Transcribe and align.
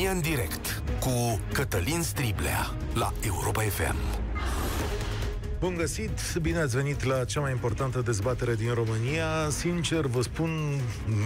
România 0.00 0.28
în 0.28 0.34
direct 0.34 0.82
cu 1.00 1.40
Cătălin 1.52 2.02
Striblea 2.02 2.74
la 2.94 3.12
Europa 3.24 3.60
FM. 3.62 3.96
Bun 5.58 5.74
găsit, 5.76 6.34
bine 6.42 6.58
ați 6.58 6.76
venit 6.76 7.04
la 7.04 7.24
cea 7.24 7.40
mai 7.40 7.50
importantă 7.50 8.00
dezbatere 8.00 8.54
din 8.54 8.74
România. 8.74 9.50
Sincer, 9.50 10.06
vă 10.06 10.22
spun, 10.22 10.50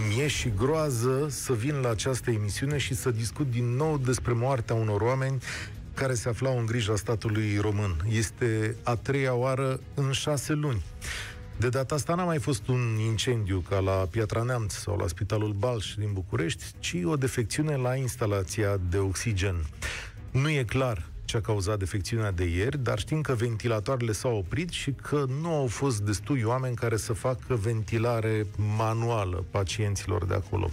mie 0.08 0.26
și 0.26 0.52
groază 0.56 1.26
să 1.28 1.52
vin 1.52 1.74
la 1.74 1.90
această 1.90 2.30
emisiune 2.30 2.78
și 2.78 2.94
să 2.94 3.10
discut 3.10 3.50
din 3.50 3.76
nou 3.76 3.98
despre 3.98 4.32
moartea 4.32 4.74
unor 4.74 5.00
oameni 5.00 5.42
care 5.94 6.14
se 6.14 6.28
aflau 6.28 6.58
în 6.58 6.66
grija 6.66 6.96
statului 6.96 7.58
român. 7.60 7.96
Este 8.08 8.76
a 8.82 8.94
treia 8.94 9.34
oară 9.34 9.80
în 9.94 10.12
șase 10.12 10.52
luni. 10.52 10.82
De 11.56 11.68
data 11.68 11.94
asta 11.94 12.14
n-a 12.14 12.24
mai 12.24 12.38
fost 12.38 12.68
un 12.68 12.98
incendiu 13.06 13.64
ca 13.68 13.78
la 13.78 13.92
Piatra 13.92 14.42
Neamț 14.42 14.72
sau 14.72 14.96
la 14.96 15.06
Spitalul 15.06 15.52
Balș 15.52 15.94
din 15.94 16.12
București, 16.12 16.64
ci 16.78 16.96
o 17.04 17.16
defecțiune 17.16 17.76
la 17.76 17.94
instalația 17.94 18.80
de 18.90 18.98
oxigen. 18.98 19.56
Nu 20.30 20.48
e 20.48 20.64
clar 20.64 21.06
ce 21.24 21.36
a 21.36 21.40
cauzat 21.40 21.78
defecțiunea 21.78 22.30
de 22.30 22.44
ieri, 22.44 22.78
dar 22.78 22.98
știm 22.98 23.20
că 23.20 23.34
ventilatoarele 23.34 24.12
s-au 24.12 24.36
oprit 24.36 24.70
și 24.70 24.92
că 24.92 25.24
nu 25.40 25.54
au 25.54 25.66
fost 25.66 26.00
destui 26.00 26.42
oameni 26.42 26.76
care 26.76 26.96
să 26.96 27.12
facă 27.12 27.54
ventilare 27.54 28.46
manuală 28.76 29.44
pacienților 29.50 30.24
de 30.24 30.34
acolo. 30.34 30.70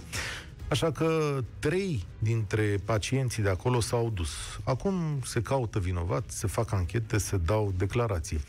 Așa 0.68 0.92
că 0.92 1.40
trei 1.58 2.04
dintre 2.18 2.78
pacienții 2.84 3.42
de 3.42 3.48
acolo 3.48 3.80
s-au 3.80 4.10
dus. 4.14 4.30
Acum 4.64 5.20
se 5.24 5.42
caută 5.42 5.78
vinovat, 5.78 6.24
se 6.30 6.46
fac 6.46 6.72
anchete, 6.72 7.18
se 7.18 7.36
dau 7.36 7.72
declarații. 7.76 8.40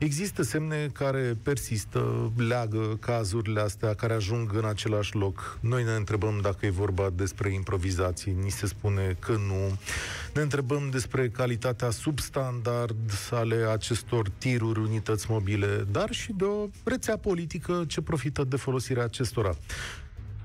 Există 0.00 0.42
semne 0.42 0.90
care 0.92 1.38
persistă, 1.42 2.32
leagă 2.36 2.96
cazurile 3.00 3.60
astea 3.60 3.94
care 3.94 4.12
ajung 4.12 4.54
în 4.54 4.64
același 4.64 5.16
loc. 5.16 5.58
Noi 5.60 5.84
ne 5.84 5.90
întrebăm 5.90 6.38
dacă 6.42 6.66
e 6.66 6.70
vorba 6.70 7.10
despre 7.14 7.52
improvizații, 7.52 8.36
ni 8.42 8.50
se 8.50 8.66
spune 8.66 9.16
că 9.18 9.32
nu. 9.32 9.78
Ne 10.34 10.40
întrebăm 10.40 10.90
despre 10.90 11.28
calitatea 11.28 11.90
substandard 11.90 13.12
ale 13.30 13.56
acestor 13.72 14.28
tiruri, 14.38 14.80
unități 14.80 15.30
mobile, 15.30 15.86
dar 15.90 16.10
și 16.10 16.32
de 16.32 16.44
o 16.44 16.68
rețea 16.84 17.16
politică 17.16 17.84
ce 17.86 18.00
profită 18.00 18.44
de 18.44 18.56
folosirea 18.56 19.04
acestora. 19.04 19.56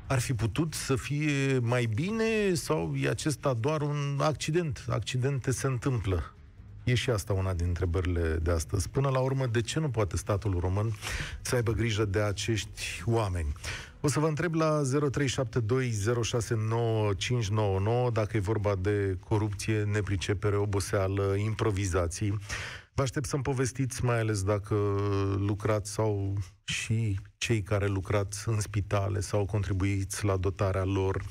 Ar 0.08 0.19
fi 0.19 0.34
putut 0.34 0.73
să 0.73 0.95
fie 0.95 1.59
mai 1.62 1.90
bine 1.94 2.53
sau 2.53 2.95
e 2.95 3.09
acesta 3.09 3.53
doar 3.53 3.81
un 3.81 4.17
accident? 4.19 4.86
Accidente 4.90 5.52
se 5.52 5.67
întâmplă. 5.67 6.34
E 6.86 6.94
și 6.94 7.09
asta 7.09 7.33
una 7.33 7.53
din 7.53 7.67
întrebările 7.67 8.39
de 8.41 8.52
astăzi. 8.52 8.89
Până 8.89 9.09
la 9.09 9.19
urmă, 9.19 9.45
de 9.45 9.61
ce 9.61 9.80
nu 9.80 9.89
poate 9.89 10.17
statul 10.17 10.58
român 10.59 10.94
să 11.41 11.55
aibă 11.55 11.72
grijă 11.72 12.05
de 12.05 12.19
acești 12.19 13.03
oameni? 13.05 13.53
O 14.02 14.08
să 14.08 14.19
vă 14.19 14.28
întreb 14.28 14.53
la 14.53 14.81
0372069599 14.83 14.89
dacă 18.11 18.38
e 18.38 18.39
vorba 18.39 18.75
de 18.75 19.17
corupție, 19.28 19.83
nepricepere, 19.83 20.56
oboseală, 20.56 21.36
improvizații. 21.36 22.39
Vă 22.94 23.02
aștept 23.02 23.25
să-mi 23.25 23.44
povestiți, 23.44 24.06
mai 24.06 24.19
ales 24.19 24.44
dacă 24.44 24.75
lucrați 25.38 25.91
sau 25.91 26.38
și 26.63 27.19
cei 27.38 27.61
care 27.61 27.88
lucrați 27.88 28.50
în 28.50 28.59
spitale 28.59 29.19
sau 29.19 29.45
contribuiți 29.45 30.25
la 30.25 30.38
dotarea 30.38 30.83
lor 30.83 31.23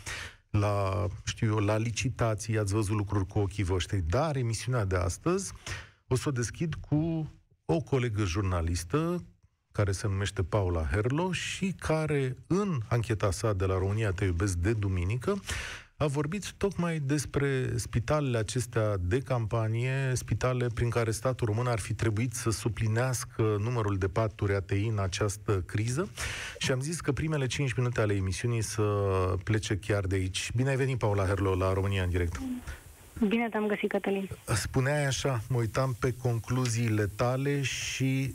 la, 0.59 1.07
știu 1.25 1.47
eu, 1.47 1.59
la 1.59 1.77
licitații, 1.77 2.59
ați 2.59 2.73
văzut 2.73 2.97
lucruri 2.97 3.27
cu 3.27 3.39
ochii 3.39 3.65
voștri, 3.65 4.03
dar 4.09 4.37
emisiunea 4.37 4.85
de 4.85 4.97
astăzi 4.97 5.53
o 6.09 6.17
să 6.17 6.29
o 6.29 6.33
deschid 6.33 6.75
cu 6.75 7.31
o 7.65 7.81
colegă 7.81 8.25
jurnalistă 8.25 9.25
care 9.73 9.93
se 9.93 10.07
numește 10.07 10.43
Paula 10.43 10.87
Herlo 10.91 11.33
și 11.33 11.75
care, 11.79 12.37
în 12.47 12.81
ancheta 12.89 13.31
sa 13.31 13.53
de 13.53 13.65
la 13.65 13.79
România 13.79 14.11
Te 14.11 14.25
iubesc 14.25 14.57
de 14.57 14.73
duminică, 14.73 15.41
a 15.97 16.07
vorbit 16.07 16.53
tocmai 16.53 16.99
despre 16.99 17.77
spitalele 17.77 18.39
acestea 18.39 18.97
de 19.01 19.19
campanie, 19.19 20.13
spitale 20.15 20.67
prin 20.75 20.91
care 20.91 21.11
statul 21.11 21.47
român 21.47 21.67
ar 21.67 21.79
fi 21.79 21.95
trebuit 21.95 22.33
să 22.33 22.51
suplinească 22.51 23.57
numărul 23.61 23.97
de 23.97 24.09
paturi 24.09 24.55
ATI 24.55 24.87
în 24.87 24.99
această 24.99 25.63
criză 25.67 26.09
și 26.59 26.73
am 26.73 26.81
zis 26.81 27.01
că 27.01 27.13
primele 27.13 27.47
5 27.47 27.73
minute 27.73 28.01
ale 28.01 28.15
emisiunii 28.15 28.63
să 28.63 28.83
plece 29.45 29.77
chiar 29.77 30.07
de 30.07 30.15
aici. 30.15 30.51
Bine 30.57 30.69
ai 30.69 30.77
venit, 30.77 30.99
Paula 30.99 31.25
Herlo, 31.25 31.55
la 31.55 31.73
România 31.73 32.03
în 32.03 32.11
direct. 32.11 32.41
Bine 33.29 33.49
te-am 33.49 33.67
găsit, 33.67 33.89
Cătălin. 33.89 34.29
Spuneai 34.55 35.07
așa, 35.07 35.43
mă 35.49 35.57
uitam 35.57 35.97
pe 36.01 36.15
concluziile 36.23 37.07
tale 37.07 37.63
și 37.63 38.35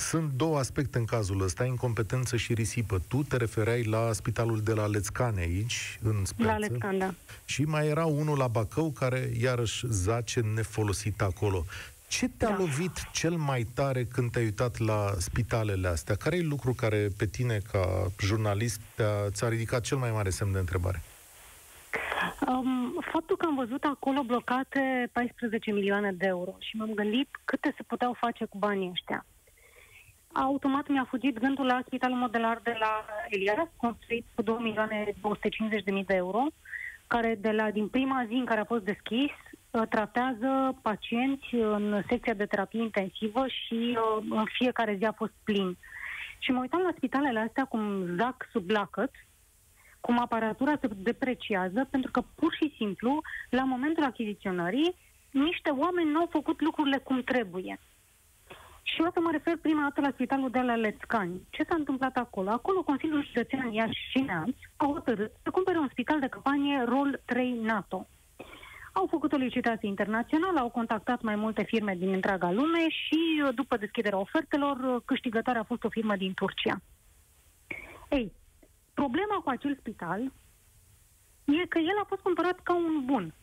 sunt 0.00 0.32
două 0.32 0.58
aspecte 0.58 0.98
în 0.98 1.04
cazul 1.04 1.42
ăsta, 1.42 1.64
incompetență 1.64 2.36
și 2.36 2.54
risipă. 2.54 3.00
Tu 3.08 3.22
te 3.22 3.36
refereai 3.36 3.82
la 3.82 4.12
spitalul 4.12 4.60
de 4.60 4.72
la 4.72 4.86
Lețcane 4.86 5.40
aici, 5.40 5.98
în 6.02 6.24
Speță. 6.24 6.48
La 6.48 6.58
Lețcan, 6.58 6.98
da. 6.98 7.14
Și 7.44 7.62
mai 7.62 7.86
era 7.86 8.04
unul 8.04 8.38
la 8.38 8.46
Bacău 8.48 8.90
care 8.90 9.30
iarăși 9.40 9.86
zace 9.86 10.40
nefolosit 10.40 11.20
acolo. 11.20 11.64
Ce 12.08 12.28
te-a 12.28 12.48
da. 12.48 12.56
lovit 12.56 12.92
cel 13.12 13.34
mai 13.34 13.62
tare 13.74 14.04
când 14.04 14.30
te-ai 14.30 14.44
uitat 14.44 14.78
la 14.78 15.12
spitalele 15.18 15.88
astea? 15.88 16.14
Care 16.14 16.36
e 16.36 16.42
lucru 16.42 16.72
care 16.72 17.08
pe 17.18 17.26
tine, 17.26 17.60
ca 17.72 18.06
jurnalist, 18.20 18.80
te-a, 18.94 19.30
ți-a 19.30 19.48
ridicat 19.48 19.80
cel 19.80 19.96
mai 19.98 20.10
mare 20.10 20.30
semn 20.30 20.52
de 20.52 20.58
întrebare? 20.58 21.02
Um, 22.48 23.00
faptul 23.12 23.36
că 23.36 23.46
am 23.46 23.54
văzut 23.54 23.84
acolo 23.84 24.22
blocate 24.22 25.08
14 25.12 25.70
milioane 25.70 26.12
de 26.12 26.26
euro 26.26 26.56
și 26.58 26.76
m-am 26.76 26.92
gândit 26.94 27.28
câte 27.44 27.74
se 27.76 27.82
puteau 27.82 28.16
face 28.20 28.44
cu 28.44 28.58
banii 28.58 28.90
ăștia 28.90 29.24
automat 30.32 30.88
mi-a 30.88 31.06
fugit 31.08 31.38
gândul 31.38 31.66
la 31.66 31.82
spitalul 31.86 32.16
modelar 32.16 32.60
de 32.62 32.76
la 32.78 33.04
Elias, 33.28 33.68
construit 33.76 34.26
cu 34.34 34.42
2 34.42 34.56
milioane 34.60 35.14
250 35.20 35.82
de 35.84 35.90
mii 35.90 36.04
de 36.04 36.14
euro, 36.14 36.46
care 37.06 37.38
de 37.40 37.50
la 37.50 37.70
din 37.70 37.88
prima 37.88 38.24
zi 38.28 38.34
în 38.34 38.44
care 38.44 38.60
a 38.60 38.64
fost 38.64 38.84
deschis 38.84 39.30
uh, 39.70 39.82
tratează 39.88 40.78
pacienți 40.82 41.54
în 41.54 42.02
secția 42.08 42.34
de 42.34 42.46
terapie 42.46 42.82
intensivă 42.82 43.44
și 43.46 43.98
uh, 43.98 44.24
în 44.30 44.44
fiecare 44.58 44.96
zi 44.98 45.04
a 45.04 45.12
fost 45.12 45.32
plin. 45.44 45.76
Și 46.38 46.50
mă 46.50 46.60
uitam 46.60 46.80
la 46.80 46.94
spitalele 46.96 47.38
astea 47.38 47.64
cum 47.64 48.14
zac 48.16 48.48
sub 48.50 48.70
lacăt, 48.70 49.10
cum 50.00 50.20
aparatura 50.20 50.78
se 50.80 50.88
depreciază, 50.96 51.86
pentru 51.90 52.10
că 52.10 52.22
pur 52.34 52.54
și 52.54 52.74
simplu, 52.76 53.20
la 53.50 53.64
momentul 53.64 54.04
achiziționării, 54.04 54.94
niște 55.30 55.70
oameni 55.70 56.10
nu 56.10 56.18
au 56.18 56.28
făcut 56.30 56.60
lucrurile 56.60 56.96
cum 56.96 57.22
trebuie. 57.22 57.78
Și 58.82 59.00
o 59.00 59.10
să 59.12 59.20
mă 59.20 59.30
refer 59.30 59.56
prima 59.56 59.82
dată 59.82 60.00
la 60.00 60.10
spitalul 60.10 60.50
de 60.50 60.60
la 60.60 60.74
Lețcani. 60.74 61.46
Ce 61.50 61.64
s-a 61.68 61.74
întâmplat 61.74 62.16
acolo? 62.16 62.50
Acolo 62.50 62.82
Consiliul 62.82 63.24
Județean 63.24 63.72
Iași 63.72 64.08
și 64.10 64.18
Neamț 64.18 64.56
au 64.76 64.92
hotărât 64.92 65.32
să 65.42 65.50
cumpere 65.50 65.78
un 65.78 65.88
spital 65.90 66.20
de 66.20 66.28
campanie 66.28 66.84
Rol 66.84 67.20
3 67.24 67.52
NATO. 67.52 68.06
Au 68.92 69.06
făcut 69.10 69.32
o 69.32 69.36
licitație 69.36 69.88
internațională, 69.88 70.58
au 70.58 70.70
contactat 70.70 71.22
mai 71.22 71.34
multe 71.34 71.62
firme 71.62 71.94
din 71.94 72.12
întreaga 72.12 72.50
lume 72.50 72.88
și, 72.88 73.42
după 73.54 73.76
deschiderea 73.76 74.18
ofertelor, 74.18 75.02
câștigătoarea 75.04 75.60
a 75.60 75.64
fost 75.64 75.84
o 75.84 75.88
firmă 75.88 76.16
din 76.16 76.34
Turcia. 76.34 76.80
Ei, 78.10 78.32
problema 78.94 79.34
cu 79.44 79.50
acel 79.50 79.76
spital 79.80 80.20
e 81.44 81.66
că 81.66 81.78
el 81.78 81.98
a 82.02 82.04
fost 82.08 82.20
cumpărat 82.20 82.60
ca 82.62 82.74
un 82.74 83.04
bun, 83.04 83.34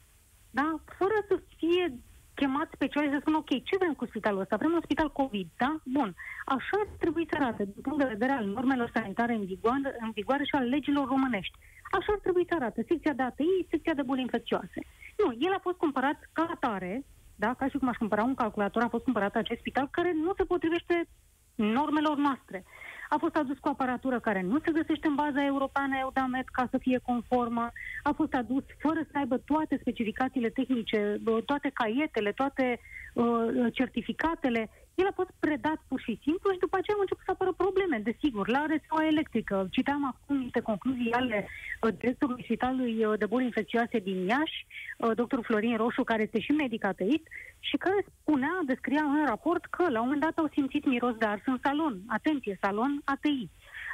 da? 0.50 0.80
fără 0.98 1.14
să 1.28 1.42
fie 1.58 2.00
chemat 2.40 2.68
specialiști 2.72 3.16
să 3.16 3.22
spun, 3.22 3.36
ok, 3.42 3.52
ce 3.68 3.80
vrem 3.82 3.94
cu 3.94 4.06
spitalul 4.06 4.44
ăsta? 4.44 4.56
Vrem 4.62 4.74
un 4.74 4.86
spital 4.88 5.10
COVID, 5.20 5.48
da? 5.64 5.72
Bun. 5.98 6.10
Așa 6.46 6.76
ar 6.82 6.88
trebui 7.04 7.26
să 7.30 7.36
arate, 7.40 7.64
din 7.64 7.82
punct 7.86 8.00
de 8.04 8.14
vedere 8.16 8.32
al 8.32 8.46
normelor 8.46 8.90
sanitare 8.94 9.34
în 9.34 9.46
vigoare, 9.46 9.96
în 10.06 10.12
vigoare 10.20 10.44
și 10.44 10.56
al 10.60 10.66
legilor 10.74 11.06
românești. 11.08 11.58
Așa 11.98 12.12
ar 12.14 12.20
trebui 12.26 12.46
să 12.50 12.56
arate 12.56 12.86
secția 12.88 13.14
de 13.14 13.24
ATI, 13.24 13.68
secția 13.70 13.94
de 13.94 14.08
boli 14.10 14.26
infecțioase. 14.28 14.80
Nu, 15.22 15.28
el 15.46 15.54
a 15.54 15.66
fost 15.68 15.78
cumpărat 15.78 16.20
ca 16.34 16.44
atare, 16.56 17.06
da? 17.36 17.54
ca 17.54 17.68
și 17.68 17.78
cum 17.78 17.88
aș 17.88 17.98
cumpăra 17.98 18.24
un 18.24 18.36
calculator, 18.44 18.82
a 18.84 18.94
fost 18.96 19.04
cumpărat 19.04 19.36
acest 19.36 19.60
spital 19.60 19.88
care 19.92 20.12
nu 20.14 20.34
se 20.38 20.44
potrivește 20.44 21.08
normelor 21.56 22.18
noastre 22.18 22.64
a 23.10 23.18
fost 23.18 23.36
adus 23.36 23.58
cu 23.58 23.68
aparatură 23.68 24.20
care 24.20 24.42
nu 24.42 24.60
se 24.60 24.72
găsește 24.72 25.08
în 25.08 25.16
baza 25.16 25.46
europeană 25.46 25.96
Eudamed 26.00 26.46
ca 26.52 26.68
să 26.72 26.78
fie 26.78 27.00
conformă, 27.04 27.72
a 28.04 28.12
fost 28.12 28.34
adus 28.34 28.64
fără 28.80 29.00
să 29.12 29.18
aibă 29.18 29.38
toate 29.38 29.78
specificațiile 29.80 30.50
tehnice, 30.50 31.22
toate 31.46 31.72
caietele, 31.74 32.32
toate 32.32 32.80
uh, 33.14 33.26
certificatele. 33.74 34.70
El 35.02 35.08
a 35.08 35.20
fost 35.22 35.34
predat 35.40 35.80
pur 35.88 36.00
și 36.00 36.20
simplu 36.24 36.52
și 36.52 36.64
după 36.66 36.76
aceea 36.78 36.96
au 36.96 37.02
început 37.06 37.26
să 37.26 37.32
apară 37.34 37.54
probleme, 37.64 37.98
desigur, 38.10 38.48
la 38.48 38.66
rețeaua 38.74 39.06
electrică. 39.06 39.68
Citeam 39.72 40.06
acum 40.06 40.36
niște 40.38 40.60
concluzii 40.60 41.12
ale 41.12 41.48
uh, 41.48 41.94
directorului 41.98 42.44
Spitalului 42.44 43.06
uh, 43.06 43.18
de 43.20 43.26
Boli 43.26 43.50
Infecțioase 43.52 44.00
din 44.00 44.26
Iași, 44.26 44.60
uh, 44.98 45.12
doctorul 45.16 45.44
Florin 45.44 45.78
Roșu, 45.78 46.04
care 46.04 46.22
este 46.22 46.40
și 46.40 46.52
medic 46.52 46.84
ateist, 46.86 47.26
și 47.60 47.78
care 47.78 48.06
spunea, 48.20 48.60
descria 48.66 49.04
în 49.04 49.26
raport 49.26 49.66
că 49.66 49.84
la 49.90 50.00
un 50.00 50.06
moment 50.06 50.22
dat 50.22 50.38
au 50.38 50.50
simțit 50.54 50.86
miros 50.86 51.16
de 51.16 51.26
ars 51.26 51.42
în 51.46 51.60
salon. 51.64 52.02
Atenție, 52.08 52.58
salon 52.62 53.02
ATI. 53.04 53.50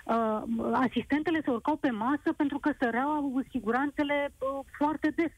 Uh, 0.05 0.41
asistentele 0.73 1.41
se 1.43 1.51
urcau 1.51 1.75
pe 1.75 1.89
masă 1.89 2.33
pentru 2.37 2.59
că 2.59 2.71
săreau 2.79 3.41
siguranțele 3.49 4.33
uh, 4.37 4.65
foarte 4.77 5.09
des. 5.15 5.31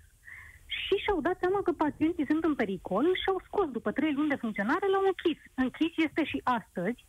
Și 0.84 0.96
și-au 1.04 1.22
dat 1.22 1.38
seama 1.40 1.62
că 1.64 1.72
pacienții 1.72 2.30
sunt 2.32 2.44
în 2.44 2.56
pericol 2.56 3.06
și 3.22 3.28
au 3.34 3.42
scos 3.48 3.68
după 3.78 3.92
trei 3.92 4.14
luni 4.14 4.30
de 4.30 4.42
funcționare, 4.44 4.88
l-au 4.88 5.06
închis. 5.12 5.40
Închis 5.54 5.94
este 6.08 6.24
și 6.24 6.42
astăzi 6.44 7.06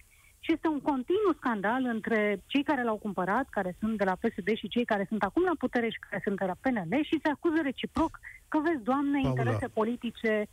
și 0.46 0.52
este 0.52 0.68
un 0.68 0.80
continuu 0.80 1.32
scandal 1.36 1.82
între 1.84 2.42
cei 2.46 2.62
care 2.62 2.82
l-au 2.84 2.96
cumpărat, 2.96 3.46
care 3.50 3.76
sunt 3.80 3.98
de 3.98 4.04
la 4.04 4.16
PSD 4.22 4.48
și 4.56 4.68
cei 4.74 4.84
care 4.84 5.04
sunt 5.08 5.22
acum 5.22 5.42
la 5.42 5.56
putere 5.58 5.88
și 5.88 6.02
care 6.06 6.20
sunt 6.24 6.38
de 6.38 6.44
la 6.50 6.60
PNL 6.62 6.92
și 7.04 7.20
se 7.22 7.30
acuză 7.30 7.58
reciproc 7.62 8.12
că 8.48 8.58
vezi, 8.66 8.82
doamne, 8.90 9.20
Paula. 9.20 9.28
interese 9.28 9.68
politice 9.68 10.48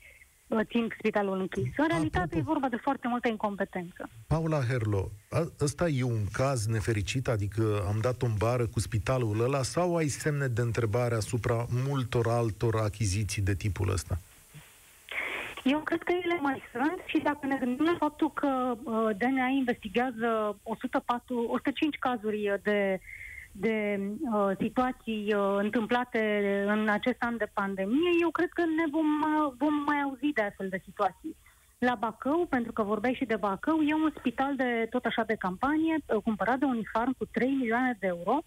țin 0.64 0.94
spitalul 0.98 1.40
închis. 1.40 1.72
În 1.78 1.88
realitate 1.88 2.24
Apropo, 2.24 2.38
e 2.38 2.52
vorba 2.54 2.68
de 2.68 2.76
foarte 2.82 3.08
multă 3.08 3.28
incompetență. 3.28 4.10
Paula 4.28 4.60
Herlo, 4.70 5.12
ăsta 5.60 5.88
e 5.88 6.04
un 6.04 6.26
caz 6.32 6.66
nefericit, 6.66 7.28
adică 7.28 7.84
am 7.88 7.98
dat 8.02 8.22
o 8.22 8.28
bară 8.38 8.66
cu 8.66 8.80
spitalul 8.80 9.44
ăla 9.44 9.62
sau 9.62 9.96
ai 9.96 10.08
semne 10.08 10.48
de 10.48 10.62
întrebare 10.62 11.16
asupra 11.16 11.66
multor 11.88 12.28
altor 12.28 12.76
achiziții 12.76 13.42
de 13.42 13.56
tipul 13.56 13.92
ăsta? 13.92 14.18
Eu 15.64 15.80
cred 15.80 16.04
că 16.04 16.14
ele 16.24 16.40
mai 16.42 16.62
sunt 16.72 17.02
și 17.06 17.20
dacă 17.24 17.46
ne 17.46 17.58
gândim 17.60 17.86
la 17.86 17.96
faptul 18.00 18.32
că 18.32 18.76
uh, 18.84 19.10
DNA 19.18 19.48
investigează 19.48 20.58
104, 20.64 21.46
105 21.50 21.96
cazuri 22.00 22.60
de 22.64 23.00
de 23.56 24.00
uh, 24.34 24.52
situații 24.60 25.34
uh, 25.34 25.56
întâmplate 25.58 26.20
în 26.68 26.90
acest 26.90 27.16
an 27.20 27.38
de 27.38 27.52
pandemie, 27.54 28.12
eu 28.22 28.30
cred 28.30 28.50
că 28.50 28.62
ne 28.62 28.84
vom, 28.92 29.08
uh, 29.22 29.54
vom 29.58 29.74
mai 29.74 30.02
auzi 30.02 30.34
de 30.34 30.42
astfel 30.42 30.70
de 30.70 30.82
situații. 30.84 31.36
La 31.78 31.96
Bacău, 31.96 32.46
pentru 32.50 32.72
că 32.72 32.84
vorbeai 32.84 33.14
și 33.14 33.26
de 33.26 33.36
Bacău, 33.36 33.82
e 33.82 33.94
un 33.94 34.14
spital 34.18 34.56
de 34.56 34.88
tot 34.90 35.06
așa 35.06 35.24
de 35.24 35.36
campanie, 35.36 35.96
uh, 36.06 36.22
cumpărat 36.24 36.60
de 36.60 36.66
Unifarm 36.66 37.14
cu 37.18 37.26
3 37.26 37.50
milioane 37.50 37.98
de 38.00 38.08
euro, 38.08 38.44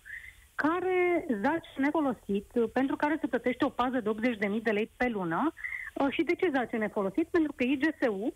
care 0.54 1.26
zace 1.42 1.70
nefolosit, 1.76 2.50
uh, 2.54 2.70
pentru 2.72 2.96
care 2.96 3.18
se 3.20 3.26
plătește 3.26 3.64
o 3.64 3.68
pază 3.68 4.00
de 4.00 4.08
80.000 4.08 4.62
de 4.62 4.70
lei 4.70 4.90
pe 4.96 5.08
lună. 5.08 5.52
Uh, 5.94 6.06
și 6.10 6.22
de 6.22 6.34
ce 6.34 6.50
zace 6.54 6.76
nefolosit? 6.76 7.28
Pentru 7.28 7.52
că 7.52 7.64
IGSU 7.64 8.34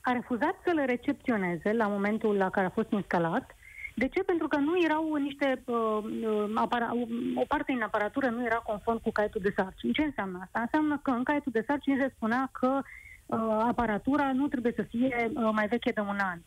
a 0.00 0.12
refuzat 0.12 0.56
să 0.64 0.72
le 0.74 0.84
recepționeze 0.84 1.72
la 1.72 1.86
momentul 1.86 2.36
la 2.36 2.50
care 2.50 2.66
a 2.66 2.70
fost 2.78 2.90
instalat 2.90 3.55
de 4.02 4.08
ce? 4.08 4.22
Pentru 4.22 4.48
că 4.48 4.56
nu 4.56 4.84
erau 4.84 5.14
niște. 5.14 5.62
Uh, 5.64 5.76
uh 5.76 6.50
apara- 6.54 6.92
o 7.34 7.44
parte 7.48 7.72
din 7.72 7.82
aparatură 7.82 8.28
nu 8.28 8.44
era 8.44 8.56
conform 8.56 9.00
cu 9.02 9.10
caietul 9.10 9.40
de 9.40 9.52
sarcini. 9.56 9.92
Ce 9.92 10.02
înseamnă 10.02 10.38
asta? 10.42 10.60
Înseamnă 10.60 11.00
că 11.02 11.10
în 11.10 11.22
caietul 11.22 11.52
de 11.52 11.64
sarcini 11.66 12.00
se 12.00 12.12
spunea 12.16 12.48
că 12.52 12.80
uh, 13.26 13.38
aparatura 13.72 14.32
nu 14.32 14.48
trebuie 14.48 14.72
să 14.76 14.82
fie 14.82 15.30
uh, 15.34 15.48
mai 15.52 15.66
veche 15.66 15.90
de 15.90 16.00
un 16.00 16.18
an. 16.32 16.38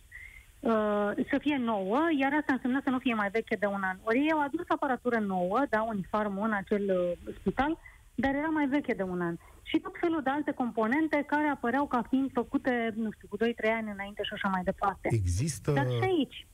Uh, 0.60 1.26
să 1.32 1.38
fie 1.40 1.58
nouă, 1.58 2.00
iar 2.20 2.34
asta 2.34 2.54
înseamnă 2.54 2.80
să 2.84 2.90
nu 2.90 3.00
fie 3.00 3.14
mai 3.14 3.30
veche 3.30 3.56
de 3.56 3.66
un 3.66 3.82
an. 3.84 3.98
Ori 4.04 4.18
ei 4.18 4.32
au 4.32 4.42
adus 4.42 4.66
aparatură 4.68 5.20
nouă, 5.20 5.60
da, 5.70 5.82
uniformă 5.82 6.42
în 6.46 6.54
acel 6.54 6.84
uh, 6.90 7.34
spital, 7.40 7.78
dar 8.16 8.36
era 8.36 8.48
mai 8.48 8.68
veche 8.68 8.94
de 8.94 9.04
un 9.04 9.22
an. 9.22 9.36
Și 9.64 9.80
tot 9.80 9.96
felul 10.00 10.22
de 10.24 10.30
alte 10.30 10.52
componente 10.52 11.24
care 11.28 11.48
apăreau 11.48 11.86
ca 11.88 12.02
fiind 12.10 12.30
făcute, 12.34 12.94
nu 12.96 13.12
știu, 13.12 13.28
cu 13.30 13.38
2-3 13.38 13.40
ani 13.78 13.92
înainte 13.94 14.24
și 14.24 14.34
așa 14.34 14.48
mai 14.48 14.64
departe. 14.64 15.08
Există... 15.12 15.72
Dar 15.72 15.86
și 15.86 16.04
aici, 16.04 16.48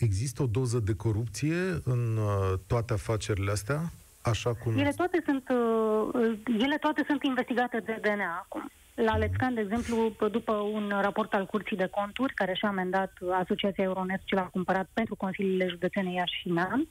Există 0.00 0.42
o 0.42 0.46
doză 0.46 0.78
de 0.78 0.94
corupție 0.94 1.56
în 1.84 2.16
uh, 2.16 2.58
toate 2.66 2.92
afacerile 2.92 3.50
astea? 3.50 3.80
Așa 4.22 4.54
cum... 4.54 4.78
Ele 4.78 4.92
toate 4.96 5.22
sunt, 5.24 5.48
uh, 5.48 6.38
ele 6.58 6.76
toate 6.76 7.04
sunt 7.06 7.22
investigate 7.22 7.78
de 7.78 7.98
DNA 8.02 8.44
acum. 8.44 8.70
La 8.94 9.16
Lețcan, 9.16 9.54
de 9.54 9.60
exemplu, 9.60 10.12
după 10.30 10.52
un 10.52 10.92
raport 11.00 11.34
al 11.34 11.46
Curții 11.46 11.76
de 11.76 11.86
Conturi, 11.90 12.34
care 12.34 12.54
și-a 12.54 12.68
amendat 12.68 13.12
Asociația 13.32 13.84
Euronest 13.84 14.22
ce 14.24 14.34
l-a 14.34 14.50
cumpărat 14.52 14.88
pentru 14.92 15.16
Consiliile 15.16 15.66
Județene 15.68 16.12
Iași 16.12 16.40
și 16.40 16.48
Nanț, 16.48 16.88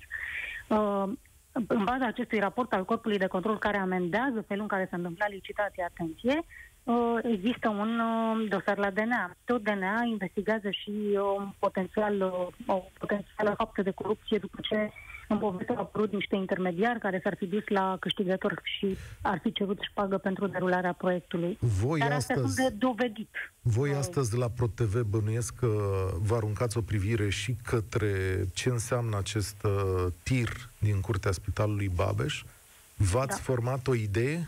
uh, 0.68 1.04
în 1.52 1.84
baza 1.84 2.06
acestui 2.06 2.40
raport 2.40 2.74
al 2.74 2.86
Corpului 2.86 3.18
de 3.18 3.28
Control 3.28 3.58
care 3.58 3.78
amendează 3.78 4.44
felul 4.48 4.62
în 4.62 4.68
care 4.68 4.88
s-a 4.90 4.98
întâmplat 4.98 5.30
licitația, 5.30 5.86
atenție, 5.90 6.34
Uh, 6.36 6.69
există 7.24 7.69
un 7.69 8.00
uh, 8.00 8.50
dosar 8.50 8.77
la 8.77 8.89
DNA. 8.89 9.36
Tot 9.45 9.63
DNA 9.63 10.03
investigează 10.06 10.69
și 10.69 10.91
uh, 11.13 11.19
un 11.38 11.50
potențial, 11.59 12.21
o 12.65 12.83
potențială 13.00 13.53
faptă 13.57 13.81
de 13.81 13.91
corupție 13.91 14.38
după 14.38 14.57
ce 14.62 14.91
în 15.31 15.38
poveste 15.38 15.74
au 15.74 15.81
apărut 15.81 16.12
niște 16.12 16.36
intermediari 16.36 17.00
care 17.00 17.19
s-ar 17.24 17.36
fi 17.38 17.45
dus 17.45 17.68
la 17.68 17.97
câștigător 18.00 18.62
și 18.63 18.97
ar 19.21 19.39
fi 19.41 19.51
cerut 19.51 19.77
șpagă 19.89 20.18
pentru 20.18 20.47
derularea 20.47 20.94
proiectului. 20.94 21.57
Voi 21.59 22.00
Dar 22.00 22.12
astăzi, 22.12 22.39
astea 22.39 22.50
sunt 22.50 22.69
de 22.69 22.75
dovedit. 22.86 23.30
Voi 23.62 23.94
astăzi 23.94 24.38
la 24.38 24.47
ProTV 24.56 25.01
bănuiesc 25.01 25.56
că 25.56 25.68
vă 26.21 26.36
aruncați 26.36 26.77
o 26.77 26.81
privire 26.81 27.30
și 27.30 27.56
către 27.63 28.12
ce 28.53 28.69
înseamnă 28.69 29.18
acest 29.18 29.63
uh, 29.63 30.06
tir 30.24 30.50
din 30.80 31.01
curtea 31.01 31.31
spitalului 31.31 31.91
Babeș. 31.95 32.44
V-ați 32.95 33.38
da. 33.38 33.44
format 33.44 33.88
o 33.88 33.95
idee? 33.95 34.47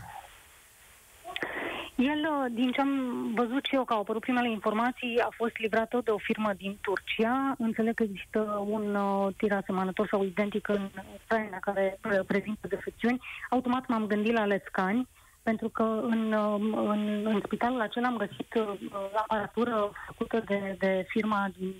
El, 1.94 2.28
uh, 2.30 2.52
din 2.54 2.72
ce 2.72 2.80
am 2.80 3.32
văzut 3.34 3.64
și 3.64 3.74
eu, 3.74 3.84
că 3.84 3.92
au 3.92 4.00
apărut 4.00 4.20
primele 4.20 4.50
informații, 4.50 5.20
a 5.20 5.28
fost 5.36 5.56
livrat 5.58 5.88
tot 5.88 6.04
de 6.04 6.10
o 6.10 6.18
firmă 6.18 6.52
din 6.56 6.78
Turcia. 6.80 7.54
Înțeleg 7.58 7.94
că 7.94 8.02
există 8.02 8.64
un 8.66 8.94
uh, 8.94 9.34
tir 9.36 9.52
asemănător 9.52 10.06
sau 10.10 10.24
identic 10.24 10.68
în 10.68 10.88
Ucraina 11.22 11.58
care 11.60 11.98
uh, 12.04 12.18
prezintă 12.26 12.66
defecțiuni. 12.68 13.20
Automat 13.50 13.88
m-am 13.88 14.06
gândit 14.06 14.32
la 14.32 14.44
Lescani, 14.44 15.08
pentru 15.42 15.68
că 15.68 15.82
în, 16.02 16.32
uh, 16.32 16.74
în, 16.74 17.26
în 17.26 17.40
spitalul 17.44 17.80
acela 17.80 18.08
am 18.08 18.16
găsit 18.16 18.54
uh, 18.54 18.74
aparatură 19.14 19.90
făcută 20.06 20.42
de, 20.46 20.76
de 20.78 21.04
firma 21.08 21.50
din, 21.58 21.74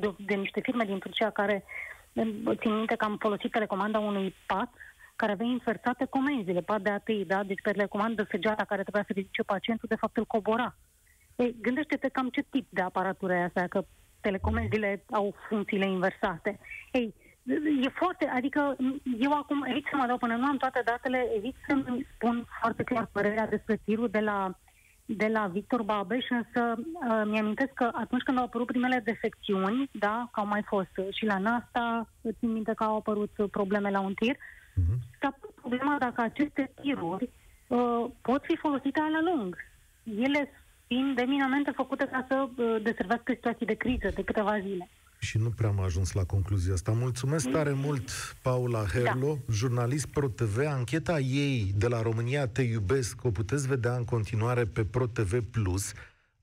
de, 0.00 0.14
de 0.18 0.34
niște 0.34 0.60
firme 0.60 0.84
din 0.84 0.98
Turcia 0.98 1.30
care 1.30 1.64
țin 2.54 2.74
minte 2.76 2.94
că 2.94 3.04
am 3.04 3.16
folosit 3.18 3.50
telecomanda 3.50 3.98
unui 3.98 4.34
pat 4.46 4.72
care 5.16 5.32
avea 5.32 5.46
insertate 5.46 6.04
comenzile, 6.04 6.60
pat 6.60 6.80
de 6.80 6.90
ATI, 6.90 7.24
da? 7.24 7.42
Deci 7.42 7.62
pe 7.62 7.70
recomandă 7.70 8.26
săgeata 8.30 8.64
care 8.64 8.82
trebuia 8.82 9.04
să 9.06 9.12
ridice 9.12 9.42
pacientul, 9.42 9.88
de 9.88 9.96
fapt 9.96 10.16
îl 10.16 10.24
cobora. 10.24 10.76
Ei, 11.36 11.56
gândește-te 11.60 12.08
cam 12.08 12.28
ce 12.28 12.42
tip 12.50 12.66
de 12.70 12.80
aparatură 12.80 13.32
e 13.32 13.42
asta, 13.42 13.66
că 13.68 13.84
telecomenzile 14.20 15.04
au 15.10 15.34
funcțiile 15.48 15.86
inversate. 15.86 16.58
Ei, 16.92 17.14
e 17.82 17.88
foarte, 17.88 18.26
adică 18.26 18.76
eu 19.18 19.32
acum 19.32 19.64
evit 19.66 19.86
să 19.90 19.96
mă 19.96 20.06
dau 20.06 20.18
până 20.18 20.36
nu 20.36 20.46
am 20.46 20.56
toate 20.56 20.82
datele, 20.84 21.26
evit 21.36 21.54
să-mi 21.68 22.06
spun 22.14 22.46
foarte 22.60 22.82
clar 22.82 23.08
părerea 23.12 23.46
despre 23.46 23.80
tirul 23.84 24.08
de 24.08 24.20
la 24.20 24.58
de 25.06 25.26
la 25.26 25.46
Victor 25.46 25.82
Babeș, 25.82 26.24
însă 26.30 26.74
uh, 26.76 27.22
mi-amintesc 27.24 27.72
că 27.72 27.90
atunci 27.92 28.22
când 28.22 28.38
au 28.38 28.44
apărut 28.44 28.66
primele 28.66 29.00
defecțiuni, 29.04 29.88
da, 29.92 30.28
că 30.32 30.40
au 30.40 30.46
mai 30.46 30.62
fost 30.66 30.90
și 31.10 31.24
la 31.24 31.38
NASTA, 31.38 32.08
țin 32.38 32.52
minte 32.52 32.72
că 32.74 32.84
au 32.84 32.96
apărut 32.96 33.30
probleme 33.50 33.90
la 33.90 34.00
un 34.00 34.14
tir, 34.14 34.36
Uh-huh. 34.80 34.98
S-a 35.20 35.36
pus 35.40 35.50
problema 35.54 35.96
dacă 35.98 36.20
aceste 36.20 36.72
tiruri 36.80 37.30
uh, 37.66 38.10
pot 38.20 38.42
fi 38.44 38.56
folosite 38.56 39.00
la 39.00 39.32
lung. 39.32 39.56
Ele 40.04 40.50
fiind 40.86 41.18
eminamente 41.18 41.70
făcute 41.70 42.08
ca 42.10 42.26
să 42.28 42.48
uh, 42.56 42.82
deservească 42.82 43.32
situații 43.34 43.66
de 43.66 43.74
criză 43.74 44.08
de 44.14 44.22
câteva 44.22 44.60
zile. 44.60 44.88
Și 45.18 45.38
nu 45.38 45.50
prea 45.50 45.68
am 45.68 45.80
ajuns 45.80 46.12
la 46.12 46.24
concluzia 46.24 46.72
asta. 46.72 46.92
Mulțumesc 46.92 47.50
tare 47.50 47.72
mult, 47.72 48.10
Paula 48.42 48.84
Herlo, 48.84 49.38
da. 49.46 49.52
jurnalist 49.52 50.06
ProTV. 50.06 50.58
Ancheta 50.66 51.18
ei 51.18 51.72
de 51.76 51.88
la 51.88 52.02
România 52.02 52.46
Te 52.46 52.62
Iubesc 52.62 53.24
o 53.24 53.30
puteți 53.30 53.68
vedea 53.68 53.96
în 53.96 54.04
continuare 54.04 54.64
pe 54.64 54.84
ProTV+. 54.84 55.42
Plus. 55.50 55.92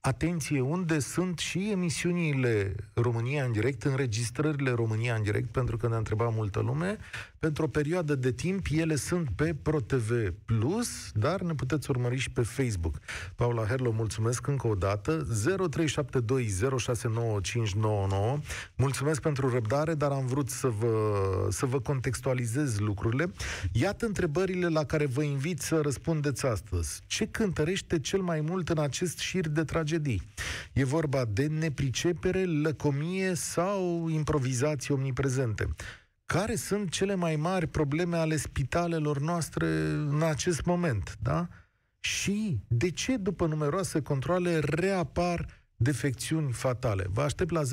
Atenție, 0.06 0.60
unde 0.60 0.98
sunt 0.98 1.38
și 1.38 1.68
emisiunile 1.70 2.74
România 2.94 3.44
în 3.44 3.52
direct, 3.52 3.82
înregistrările 3.82 4.70
România 4.70 5.14
în 5.14 5.22
direct, 5.22 5.50
pentru 5.50 5.76
că 5.76 5.88
ne-a 5.88 5.96
întrebat 5.96 6.34
multă 6.34 6.60
lume. 6.60 6.96
Pentru 7.38 7.64
o 7.64 7.66
perioadă 7.66 8.14
de 8.14 8.32
timp, 8.32 8.66
ele 8.70 8.96
sunt 8.96 9.28
pe 9.36 9.54
ProTV 9.62 10.30
Plus, 10.44 11.10
dar 11.12 11.40
ne 11.40 11.54
puteți 11.54 11.90
urmări 11.90 12.16
și 12.16 12.30
pe 12.30 12.42
Facebook. 12.42 12.98
Paula 13.34 13.64
Herlo, 13.64 13.90
mulțumesc 13.90 14.46
încă 14.46 14.66
o 14.66 14.74
dată. 14.74 15.26
0372069599. 15.26 15.26
Mulțumesc 18.76 19.20
pentru 19.20 19.48
răbdare, 19.48 19.94
dar 19.94 20.10
am 20.10 20.26
vrut 20.26 20.50
să 20.50 20.68
vă, 20.68 21.16
să 21.50 21.66
vă 21.66 21.80
contextualizez 21.80 22.78
lucrurile. 22.78 23.32
Iată 23.72 24.06
întrebările 24.06 24.68
la 24.68 24.84
care 24.84 25.06
vă 25.06 25.22
invit 25.22 25.60
să 25.60 25.80
răspundeți 25.82 26.46
astăzi. 26.46 27.02
Ce 27.06 27.26
cântărește 27.26 28.00
cel 28.00 28.20
mai 28.20 28.40
mult 28.40 28.68
în 28.68 28.78
acest 28.78 29.18
șir 29.18 29.48
de 29.48 29.64
tragedie? 29.64 29.92
Tragedii. 29.94 30.22
E 30.72 30.84
vorba 30.84 31.24
de 31.24 31.46
nepricepere, 31.46 32.44
lăcomie 32.44 33.34
sau 33.34 34.08
improvizații 34.08 34.94
omniprezente. 34.94 35.68
Care 36.26 36.54
sunt 36.54 36.90
cele 36.90 37.14
mai 37.14 37.36
mari 37.36 37.66
probleme 37.66 38.16
ale 38.16 38.36
spitalelor 38.36 39.20
noastre 39.20 39.66
în 39.90 40.22
acest 40.22 40.64
moment, 40.64 41.16
da? 41.22 41.48
Și 42.00 42.58
de 42.68 42.90
ce, 42.90 43.16
după 43.16 43.46
numeroase 43.46 44.02
controle, 44.02 44.58
reapar 44.58 45.46
defecțiuni 45.84 46.52
fatale. 46.52 47.04
Vă 47.12 47.22
aștept 47.22 47.50
la 47.50 47.62
0372069599, 47.62 47.68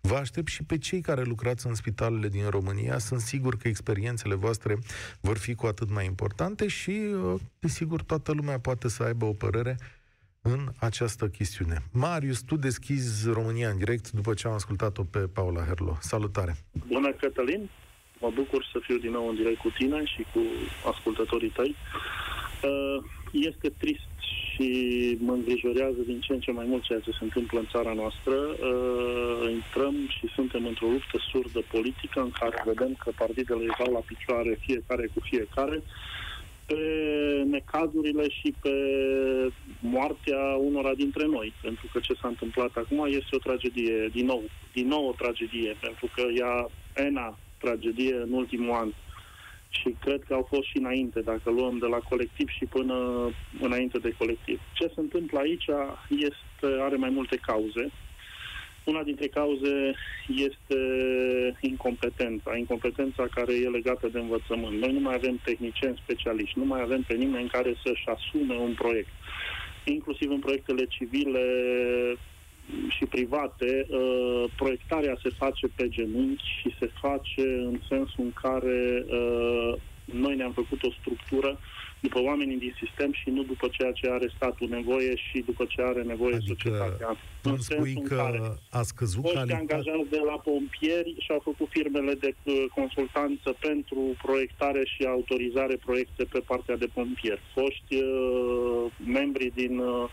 vă 0.00 0.14
aștept 0.14 0.48
și 0.48 0.62
pe 0.62 0.78
cei 0.78 1.00
care 1.00 1.22
lucrați 1.22 1.66
în 1.66 1.74
spitalele 1.74 2.28
din 2.28 2.48
România. 2.48 2.98
Sunt 2.98 3.20
sigur 3.20 3.56
că 3.56 3.68
experiențele 3.68 4.34
voastre 4.34 4.78
vor 5.20 5.38
fi 5.38 5.54
cu 5.54 5.66
atât 5.66 5.90
mai 5.90 6.04
importante 6.04 6.66
și, 6.66 6.90
uh, 6.90 7.40
desigur, 7.58 8.02
toată 8.02 8.32
lumea 8.32 8.58
poate 8.58 8.88
să 8.88 9.02
aibă 9.02 9.24
o 9.24 9.32
părere 9.32 9.76
în 10.42 10.68
această 10.78 11.28
chestiune. 11.28 11.82
Marius, 11.92 12.40
tu 12.40 12.56
deschizi 12.56 13.30
România 13.30 13.68
în 13.68 13.78
direct 13.78 14.10
după 14.10 14.34
ce 14.34 14.46
am 14.46 14.52
ascultat-o 14.52 15.02
pe 15.02 15.18
Paula 15.18 15.64
Herlo. 15.64 15.96
Salutare! 16.00 16.56
Bună, 16.86 17.12
Cătălin! 17.12 17.68
Mă 18.20 18.30
bucur 18.34 18.68
să 18.72 18.78
fiu 18.82 18.96
din 18.96 19.10
nou 19.10 19.28
în 19.28 19.34
direct 19.34 19.58
cu 19.58 19.70
tine 19.70 20.04
și 20.04 20.26
cu 20.32 20.40
ascultătorii 20.90 21.50
tăi. 21.50 21.76
Uh, 22.62 23.04
este 23.32 23.68
trist 23.78 24.08
și 24.58 24.68
mă 25.20 25.32
îngrijorează 25.32 26.00
din 26.06 26.20
ce 26.20 26.32
în 26.32 26.40
ce 26.40 26.50
mai 26.52 26.66
mult 26.68 26.82
ceea 26.82 27.00
ce 27.00 27.10
se 27.10 27.24
întâmplă 27.24 27.58
în 27.58 27.66
țara 27.70 27.92
noastră. 27.92 28.34
Uh, 28.34 29.50
intrăm 29.50 29.94
și 30.08 30.26
suntem 30.34 30.66
într-o 30.66 30.86
luptă 30.86 31.18
surdă 31.30 31.60
politică 31.70 32.20
în 32.20 32.30
care 32.30 32.62
vedem 32.64 32.94
că 32.94 33.10
partidele 33.16 33.64
își 33.64 33.90
la 33.90 34.02
picioare 34.06 34.58
fiecare 34.60 35.06
cu 35.14 35.20
fiecare 35.20 35.82
pe 36.66 36.82
necazurile 37.46 38.28
și 38.28 38.54
pe 38.62 38.74
moartea 39.80 40.40
unora 40.60 40.94
dintre 40.94 41.26
noi. 41.26 41.52
Pentru 41.62 41.86
că 41.92 41.98
ce 41.98 42.14
s-a 42.20 42.28
întâmplat 42.28 42.70
acum 42.76 43.06
este 43.06 43.36
o 43.36 43.44
tragedie, 43.46 44.08
din 44.12 44.26
nou, 44.26 44.42
din 44.72 44.86
nou 44.86 45.08
o 45.08 45.14
tragedie, 45.18 45.76
pentru 45.80 46.10
că 46.14 46.22
ea, 46.40 46.70
ENA, 47.06 47.38
tragedie 47.58 48.14
în 48.14 48.32
ultimul 48.32 48.74
an, 48.74 48.90
și 49.68 49.96
cred 50.00 50.22
că 50.26 50.34
au 50.34 50.46
fost 50.48 50.66
și 50.68 50.76
înainte, 50.76 51.20
dacă 51.20 51.50
luăm 51.50 51.78
de 51.78 51.86
la 51.86 51.96
colectiv 51.98 52.48
și 52.48 52.64
până 52.64 52.96
înainte 53.60 53.98
de 53.98 54.14
colectiv. 54.18 54.60
Ce 54.72 54.86
se 54.86 55.00
întâmplă 55.00 55.38
aici 55.38 55.66
este, 56.08 56.80
are 56.80 56.96
mai 56.96 57.10
multe 57.10 57.36
cauze. 57.36 57.90
Una 58.84 59.02
dintre 59.02 59.26
cauze 59.26 59.94
este 60.28 60.78
incompetența, 61.60 62.56
incompetența 62.56 63.26
care 63.34 63.54
e 63.54 63.68
legată 63.68 64.08
de 64.08 64.18
învățământ. 64.18 64.80
Noi 64.80 64.92
nu 64.92 65.00
mai 65.00 65.14
avem 65.14 65.40
tehnicieni 65.44 66.00
specialiști, 66.02 66.58
nu 66.58 66.64
mai 66.64 66.80
avem 66.80 67.02
pe 67.02 67.14
nimeni 67.14 67.48
care 67.48 67.74
să-și 67.84 68.08
asume 68.08 68.54
un 68.54 68.74
proiect. 68.74 69.08
Inclusiv 69.84 70.30
în 70.30 70.38
proiectele 70.38 70.84
civile 70.84 71.44
și 72.88 73.04
private, 73.04 73.86
uh, 73.88 74.44
proiectarea 74.56 75.18
se 75.22 75.30
face 75.38 75.66
pe 75.76 75.88
genunchi 75.88 76.44
și 76.60 76.74
se 76.78 76.90
face 77.00 77.42
în 77.42 77.80
sensul 77.88 78.24
în 78.24 78.32
care 78.32 79.04
uh, 79.08 79.74
noi 80.04 80.36
ne-am 80.36 80.52
făcut 80.52 80.82
o 80.82 80.90
structură 81.00 81.58
după 82.00 82.20
oamenii 82.22 82.58
din 82.58 82.74
sistem 82.84 83.12
și 83.12 83.30
nu 83.30 83.42
după 83.42 83.68
ceea 83.70 83.92
ce 83.92 84.10
are 84.10 84.32
statul 84.36 84.68
nevoie 84.68 85.16
și 85.16 85.42
după 85.46 85.64
ce 85.68 85.82
are 85.82 86.02
nevoie 86.02 86.34
adică, 86.34 86.52
societatea. 86.52 87.16
În 87.42 87.58
spui 87.58 88.02
că 88.08 88.50
a 88.70 88.82
scăzut 88.82 89.22
calitatea... 89.22 89.56
angajați 89.56 90.10
de 90.10 90.22
la 90.26 90.38
pompieri 90.38 91.14
și 91.18 91.30
au 91.30 91.40
făcut 91.44 91.68
firmele 91.70 92.14
de 92.14 92.34
uh, 92.42 92.64
consultanță 92.74 93.56
pentru 93.60 94.00
proiectare 94.22 94.82
și 94.84 95.04
autorizare 95.04 95.76
proiecte 95.84 96.24
pe 96.24 96.42
partea 96.46 96.76
de 96.76 96.88
pompieri. 96.94 97.40
Foști 97.54 97.94
uh, 97.94 98.92
membri 99.06 99.52
din 99.54 99.78
uh, 99.78 100.08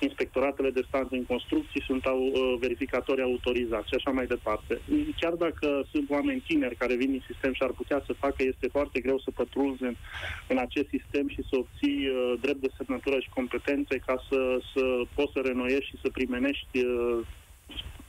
inspectoratele 0.00 0.70
de 0.70 0.84
stat 0.88 1.06
în 1.10 1.24
construcții 1.24 1.82
sunt 1.82 2.04
au, 2.04 2.20
uh, 2.26 2.56
verificatori 2.60 3.22
autorizați 3.22 3.88
și 3.88 3.94
așa 3.94 4.10
mai 4.10 4.26
departe. 4.26 4.80
Chiar 5.20 5.32
dacă 5.32 5.86
sunt 5.90 6.10
oameni 6.10 6.44
tineri 6.46 6.76
care 6.76 6.94
vin 6.96 7.10
din 7.10 7.24
sistem 7.30 7.52
și 7.52 7.62
ar 7.62 7.70
putea 7.70 8.02
să 8.06 8.12
facă, 8.12 8.42
este 8.42 8.68
foarte 8.70 9.00
greu 9.00 9.18
să 9.18 9.30
pătrunzi 9.30 9.82
în, 9.82 9.94
în 10.48 10.58
acest 10.58 10.88
sistem 10.88 11.28
și 11.28 11.42
să 11.48 11.56
obții 11.56 12.00
uh, 12.08 12.34
drept 12.40 12.60
de 12.60 12.70
semnătură 12.76 13.18
și 13.20 13.28
competențe 13.28 13.96
ca 14.06 14.16
să, 14.28 14.58
să 14.74 14.84
poți 15.14 15.32
să 15.32 15.40
renoiești 15.44 15.90
și 15.90 15.98
să 16.02 16.08
primenești 16.08 16.78
uh, 16.78 17.18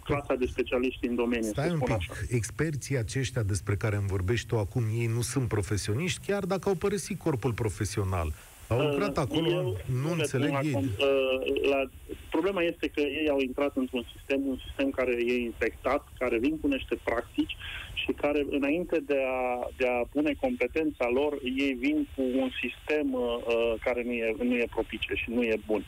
clasa 0.07 0.35
de 0.35 0.45
specialiști 0.45 1.07
în 1.07 1.15
domeniu. 1.15 1.49
Stai 1.49 1.69
un 1.69 1.79
pic, 1.79 1.91
așa. 1.91 2.13
experții 2.29 2.97
aceștia 2.97 3.43
despre 3.43 3.75
care 3.75 3.95
îmi 3.95 4.07
vorbești 4.07 4.47
tu 4.47 4.57
acum, 4.57 4.83
ei 4.93 5.05
nu 5.05 5.21
sunt 5.21 5.47
profesioniști, 5.47 6.25
chiar 6.25 6.43
dacă 6.45 6.69
au 6.69 6.75
părăsit 6.75 7.17
corpul 7.19 7.53
profesional. 7.53 8.33
Au 8.69 8.79
lucrat 8.79 9.17
uh, 9.17 9.23
acolo, 9.25 9.49
eu, 9.49 9.77
nu 10.03 10.11
înțeleg 10.11 10.53
ei. 10.63 10.73
Uh, 10.73 11.69
la, 11.69 11.89
problema 12.29 12.61
este 12.61 12.87
că 12.87 13.01
ei 13.01 13.29
au 13.29 13.39
intrat 13.39 13.75
într-un 13.75 14.05
sistem, 14.15 14.47
un 14.47 14.57
sistem 14.65 14.89
care 14.89 15.11
e 15.11 15.41
infectat, 15.41 16.07
care 16.19 16.37
vin 16.37 16.59
cu 16.59 16.67
niște 16.67 16.97
practici 17.03 17.55
și 17.93 18.11
care, 18.11 18.45
înainte 18.49 18.99
de 19.05 19.19
a, 19.27 19.67
de 19.77 19.87
a 19.87 20.07
pune 20.11 20.33
competența 20.39 21.09
lor, 21.09 21.37
ei 21.43 21.73
vin 21.73 22.07
cu 22.15 22.21
un 22.21 22.49
sistem 22.61 23.13
uh, 23.13 23.21
uh 23.47 23.73
care 23.79 24.03
nu 24.03 24.11
e, 24.11 24.35
nu 24.43 24.55
e 24.55 24.67
propice 24.69 25.13
și 25.13 25.29
nu 25.29 25.43
e 25.43 25.59
bun 25.65 25.83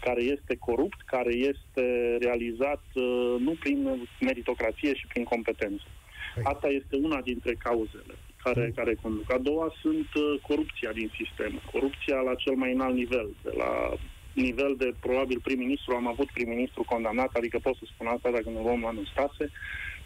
care 0.00 0.22
este 0.22 0.56
corupt, 0.56 1.00
care 1.04 1.32
este 1.34 2.16
realizat 2.20 2.82
uh, 2.94 3.34
nu 3.38 3.52
prin 3.60 4.08
meritocrație 4.20 4.94
și 4.94 5.06
prin 5.06 5.24
competență. 5.24 5.84
Păi. 6.34 6.42
Asta 6.46 6.68
este 6.68 6.96
una 6.96 7.20
dintre 7.20 7.54
cauzele 7.54 8.14
care, 8.44 8.72
care 8.74 8.94
conduc. 9.02 9.32
A 9.32 9.38
doua 9.38 9.74
sunt 9.80 10.08
uh, 10.14 10.40
corupția 10.48 10.92
din 10.92 11.10
sistem, 11.20 11.52
corupția 11.72 12.18
la 12.28 12.34
cel 12.34 12.54
mai 12.54 12.72
înalt 12.72 12.94
nivel, 12.94 13.28
de 13.42 13.52
la 13.56 13.72
nivel 14.32 14.74
de 14.76 14.94
probabil 15.00 15.40
prim-ministru, 15.42 15.94
am 15.94 16.06
avut 16.06 16.28
prim-ministru 16.30 16.82
condamnat, 16.82 17.30
adică 17.34 17.58
pot 17.58 17.76
să 17.76 17.84
spun 17.86 18.06
asta 18.06 18.30
dacă 18.30 18.48
nu 18.50 18.62
luăm 18.62 18.84
anul 18.84 19.06
stase, 19.12 19.50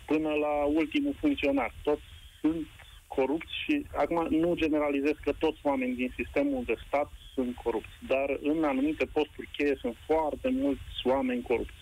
până 0.06 0.28
la 0.28 0.54
ultimul 0.80 1.14
funcționar. 1.20 1.72
Toți 1.82 2.06
sunt 2.40 2.66
corupți 3.06 3.52
și 3.64 3.86
acum 3.96 4.26
nu 4.30 4.54
generalizez 4.54 5.16
că 5.22 5.32
toți 5.38 5.60
oamenii 5.62 5.94
din 5.94 6.12
sistemul 6.16 6.62
de 6.66 6.74
stat 6.86 7.10
sunt 7.34 7.56
corupți, 7.62 7.96
dar 8.06 8.38
în 8.42 8.64
anumite 8.64 9.04
posturi 9.04 9.48
cheie 9.56 9.76
sunt 9.80 9.96
foarte 10.06 10.48
mulți 10.50 10.98
oameni 11.04 11.42
corupți. 11.42 11.80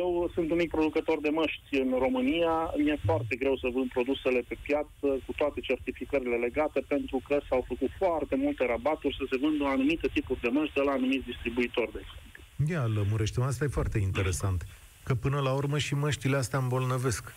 Eu 0.00 0.30
sunt 0.34 0.50
un 0.50 0.56
mic 0.56 0.70
producător 0.70 1.18
de 1.20 1.28
măști 1.28 1.74
în 1.84 1.90
România, 1.98 2.54
mi-e 2.76 2.98
foarte 3.04 3.34
greu 3.36 3.56
să 3.56 3.68
vând 3.74 3.88
produsele 3.88 4.40
pe 4.48 4.56
piață 4.66 5.06
cu 5.26 5.32
toate 5.36 5.60
certificările 5.60 6.36
legate 6.36 6.80
pentru 6.88 7.20
că 7.26 7.40
s-au 7.48 7.64
făcut 7.68 7.90
foarte 7.98 8.36
multe 8.36 8.66
rabaturi 8.66 9.16
să 9.20 9.24
se 9.30 9.36
vândă 9.40 9.64
anumite 9.64 10.08
tipuri 10.12 10.40
de 10.40 10.48
măști 10.48 10.74
de 10.74 10.80
la 10.80 10.92
anumiți 10.92 11.26
distribuitori, 11.32 11.92
de 11.92 12.00
exemplu. 12.04 12.40
Ia, 12.72 12.84
lămurește 12.98 13.40
asta 13.42 13.64
e 13.64 13.78
foarte 13.78 13.98
interesant. 13.98 14.66
Că 15.04 15.14
până 15.14 15.40
la 15.40 15.52
urmă 15.52 15.78
și 15.78 15.94
măștile 15.94 16.36
astea 16.36 16.58
îmbolnăvesc. 16.58 17.34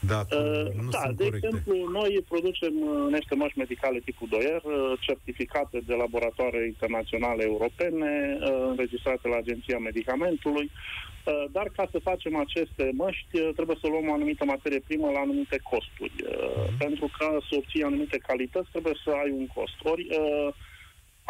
Dacă 0.00 0.36
uh, 0.36 0.82
nu 0.82 0.90
da, 0.90 0.98
sunt 0.98 1.16
de 1.16 1.24
corecte. 1.24 1.46
exemplu, 1.46 1.74
noi 1.98 2.24
producem 2.28 2.74
uh, 2.80 3.12
niște 3.12 3.34
măști 3.34 3.58
medicale 3.58 3.98
tipul 3.98 4.28
2R, 4.34 4.62
uh, 4.62 4.72
certificate 5.00 5.78
de 5.86 5.94
laboratoare 5.94 6.66
internaționale 6.66 7.42
europene, 7.42 8.38
uh, 8.40 8.48
înregistrate 8.72 9.28
la 9.28 9.36
Agenția 9.36 9.78
Medicamentului, 9.78 10.64
uh, 10.64 11.08
dar 11.50 11.68
ca 11.76 11.88
să 11.92 11.98
facem 11.98 12.36
aceste 12.36 12.90
măști 12.92 13.40
uh, 13.40 13.50
trebuie 13.54 13.76
să 13.80 13.86
luăm 13.88 14.08
o 14.08 14.12
anumită 14.12 14.44
materie 14.44 14.80
primă 14.88 15.10
la 15.10 15.20
anumite 15.20 15.58
costuri. 15.70 16.14
Uh, 16.22 16.28
uh-huh. 16.28 16.78
Pentru 16.78 17.10
ca 17.18 17.38
să 17.48 17.56
obții 17.56 17.82
anumite 17.82 18.18
calități 18.18 18.70
trebuie 18.70 18.96
să 19.04 19.10
ai 19.10 19.30
un 19.30 19.46
cost. 19.46 19.76
Ori 19.82 20.06
uh, 20.10 20.48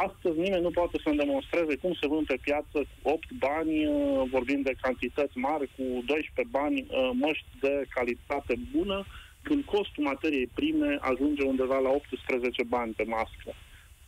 Astăzi 0.07 0.39
nimeni 0.39 0.63
nu 0.63 0.71
poate 0.71 0.97
să-mi 1.05 1.17
demonstreze 1.17 1.77
cum 1.77 1.93
se 2.01 2.07
vând 2.07 2.27
pe 2.27 2.39
piață 2.43 2.79
cu 3.03 3.09
8 3.11 3.33
bani, 3.33 3.87
uh, 3.87 4.23
vorbim 4.31 4.61
de 4.63 4.75
cantități 4.81 5.39
mari, 5.39 5.67
cu 5.77 5.85
12 6.07 6.43
bani 6.59 6.79
uh, 6.81 7.11
măști 7.13 7.51
de 7.61 7.85
calitate 7.89 8.55
bună, 8.75 9.05
când 9.43 9.65
costul 9.65 10.05
materiei 10.05 10.51
prime 10.55 10.99
ajunge 11.01 11.43
undeva 11.43 11.79
la 11.79 11.89
18 11.89 12.63
bani 12.63 12.93
pe 12.93 13.05
mască. 13.05 13.51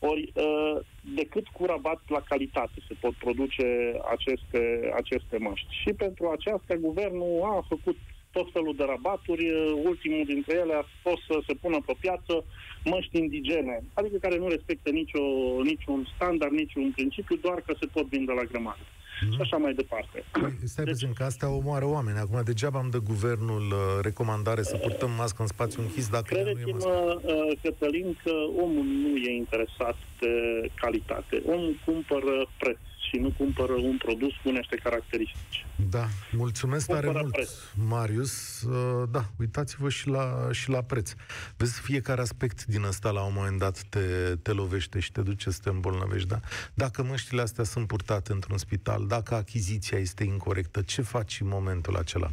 Ori, 0.03 0.33
uh, 0.35 0.81
decât 1.15 1.47
cu 1.49 1.65
rabat 1.65 2.01
la 2.07 2.21
calitate 2.21 2.79
se 2.89 2.95
pot 3.01 3.15
produce 3.15 3.67
aceste, 4.15 4.91
aceste 4.95 5.39
măști. 5.39 5.75
Și 5.83 5.93
pentru 5.93 6.29
aceasta, 6.29 6.75
guvernul 6.75 7.43
a 7.43 7.65
făcut 7.69 7.97
tot 8.33 8.53
felul 8.53 8.75
de 8.77 8.85
rabaturi. 8.85 9.51
Ultimul 9.85 10.25
dintre 10.25 10.55
ele 10.57 10.75
a 10.75 10.85
fost 11.03 11.23
să 11.31 11.39
se 11.47 11.55
pună 11.55 11.79
pe 11.87 11.95
piață 12.01 12.45
măști 12.85 13.19
indigene, 13.19 13.83
adică 13.95 14.17
care 14.17 14.37
nu 14.37 14.49
respectă 14.49 14.91
nicio, 14.91 15.23
niciun 15.63 16.09
standard, 16.15 16.53
niciun 16.53 16.91
principiu, 16.91 17.37
doar 17.37 17.61
că 17.61 17.75
se 17.81 17.87
pot 17.87 18.07
vinde 18.07 18.33
la 18.33 18.43
grămadă. 18.43 18.85
Mm-hmm. 19.21 19.35
Și 19.35 19.41
așa 19.41 19.57
mai 19.57 19.75
departe. 19.75 20.25
Păi, 20.33 20.53
stai 20.65 20.85
deci, 20.85 20.95
puțin, 20.95 21.13
că 21.13 21.23
astea 21.25 21.49
omoară 21.51 21.87
oameni. 21.87 22.19
Acum, 22.19 22.41
degeaba 22.45 22.79
am 22.79 22.91
de 22.91 22.99
guvernul 22.99 23.67
uh, 23.73 23.99
recomandare 24.03 24.63
să 24.63 24.77
purtăm 24.77 25.11
mască 25.11 25.43
în 25.43 25.49
spațiu 25.49 25.83
închis 25.83 26.09
dacă 26.09 26.35
nu 26.35 26.49
e 26.49 26.73
mască. 26.73 27.21
Uh, 27.23 27.59
Cătălin, 27.63 28.17
că 28.23 28.33
omul 28.57 28.85
nu 28.85 29.17
e 29.17 29.37
interesat 29.37 29.97
de 30.21 30.33
calitate. 30.75 31.43
Omul 31.47 31.77
cumpără 31.85 32.49
preț 32.59 32.79
și 33.11 33.17
nu 33.17 33.33
cumpără 33.37 33.73
un 33.73 33.97
produs 33.97 34.33
cu 34.43 34.51
niște 34.51 34.77
caracteristici. 34.77 35.67
Da, 35.91 36.09
mulțumesc 36.33 36.87
cumpără 36.87 37.07
tare 37.07 37.21
mult, 37.21 37.33
preț. 37.33 37.51
Marius. 37.89 38.63
Uh, 38.63 39.09
da, 39.11 39.25
uitați-vă 39.39 39.89
și 39.89 40.09
la, 40.09 40.49
și 40.51 40.71
la 40.71 40.83
preț. 40.83 41.13
Vezi, 41.57 41.81
fiecare 41.81 42.21
aspect 42.21 42.65
din 42.65 42.83
ăsta 42.83 43.11
la 43.11 43.23
un 43.23 43.33
moment 43.35 43.59
dat 43.59 43.83
te, 43.83 44.01
te 44.43 44.53
lovește 44.53 44.99
și 44.99 45.13
te 45.13 45.21
duce 45.21 45.51
să 45.51 45.59
te 45.63 45.69
îmbolnăvești, 45.69 46.29
da? 46.29 46.41
Dacă 46.75 47.03
măștile 47.03 47.43
astea 47.43 47.65
sunt 47.65 47.87
purtate 47.87 48.33
într-un 48.33 48.59
spital, 48.59 49.07
dacă 49.07 49.35
achiziția 49.35 49.99
este 49.99 50.25
incorrectă, 50.25 50.83
ce 50.83 51.03
faci 51.03 51.41
în 51.41 51.49
momentul 51.49 51.97
acela? 51.97 52.33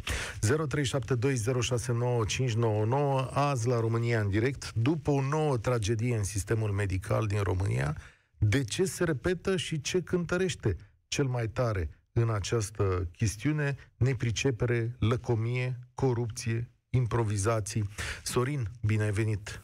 azi 3.32 3.68
la 3.68 3.80
România 3.80 4.20
în 4.20 4.30
direct, 4.30 4.72
după 4.72 5.10
o 5.10 5.22
nouă 5.22 5.56
tragedie 5.56 6.16
în 6.16 6.24
sistemul 6.24 6.70
medical 6.70 7.26
din 7.26 7.40
România, 7.42 7.96
de 8.38 8.64
ce 8.64 8.84
se 8.84 9.04
repetă 9.04 9.56
și 9.56 9.80
ce 9.80 10.02
cântărește 10.02 10.76
cel 11.08 11.24
mai 11.24 11.48
tare 11.48 11.88
în 12.12 12.30
această 12.30 13.08
chestiune, 13.16 13.76
nepricepere, 13.96 14.96
lăcomie, 14.98 15.78
corupție, 15.94 16.70
improvizații. 16.90 17.84
Sorin, 18.22 18.66
bine 18.86 19.02
ai 19.02 19.10
venit! 19.10 19.62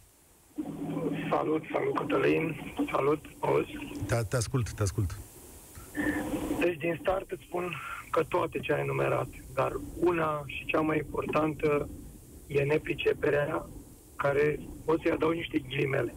Salut, 1.31 1.63
salut 1.73 1.95
Cătălin, 1.95 2.75
salut, 2.93 3.25
auzi? 3.41 3.73
Te, 4.07 4.15
te 4.29 4.37
ascult, 4.37 4.73
te 4.73 4.83
ascult. 4.83 5.19
Deci 6.61 6.77
din 6.77 6.99
start 7.01 7.31
îți 7.31 7.43
spun 7.43 7.75
că 8.11 8.23
toate 8.29 8.59
ce 8.59 8.73
ai 8.73 8.81
enumerat, 8.81 9.29
dar 9.55 9.73
una 9.95 10.43
și 10.47 10.65
cea 10.65 10.81
mai 10.81 10.97
importantă 10.97 11.89
e 12.47 12.63
nepriceperea 12.63 13.67
care 14.17 14.59
o 14.85 14.99
să-i 14.99 15.11
adaug 15.11 15.33
niște 15.33 15.59
ghilimele 15.59 16.15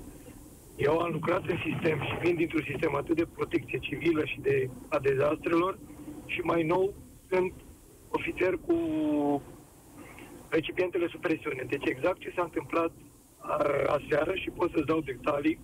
Eu 0.77 0.99
am 0.99 1.11
lucrat 1.11 1.45
în 1.45 1.57
sistem 1.65 2.01
și 2.01 2.17
vin 2.21 2.35
dintr-un 2.35 2.65
sistem 2.69 2.95
atât 2.95 3.15
de 3.15 3.25
protecție 3.25 3.77
civilă 3.77 4.25
și 4.25 4.39
de 4.39 4.69
a 4.87 4.99
dezastrelor 4.99 5.79
și 6.25 6.39
mai 6.39 6.63
nou 6.63 6.93
sunt 7.29 7.53
ofițer 8.09 8.53
cu 8.65 8.77
recipientele 10.49 11.07
sub 11.07 11.21
presiune. 11.21 11.63
Deci 11.67 11.85
exact 11.85 12.19
ce 12.19 12.33
s-a 12.35 12.43
întâmplat 12.43 12.91
aseară 13.87 14.35
și 14.35 14.49
pot 14.49 14.71
să-ți 14.71 14.85
dau 14.85 14.99
detalii. 14.99 15.59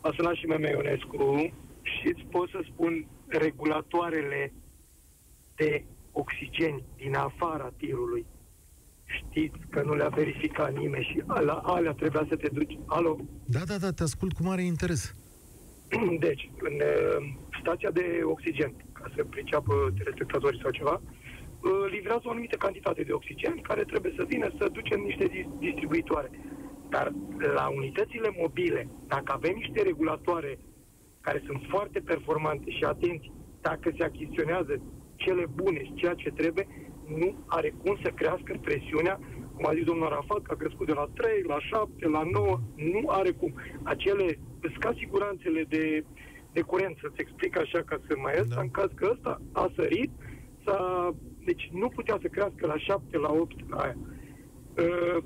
A 0.00 0.10
sunat 0.16 0.34
și 0.34 0.46
Meme 0.46 0.68
Ionescu 0.68 1.52
și 1.82 2.06
îți 2.06 2.26
pot 2.30 2.48
să 2.48 2.60
spun 2.72 3.06
regulatoarele 3.26 4.52
de 5.54 5.84
oxigen 6.12 6.82
din 6.96 7.14
afara 7.14 7.72
tirului. 7.76 8.26
Știți 9.08 9.58
că 9.70 9.82
nu 9.82 9.94
le-a 9.94 10.08
verificat 10.08 10.76
nimeni 10.76 11.04
și 11.04 11.22
la 11.26 11.52
alea 11.52 11.92
trebuia 11.92 12.26
să 12.28 12.36
te 12.36 12.48
duci. 12.52 12.78
Alo? 12.86 13.16
Da, 13.44 13.60
da, 13.66 13.76
da, 13.76 13.90
te 13.90 14.02
ascult 14.02 14.32
cu 14.32 14.42
mare 14.42 14.62
interes. 14.62 15.14
Deci, 16.26 16.50
în 16.58 16.74
uh, 16.74 17.18
stația 17.60 17.90
de 17.90 18.20
oxigen, 18.22 18.72
ca 18.92 19.12
să 19.16 19.24
priceapă 19.24 19.72
telespectatorii 19.98 20.60
sau 20.62 20.70
ceva, 20.70 21.00
uh, 21.02 21.90
livrează 21.90 22.22
o 22.24 22.30
anumită 22.30 22.56
cantitate 22.56 23.02
de 23.02 23.12
oxigen 23.12 23.60
care 23.60 23.82
trebuie 23.84 24.12
să 24.16 24.24
vină 24.28 24.48
să 24.58 24.68
duce 24.72 24.94
în 24.94 25.02
niște 25.02 25.26
distribuitoare. 25.58 26.30
Dar 26.88 27.12
la 27.54 27.68
unitățile 27.68 28.28
mobile, 28.40 28.88
dacă 29.06 29.32
avem 29.32 29.54
niște 29.54 29.82
regulatoare 29.82 30.58
care 31.20 31.42
sunt 31.46 31.62
foarte 31.68 31.98
performante 32.00 32.70
și 32.70 32.84
atenți, 32.84 33.32
dacă 33.60 33.90
se 33.96 34.04
achiziționează 34.04 34.80
cele 35.16 35.44
bune 35.54 35.84
și 35.84 35.94
ceea 35.94 36.14
ce 36.14 36.30
trebuie, 36.30 36.66
nu 37.16 37.44
are 37.46 37.74
cum 37.82 37.98
să 38.02 38.10
crească 38.10 38.56
presiunea, 38.60 39.20
cum 39.54 39.66
a 39.66 39.74
zis 39.74 39.84
domnul 39.84 40.06
Arafat, 40.06 40.42
că 40.42 40.52
a 40.52 40.62
crescut 40.62 40.86
de 40.86 40.92
la 40.92 41.08
3, 41.14 41.42
la 41.46 41.58
7, 41.60 42.08
la 42.08 42.22
9, 42.32 42.60
nu 42.74 43.08
are 43.08 43.30
cum. 43.30 43.54
Acele, 43.82 44.38
ca 44.78 44.94
siguranțele 44.98 45.64
de, 45.68 46.04
de 46.52 46.60
curent, 46.60 46.96
să-ți 47.00 47.20
explic 47.20 47.58
așa 47.58 47.82
ca 47.82 47.96
să 48.06 48.14
mai 48.16 48.34
ăsta, 48.40 48.54
da. 48.54 48.60
în 48.60 48.70
caz 48.70 48.90
că 48.94 49.08
ăsta 49.12 49.40
a 49.52 49.72
sărit, 49.76 50.10
s-a, 50.64 51.14
deci 51.44 51.70
nu 51.72 51.88
putea 51.88 52.18
să 52.20 52.28
crească 52.28 52.66
la 52.66 52.76
7, 52.76 53.18
la 53.18 53.30
8, 53.32 53.70
la 53.70 53.76
aia. 53.76 53.96
Uh, 54.78 55.22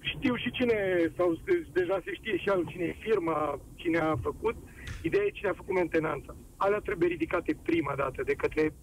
știu 0.00 0.34
și 0.36 0.50
cine, 0.50 1.12
sau 1.16 1.38
deja 1.72 2.00
se 2.04 2.14
știe 2.14 2.36
și 2.36 2.48
al 2.48 2.64
cine 2.66 2.84
e 2.84 2.96
firma, 3.08 3.60
cine 3.74 3.98
a 3.98 4.16
făcut, 4.22 4.56
ideea 5.02 5.24
e 5.24 5.38
cine 5.38 5.48
a 5.50 5.60
făcut 5.60 5.74
mentenanța. 5.74 6.36
Alea 6.56 6.78
trebuie 6.78 7.08
ridicate 7.08 7.56
prima 7.62 7.94
dată 7.96 8.22
de 8.22 8.34
către 8.34 8.74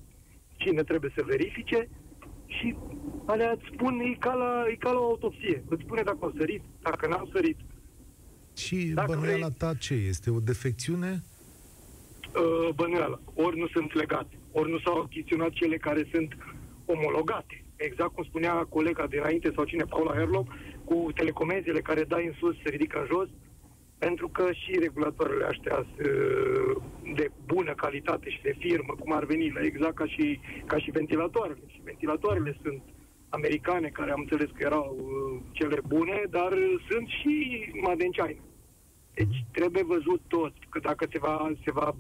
cine 0.56 0.84
trebuie 0.84 1.12
să 1.16 1.24
verifice 1.26 1.90
și 2.58 2.76
alea 3.26 3.52
îți 3.52 3.70
spun, 3.74 4.00
e 4.00 4.16
ca, 4.20 4.34
la, 4.34 4.64
e 4.72 4.76
ca 4.76 4.92
la 4.92 5.00
o 5.00 5.04
autopsie. 5.04 5.64
Îți 5.70 5.84
spune 5.84 6.02
dacă 6.02 6.18
au 6.22 6.34
sărit, 6.38 6.62
dacă 6.82 7.08
n-au 7.08 7.30
sărit. 7.34 7.58
Și 8.56 8.76
dacă 8.76 9.12
bănuiala 9.12 9.38
vrei... 9.38 9.58
ta 9.58 9.74
ce 9.74 9.94
este? 9.94 10.30
O 10.30 10.40
defecțiune? 10.40 11.24
Uh, 12.36 12.70
bănuiala. 12.76 13.20
Ori 13.34 13.58
nu 13.58 13.68
sunt 13.68 13.94
legate, 13.94 14.38
ori 14.52 14.72
nu 14.72 14.80
s-au 14.80 14.98
achiziționat 15.02 15.50
cele 15.50 15.78
care 15.78 16.08
sunt 16.14 16.38
omologate. 16.86 17.64
Exact 17.76 18.14
cum 18.14 18.24
spunea 18.24 18.54
colega 18.54 19.08
de 19.08 19.18
înainte 19.18 19.52
sau 19.56 19.64
cine, 19.64 19.84
Paula 19.84 20.14
Herlop, 20.14 20.48
cu 20.84 21.08
telecomenzile 21.16 21.82
care 21.82 22.04
dai 22.04 22.26
în 22.26 22.34
sus, 22.40 22.56
se 22.64 22.70
ridică 22.70 23.00
în 23.00 23.06
jos, 23.06 23.30
pentru 23.98 24.28
că 24.28 24.52
și 24.52 24.80
regulatoarele 24.80 25.46
astea 25.46 25.86
de 27.16 27.32
bună 27.46 27.74
calitate 27.74 28.30
și 28.30 28.42
de 28.42 28.56
firmă, 28.60 28.94
cum 29.00 29.12
ar 29.12 29.26
veni, 29.26 29.52
la 29.52 29.62
exact 29.62 29.96
ca 29.96 30.06
și, 30.06 30.40
ca 30.66 30.78
și 30.78 30.92
ventilatoarele. 30.92 31.64
Și 31.68 31.82
ventilatoarele 31.84 32.58
sunt 32.62 32.82
americane, 33.30 33.88
care 33.88 34.12
am 34.12 34.20
înțeles 34.20 34.50
că 34.54 34.64
erau 34.64 34.96
uh, 34.98 35.42
cele 35.52 35.80
bune, 35.88 36.24
dar 36.30 36.54
sunt 36.90 37.08
și 37.08 37.36
made 37.82 38.04
in 38.06 38.12
China. 38.12 38.42
Deci 39.14 39.46
trebuie 39.52 39.84
văzut 39.84 40.22
tot, 40.28 40.54
că 40.70 40.80
dacă 40.80 41.06
se 41.12 41.20
va, 41.20 41.52
se 41.64 41.72
va 41.72 41.96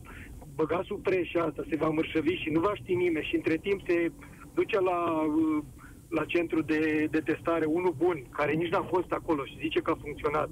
băga 0.55 0.81
sub 0.85 1.01
preș 1.01 1.33
asta, 1.33 1.65
se 1.69 1.75
va 1.75 1.89
mărșăvi 1.89 2.41
și 2.43 2.49
nu 2.49 2.59
va 2.59 2.75
ști 2.75 2.93
nimeni 2.93 3.25
și 3.25 3.35
între 3.35 3.57
timp 3.57 3.81
se 3.87 4.11
duce 4.53 4.79
la, 4.79 4.99
uh, 5.21 5.63
la 6.09 6.25
centru 6.25 6.61
de, 6.61 7.07
de 7.11 7.19
testare 7.19 7.65
unul 7.65 7.93
bun, 7.97 8.25
care 8.29 8.53
nici 8.53 8.71
n-a 8.71 8.85
fost 8.93 9.11
acolo 9.11 9.45
și 9.45 9.59
zice 9.59 9.79
că 9.79 9.91
a 9.91 9.99
funcționat. 10.01 10.49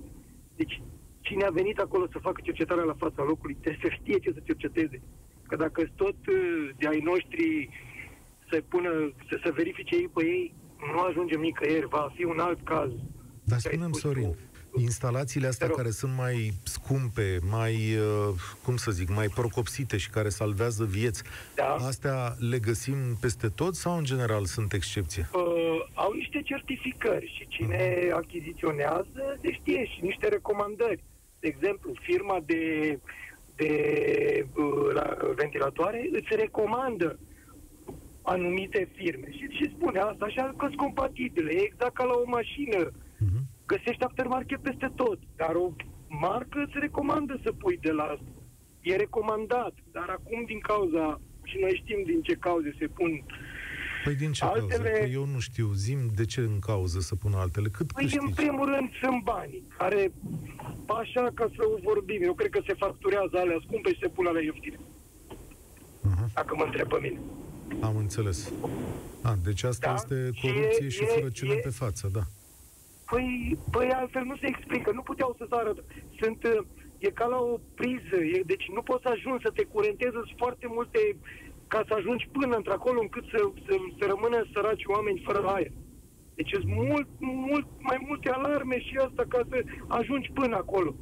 Deci 0.56 0.82
cine 1.28 1.44
a 1.46 1.58
venit 1.62 1.78
acolo 1.80 2.06
să 2.12 2.26
facă 2.28 2.40
cercetarea 2.44 2.84
la 2.92 3.02
fața 3.04 3.24
locului 3.32 3.58
trebuie 3.62 3.86
să 3.86 3.96
știe 4.00 4.18
ce 4.24 4.32
să 4.38 4.42
cerceteze. 4.44 4.98
Că 5.48 5.56
dacă 5.56 5.80
tot 5.96 6.20
uh, 6.28 6.70
de 6.80 6.88
ai 6.88 7.02
noștri 7.12 7.70
să 8.50 8.56
pună, 8.68 8.92
să, 9.28 9.40
să 9.44 9.50
verifice 9.56 9.96
ei 9.96 10.10
pe 10.14 10.24
ei, 10.24 10.54
nu 10.94 11.00
ajungem 11.00 11.40
nicăieri, 11.40 11.88
va 11.88 12.12
fi 12.16 12.24
un 12.24 12.40
alt 12.40 12.60
caz. 12.64 12.92
Dar 13.44 13.60
spunem, 13.60 13.92
Sorin, 13.92 14.36
instalațiile 14.78 15.48
astea 15.48 15.70
care 15.70 15.90
sunt 15.90 16.14
mai 16.16 16.52
scumpe, 16.64 17.40
mai, 17.50 17.74
uh, 17.74 18.34
cum 18.64 18.76
să 18.76 18.92
zic, 18.92 19.10
mai 19.10 19.28
procopsite 19.28 19.98
și 19.98 20.10
care 20.10 20.30
salvează 20.30 20.84
vieți, 20.84 21.24
da. 21.56 21.74
astea 21.74 22.36
le 22.52 22.60
găsim 22.60 22.98
peste 23.22 23.48
tot 23.48 23.76
sau 23.76 23.98
în 23.98 24.04
general 24.04 24.46
sunt 24.46 24.74
excepție? 24.74 25.30
Uh, 25.34 25.44
au 25.94 26.12
niște 26.12 26.42
certificări 26.42 27.34
și 27.38 27.48
cine 27.48 27.94
uh-huh. 27.98 28.16
achiziționează 28.16 29.40
se 29.42 29.52
știe 29.52 29.86
și 29.86 30.00
niște 30.02 30.28
recomandări. 30.28 31.04
De 31.46 31.52
exemplu, 31.52 31.92
firma 32.02 32.38
de, 32.46 32.64
de 33.56 33.72
uh, 34.56 34.94
la 34.94 35.18
ventilatoare 35.36 36.10
îți 36.12 36.36
recomandă 36.36 37.20
anumite 38.22 38.90
firme 38.96 39.32
și, 39.32 39.46
și 39.58 39.74
spune 39.76 40.00
asta 40.00 40.26
așa 40.26 40.54
că 40.58 40.66
sunt 40.66 40.76
compatibile, 40.76 41.52
e 41.52 41.70
exact 41.70 41.94
ca 41.94 42.04
la 42.04 42.14
o 42.14 42.30
mașină. 42.30 42.82
Uh-huh. 42.90 43.42
Găsești 43.66 44.04
aftermarket 44.04 44.60
peste 44.60 44.92
tot, 44.96 45.20
dar 45.36 45.56
o 45.56 45.72
marcă 46.08 46.64
îți 46.66 46.80
recomandă 46.80 47.40
să 47.44 47.52
pui 47.52 47.78
de 47.82 47.92
la 47.92 48.18
E 48.82 48.96
recomandat, 48.96 49.74
dar 49.92 50.10
acum 50.10 50.44
din 50.46 50.60
cauza, 50.60 51.22
și 51.44 51.58
noi 51.62 51.82
știm 51.82 52.04
din 52.04 52.22
ce 52.22 52.34
cauze 52.34 52.76
se 52.80 52.88
pun 52.88 53.24
Păi 54.06 54.16
din 54.16 54.32
ce 54.32 54.44
altele... 54.46 54.68
cauză? 54.68 55.00
Că 55.00 55.06
eu 55.20 55.26
nu 55.26 55.40
știu. 55.40 55.68
Zim 55.74 56.00
de 56.16 56.26
ce 56.26 56.40
în 56.40 56.60
cauză 56.60 57.00
să 57.00 57.16
pună 57.16 57.38
altele. 57.38 57.68
Cât 57.78 57.92
păi 57.92 58.04
câștigi? 58.04 58.26
în 58.26 58.34
primul 58.34 58.66
rând 58.74 58.90
sunt 59.02 59.24
banii, 59.24 59.64
care, 59.78 60.12
așa 61.02 61.32
ca 61.34 61.46
să 61.56 61.64
vorbim, 61.84 62.22
eu 62.24 62.34
cred 62.34 62.50
că 62.50 62.62
se 62.68 62.74
facturează 62.74 63.36
alea 63.38 63.60
scumpe 63.66 63.94
și 63.94 64.00
se 64.00 64.08
pun 64.08 64.26
alea 64.26 64.42
ieftine. 64.42 64.80
Uh-huh. 66.10 66.28
Dacă 66.34 66.56
mă 66.56 66.64
întreb 66.64 66.88
pe 66.88 67.00
mine. 67.02 67.20
Am 67.80 67.96
înțeles. 67.98 68.52
A, 69.22 69.38
deci 69.44 69.64
asta 69.64 69.88
da? 69.88 69.94
este 69.94 70.30
corupție 70.42 70.90
și, 70.90 71.02
e, 71.04 71.06
și 71.06 71.14
furăciune 71.16 71.54
e, 71.54 71.58
pe 71.58 71.70
față, 71.70 72.10
da. 72.14 72.24
Păi, 73.12 73.58
păi 73.72 73.90
altfel 73.90 74.24
nu 74.24 74.36
se 74.38 74.48
explică, 74.48 74.92
nu 74.92 75.02
puteau 75.02 75.36
să 75.38 75.46
sară. 75.50 75.76
Sunt, 76.20 76.40
e 76.98 77.10
ca 77.10 77.26
la 77.26 77.38
o 77.38 77.60
priză, 77.76 78.18
e, 78.36 78.42
deci 78.46 78.66
nu 78.74 78.82
poți 78.82 79.02
să 79.02 79.10
ajungi 79.12 79.44
să 79.44 79.52
te 79.56 79.64
curentezi, 79.64 80.12
sunt 80.12 80.34
foarte 80.38 80.68
multe 80.70 81.00
ca 81.68 81.84
să 81.88 81.94
ajungi 81.98 82.28
până 82.38 82.56
într-acolo 82.56 83.00
încât 83.02 83.24
să, 83.34 83.40
să, 83.66 83.74
să 83.98 84.04
rămână 84.12 84.38
săraci 84.54 84.86
oameni 84.96 85.24
fără 85.28 85.42
aer. 85.56 85.72
Deci 86.38 86.52
sunt 86.52 86.66
mult, 86.90 87.08
mult, 87.20 87.68
mai 87.80 87.98
multe 88.08 88.30
alarme 88.30 88.80
și 88.80 88.94
asta 89.08 89.24
ca 89.28 89.40
să 89.50 89.58
ajungi 89.88 90.30
până 90.34 90.56
acolo. 90.56 90.96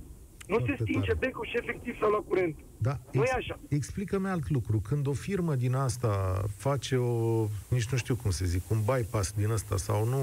Nu 0.48 0.56
Foarte 0.56 0.76
se 0.78 0.82
stinge 0.84 1.12
tare. 1.14 1.20
becul 1.20 1.46
și 1.52 1.58
efectiv 1.62 1.94
s-a 2.00 2.08
luat 2.10 2.24
curent. 2.28 2.56
Da, 2.78 2.96
nu 3.12 3.22
ex- 3.22 3.32
e 3.32 3.36
așa. 3.36 3.60
Explică-mi 3.70 4.28
alt 4.28 4.50
lucru. 4.50 4.80
Când 4.80 5.08
o 5.08 5.14
firmă 5.14 5.56
din 5.56 5.74
asta 5.76 6.44
face 6.58 6.96
o, 6.96 7.48
nici 7.70 7.90
nu 7.92 7.98
știu 7.98 8.16
cum 8.16 8.32
să 8.32 8.46
zic, 8.46 8.70
un 8.70 8.80
bypass 8.86 9.32
din 9.32 9.50
asta 9.52 9.78
sau 9.78 10.06
nu 10.06 10.22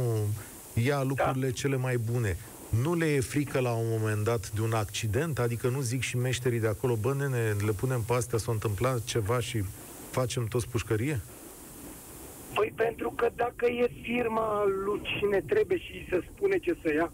ia 0.82 1.02
lucrurile 1.02 1.46
da. 1.46 1.52
cele 1.52 1.76
mai 1.76 1.96
bune, 1.96 2.36
nu 2.82 2.94
le 2.94 3.06
e 3.06 3.20
frică 3.20 3.60
la 3.60 3.72
un 3.72 3.86
moment 3.88 4.24
dat 4.24 4.50
de 4.50 4.60
un 4.60 4.72
accident? 4.72 5.38
Adică 5.38 5.68
nu 5.68 5.80
zic 5.80 6.00
și 6.02 6.16
meșterii 6.16 6.60
de 6.60 6.66
acolo, 6.66 6.96
bă, 6.96 7.14
nene, 7.14 7.56
le 7.64 7.72
punem 7.72 8.02
pe 8.06 8.12
astea, 8.12 8.38
s-a 8.38 8.52
întâmplat 8.52 9.04
ceva 9.04 9.40
și 9.40 9.64
facem 10.10 10.46
toți 10.46 10.68
pușcărie? 10.68 11.20
Păi 12.54 12.72
pentru 12.76 13.10
că 13.10 13.28
dacă 13.36 13.66
e 13.66 13.90
firma 14.02 14.64
lui 14.84 15.00
cine 15.02 15.40
trebuie 15.40 15.78
și 15.78 16.06
se 16.10 16.20
spune 16.32 16.58
ce 16.58 16.78
să 16.82 16.92
ia, 16.92 17.12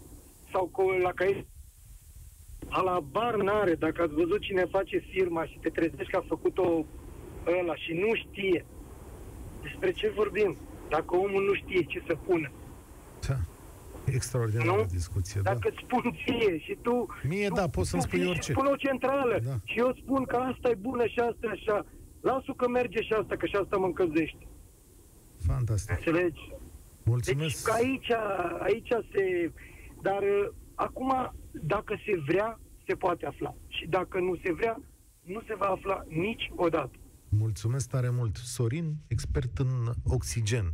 sau 0.51 0.71
la 1.01 1.11
care 1.11 1.45
la 2.83 2.99
bar 2.99 3.35
n-are, 3.35 3.73
dacă 3.73 4.01
ați 4.01 4.13
văzut 4.13 4.41
cine 4.41 4.65
face 4.65 4.97
firma 4.97 5.45
și 5.45 5.57
te 5.61 5.69
trezești 5.69 6.11
că 6.11 6.17
a 6.17 6.25
făcut-o 6.27 6.85
ăla 7.59 7.75
și 7.75 7.93
nu 7.93 8.15
știe, 8.15 8.65
despre 9.61 9.91
ce 9.91 10.09
vorbim? 10.15 10.57
Dacă 10.89 11.15
omul 11.15 11.43
nu 11.43 11.53
știe 11.53 11.81
ce 11.83 12.03
să 12.07 12.15
pună. 12.25 12.51
Da. 13.27 13.35
Extraordinară 14.05 14.71
nu? 14.71 14.85
discuție, 14.91 15.41
Dacă 15.43 15.59
da. 15.61 15.69
îți 15.71 15.83
spun 15.83 16.15
ție 16.23 16.59
și 16.59 16.77
tu... 16.81 17.05
Mie, 17.27 17.47
da, 17.55 17.67
poți 17.67 17.89
să-mi 17.89 18.01
spui 18.01 18.27
orice. 18.27 18.51
Spun 18.51 18.65
o 18.65 18.75
centrală 18.75 19.39
da. 19.45 19.55
și 19.63 19.77
eu 19.79 19.95
spun 20.01 20.23
că 20.23 20.35
asta 20.35 20.69
e 20.69 20.75
bună 20.75 21.05
și 21.05 21.19
asta 21.19 21.39
e 21.41 21.49
așa. 21.49 21.85
Lasă 22.21 22.53
că 22.57 22.67
merge 22.67 23.01
și 23.01 23.13
asta, 23.13 23.37
că 23.37 23.45
și 23.45 23.55
asta 23.55 23.77
mă 23.77 23.85
încălzește. 23.85 24.47
Fantastic. 25.45 25.97
Înțelegi? 25.97 26.39
Mulțumesc. 27.03 27.55
Deci 27.55 27.63
că 27.63 27.71
aici, 27.71 28.11
aici 28.59 28.91
se... 29.11 29.51
Dar 30.01 30.21
uh, 30.21 30.47
acum, 30.75 31.33
dacă 31.51 31.99
se 32.05 32.21
vrea, 32.27 32.59
se 32.87 32.95
poate 32.95 33.25
afla. 33.25 33.55
Și 33.67 33.87
dacă 33.87 34.19
nu 34.19 34.35
se 34.43 34.53
vrea, 34.53 34.81
nu 35.21 35.41
se 35.47 35.55
va 35.55 35.65
afla 35.65 36.03
niciodată. 36.07 36.97
Mulțumesc 37.29 37.89
tare 37.89 38.09
mult. 38.09 38.35
Sorin, 38.35 38.95
expert 39.07 39.57
în 39.57 39.91
oxigen. 40.05 40.71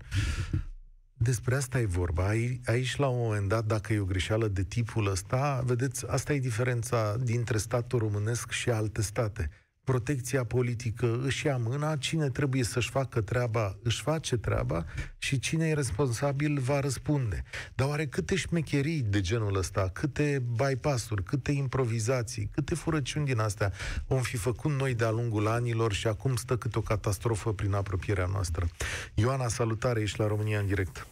Despre 1.13 1.55
asta 1.55 1.79
e 1.79 1.85
vorba. 1.85 2.27
Aici, 2.65 2.95
la 2.95 3.07
un 3.07 3.17
moment 3.17 3.47
dat, 3.47 3.65
dacă 3.65 3.93
e 3.93 3.99
o 3.99 4.05
greșeală 4.05 4.47
de 4.47 4.63
tipul 4.63 5.07
ăsta, 5.07 5.61
vedeți, 5.65 6.11
asta 6.11 6.33
e 6.33 6.39
diferența 6.39 7.17
dintre 7.17 7.57
statul 7.57 7.99
românesc 7.99 8.51
și 8.51 8.69
alte 8.69 9.01
state 9.01 9.49
protecția 9.83 10.43
politică 10.43 11.21
își 11.23 11.45
ia 11.45 11.57
mâna, 11.57 11.95
cine 11.95 12.29
trebuie 12.29 12.63
să-și 12.63 12.89
facă 12.89 13.21
treaba, 13.21 13.77
își 13.83 14.01
face 14.01 14.37
treaba 14.37 14.85
și 15.17 15.39
cine 15.39 15.67
e 15.67 15.73
responsabil 15.73 16.59
va 16.59 16.79
răspunde. 16.79 17.43
Dar 17.75 17.87
oare 17.87 18.05
câte 18.05 18.35
șmecherii 18.35 19.01
de 19.01 19.21
genul 19.21 19.55
ăsta, 19.55 19.89
câte 19.93 20.43
bypass-uri, 20.55 21.23
câte 21.23 21.51
improvizații, 21.51 22.49
câte 22.51 22.75
furăciuni 22.75 23.25
din 23.25 23.39
astea 23.39 23.71
vom 24.07 24.21
fi 24.21 24.37
făcut 24.37 24.71
noi 24.71 24.93
de-a 24.93 25.11
lungul 25.11 25.47
anilor 25.47 25.93
și 25.93 26.07
acum 26.07 26.35
stă 26.35 26.57
câte 26.57 26.77
o 26.77 26.81
catastrofă 26.81 27.53
prin 27.53 27.73
apropierea 27.73 28.25
noastră. 28.31 28.67
Ioana, 29.13 29.47
salutare, 29.47 30.01
ești 30.01 30.19
la 30.19 30.27
România 30.27 30.59
în 30.59 30.67
direct. 30.67 31.07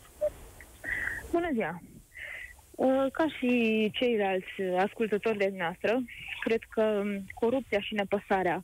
Bună 1.32 1.50
ziua! 1.54 1.82
Uh, 2.82 3.06
ca 3.12 3.26
și 3.38 3.90
ceilalți 3.94 4.62
ascultători 4.78 5.38
de 5.38 5.54
noastră, 5.58 6.04
cred 6.40 6.62
că 6.70 7.04
corupția 7.34 7.80
și 7.80 7.94
nepăsarea 7.94 8.64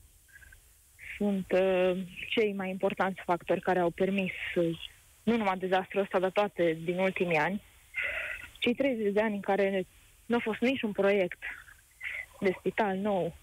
sunt 1.18 1.46
uh, 1.52 1.92
cei 2.30 2.54
mai 2.54 2.70
importanți 2.70 3.22
factori 3.26 3.62
care 3.62 3.80
au 3.80 3.90
permis 3.90 4.32
uh, 4.56 4.80
nu 5.24 5.38
numai 5.38 5.58
dezastrul 5.58 6.02
ăsta, 6.02 6.20
dar 6.20 6.30
toate 6.30 6.78
din 6.84 6.98
ultimii 6.98 7.38
ani. 7.38 7.62
Cei 8.60 8.74
30 8.74 9.14
de 9.14 9.22
ani 9.22 9.36
în 9.36 9.42
care 9.42 9.86
nu 10.26 10.36
a 10.36 10.40
fost 10.44 10.60
niciun 10.60 10.92
proiect 10.92 11.40
de 12.40 12.56
spital 12.60 12.98
nou, 12.98 13.36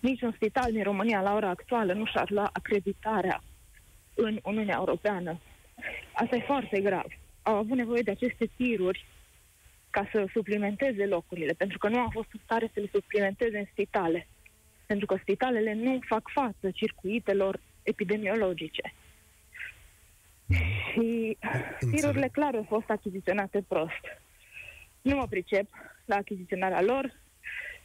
niciun 0.00 0.32
spital 0.32 0.72
din 0.72 0.82
România 0.82 1.20
la 1.20 1.34
ora 1.34 1.48
actuală 1.48 1.92
nu 1.92 2.06
și-ar 2.06 2.30
lua 2.30 2.50
acreditarea 2.52 3.42
în 4.14 4.38
Uniunea 4.42 4.76
Europeană. 4.78 5.40
Asta 6.12 6.36
e 6.36 6.40
foarte 6.40 6.80
grav. 6.80 7.06
Au 7.42 7.54
avut 7.56 7.76
nevoie 7.76 8.02
de 8.02 8.10
aceste 8.10 8.50
tiruri 8.56 9.04
ca 9.96 10.08
să 10.12 10.26
suplimenteze 10.32 11.06
locurile, 11.06 11.52
pentru 11.52 11.78
că 11.78 11.88
nu 11.88 11.98
au 11.98 12.08
fost 12.12 12.28
în 12.32 12.40
stare 12.44 12.70
să 12.72 12.80
le 12.80 12.88
suplimenteze 12.92 13.58
în 13.58 13.64
spitale. 13.70 14.26
Pentru 14.86 15.06
că 15.06 15.16
spitalele 15.20 15.72
nu 15.74 15.98
fac 16.06 16.30
față 16.32 16.70
circuitelor 16.70 17.60
epidemiologice. 17.82 18.94
Și 20.90 21.36
tirurile 21.90 22.28
clar 22.32 22.54
au 22.54 22.66
fost 22.68 22.90
achiziționate 22.90 23.64
prost. 23.68 24.04
Nu 25.02 25.16
mă 25.16 25.26
pricep 25.26 25.66
la 26.04 26.16
achiziționarea 26.16 26.82
lor, 26.82 27.14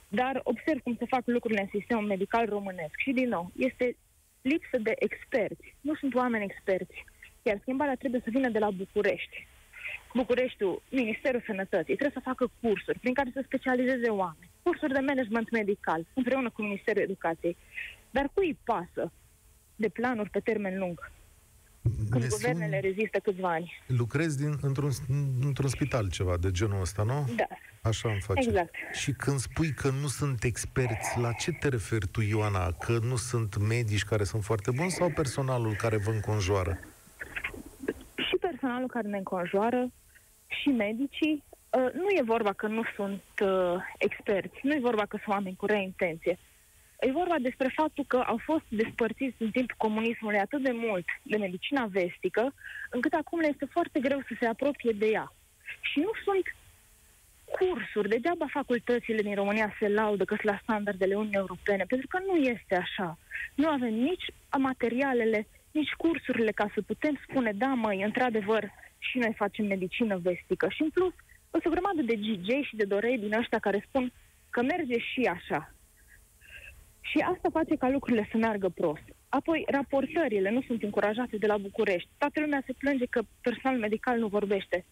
dar 0.08 0.42
observ 0.44 0.80
cum 0.82 0.96
se 1.00 1.06
fac 1.06 1.22
lucrurile 1.26 1.62
în 1.62 1.80
sistemul 1.80 2.06
medical 2.06 2.46
românesc. 2.50 2.96
Și 2.98 3.12
din 3.12 3.28
nou, 3.28 3.52
este 3.56 3.96
lipsă 4.42 4.78
de 4.78 4.94
experți. 5.00 5.76
Nu 5.82 5.96
sunt 5.96 6.16
oameni 6.16 6.44
experți. 6.44 7.06
Iar 7.42 7.58
schimbarea 7.62 7.96
trebuie 7.96 8.22
să 8.24 8.30
vină 8.30 8.50
de 8.50 8.60
la 8.60 8.70
București. 8.70 9.48
Bucureștiul, 10.14 10.82
Ministerul 10.90 11.44
Sănătății, 11.46 11.96
trebuie 11.96 12.22
să 12.22 12.30
facă 12.30 12.52
cursuri 12.62 13.00
prin 13.00 13.14
care 13.14 13.30
să 13.34 13.42
specializeze 13.46 14.10
oameni. 14.10 14.50
Cursuri 14.64 14.94
de 14.94 15.00
management 15.00 15.52
medical, 15.52 16.06
împreună 16.14 16.50
cu 16.50 16.62
Ministerul 16.62 17.02
Educației. 17.02 17.58
Dar 18.12 18.30
cui 18.34 18.48
îi 18.48 18.60
pasă 18.64 19.12
de 19.76 19.90
planuri 19.90 20.30
pe 20.30 20.40
termen 20.40 20.80
lung? 20.80 21.12
Când 22.10 22.24
ne 22.24 22.30
guvernele 22.30 22.80
sun... 22.82 22.90
rezistă 22.90 23.20
câțiva 23.20 23.50
ani. 23.52 23.82
Lucrezi 23.88 24.38
din, 24.38 24.58
într-un, 24.62 24.92
într-un 25.42 25.70
spital 25.70 26.10
ceva 26.10 26.38
de 26.38 26.52
genul 26.52 26.82
ăsta, 26.82 27.04
nu? 27.04 27.30
Da. 27.36 27.48
Așa 27.82 28.10
îmi 28.10 28.22
face. 28.22 28.50
Exact. 28.50 28.76
Și 28.94 29.12
când 29.12 29.40
spui 29.40 29.74
că 29.74 29.90
nu 29.90 30.08
sunt 30.08 30.44
experți, 30.44 31.20
la 31.20 31.32
ce 31.32 31.52
te 31.52 31.68
referi 31.68 32.08
tu, 32.08 32.22
Ioana? 32.22 32.72
Că 32.72 33.00
nu 33.02 33.16
sunt 33.16 33.58
medici 33.58 34.04
care 34.04 34.24
sunt 34.24 34.44
foarte 34.44 34.72
buni 34.72 34.90
sau 34.90 35.10
personalul 35.10 35.76
care 35.76 35.98
vă 35.98 36.12
înconjoară? 36.12 36.80
Și 38.16 38.36
personalul 38.40 38.88
care 38.88 39.08
ne 39.08 39.18
înconjoară, 39.18 39.92
și 40.50 40.70
medicii, 40.70 41.44
uh, 41.70 41.92
nu 41.94 42.10
e 42.10 42.22
vorba 42.24 42.54
că 42.54 42.68
nu 42.68 42.84
sunt 42.96 43.24
uh, 43.44 43.76
experți, 43.98 44.60
nu 44.62 44.74
e 44.74 44.80
vorba 44.90 45.06
că 45.06 45.18
sunt 45.24 45.36
oameni 45.36 45.56
cu 45.56 45.66
rea 45.66 45.78
intenție. 45.78 46.38
E 47.00 47.12
vorba 47.12 47.36
despre 47.40 47.74
faptul 47.76 48.06
că 48.08 48.18
au 48.18 48.40
fost 48.44 48.64
despărțiți 48.68 49.42
în 49.42 49.52
timpul 49.52 49.76
comunismului 49.78 50.40
atât 50.40 50.62
de 50.62 50.72
mult 50.72 51.06
de 51.24 51.38
medicina 51.38 51.86
vestică, 51.86 52.54
încât 52.90 53.14
acum 53.14 53.40
le 53.40 53.48
este 53.48 53.66
foarte 53.66 54.00
greu 54.00 54.20
să 54.20 54.34
se 54.40 54.46
apropie 54.46 54.92
de 54.92 55.06
ea. 55.06 55.34
Și 55.82 56.00
nu 56.00 56.12
sunt 56.24 56.46
cursuri, 57.58 58.10
degeaba 58.10 58.46
facultățile 58.50 59.22
din 59.22 59.36
România 59.36 59.76
se 59.80 59.88
laudă 59.88 60.26
că 60.26 60.36
sunt 60.36 60.52
la 60.52 60.60
standardele 60.64 61.16
Uniunii 61.16 61.38
Europene, 61.38 61.84
pentru 61.88 62.08
că 62.08 62.20
nu 62.26 62.36
este 62.36 62.76
așa. 62.76 63.18
Nu 63.56 63.68
avem 63.70 63.94
nici 63.94 64.26
materialele, 64.58 65.48
nici 65.72 65.92
cursurile 65.98 66.52
ca 66.52 66.72
să 66.74 66.82
putem 66.82 67.20
spune, 67.28 67.52
da 67.52 67.68
măi, 67.68 68.04
într-adevăr, 68.04 68.72
și 69.00 69.18
noi 69.18 69.34
facem 69.36 69.66
medicină 69.66 70.18
vestică. 70.18 70.68
Și 70.70 70.82
în 70.82 70.90
plus, 70.90 71.14
o 71.52 71.70
grămadă 71.70 72.02
de 72.02 72.16
GJ 72.16 72.48
și 72.68 72.76
de 72.76 72.84
dorei 72.84 73.18
din 73.18 73.34
ăștia 73.34 73.60
care 73.60 73.86
spun 73.88 74.12
că 74.50 74.62
merge 74.62 75.00
și 75.00 75.22
așa. 75.22 75.74
Și 77.02 77.18
asta 77.18 77.50
face 77.52 77.76
ca 77.76 77.90
lucrurile 77.90 78.28
să 78.32 78.38
meargă 78.38 78.70
prost. 78.70 79.04
Apoi, 79.30 79.66
raportările 79.68 80.50
nu 80.50 80.62
sunt 80.62 80.84
încurajate 80.84 81.38
de 81.38 81.48
la 81.48 81.58
București. 81.58 82.10
Toată 82.18 82.40
lumea 82.40 82.64
se 82.66 82.74
plânge 82.74 83.06
că 83.06 83.22
personal 83.42 83.78
medical 83.78 84.20
nu 84.20 84.28
vorbește. 84.28 84.86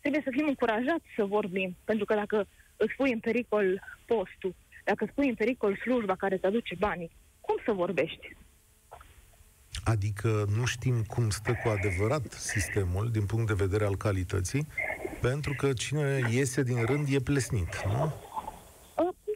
Trebuie 0.00 0.22
să 0.24 0.30
fim 0.30 0.46
încurajați 0.48 1.04
să 1.16 1.24
vorbim, 1.24 1.76
pentru 1.84 2.04
că 2.04 2.14
dacă 2.14 2.46
îți 2.76 2.94
pui 2.94 3.12
în 3.12 3.18
pericol 3.18 3.82
postul, 4.06 4.54
dacă 4.84 5.04
îți 5.04 5.12
pui 5.12 5.28
în 5.28 5.34
pericol 5.34 5.76
slujba 5.76 6.14
care 6.14 6.34
îți 6.34 6.46
aduce 6.46 6.74
banii, 6.78 7.10
cum 7.40 7.56
să 7.64 7.72
vorbești? 7.72 8.36
Adică 9.84 10.44
nu 10.56 10.64
știm 10.64 11.02
cum 11.02 11.30
stă 11.30 11.58
cu 11.62 11.68
adevărat 11.68 12.32
sistemul 12.32 13.10
din 13.10 13.26
punct 13.26 13.46
de 13.46 13.64
vedere 13.64 13.84
al 13.84 13.96
calității, 13.96 14.66
pentru 15.20 15.54
că 15.54 15.72
cine 15.72 16.20
iese 16.30 16.62
din 16.62 16.84
rând 16.84 17.08
e 17.10 17.18
plesnit, 17.20 17.82
nu? 17.86 18.12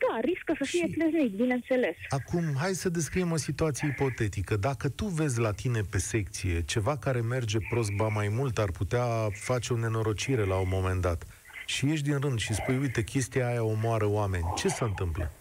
Da, 0.08 0.20
riscă 0.20 0.54
să 0.58 0.64
fie 0.64 0.88
plesnit, 0.94 1.32
bineînțeles. 1.36 1.96
Acum, 2.08 2.44
hai 2.58 2.72
să 2.72 2.88
descriem 2.88 3.32
o 3.32 3.36
situație 3.36 3.88
ipotetică. 3.88 4.56
Dacă 4.56 4.88
tu 4.88 5.04
vezi 5.04 5.40
la 5.40 5.52
tine 5.52 5.80
pe 5.90 5.98
secție 5.98 6.62
ceva 6.62 6.96
care 6.96 7.20
merge 7.20 7.58
prost, 7.70 7.90
ba 7.90 8.08
mai 8.08 8.28
mult, 8.28 8.58
ar 8.58 8.70
putea 8.70 9.04
face 9.32 9.72
o 9.72 9.76
nenorocire 9.76 10.44
la 10.44 10.56
un 10.56 10.68
moment 10.70 11.00
dat, 11.00 11.26
și 11.66 11.90
ești 11.90 12.04
din 12.04 12.18
rând 12.18 12.38
și 12.38 12.54
spui, 12.54 12.76
uite, 12.76 13.02
chestia 13.02 13.48
aia 13.48 13.62
omoară 13.62 14.06
oameni, 14.06 14.52
ce 14.56 14.68
se 14.68 14.84
întâmplă? 14.84 15.32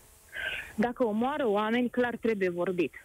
Dacă 0.75 1.05
omoară 1.05 1.47
oameni, 1.47 1.89
clar 1.89 2.15
trebuie 2.21 2.49
vorbit. 2.49 3.04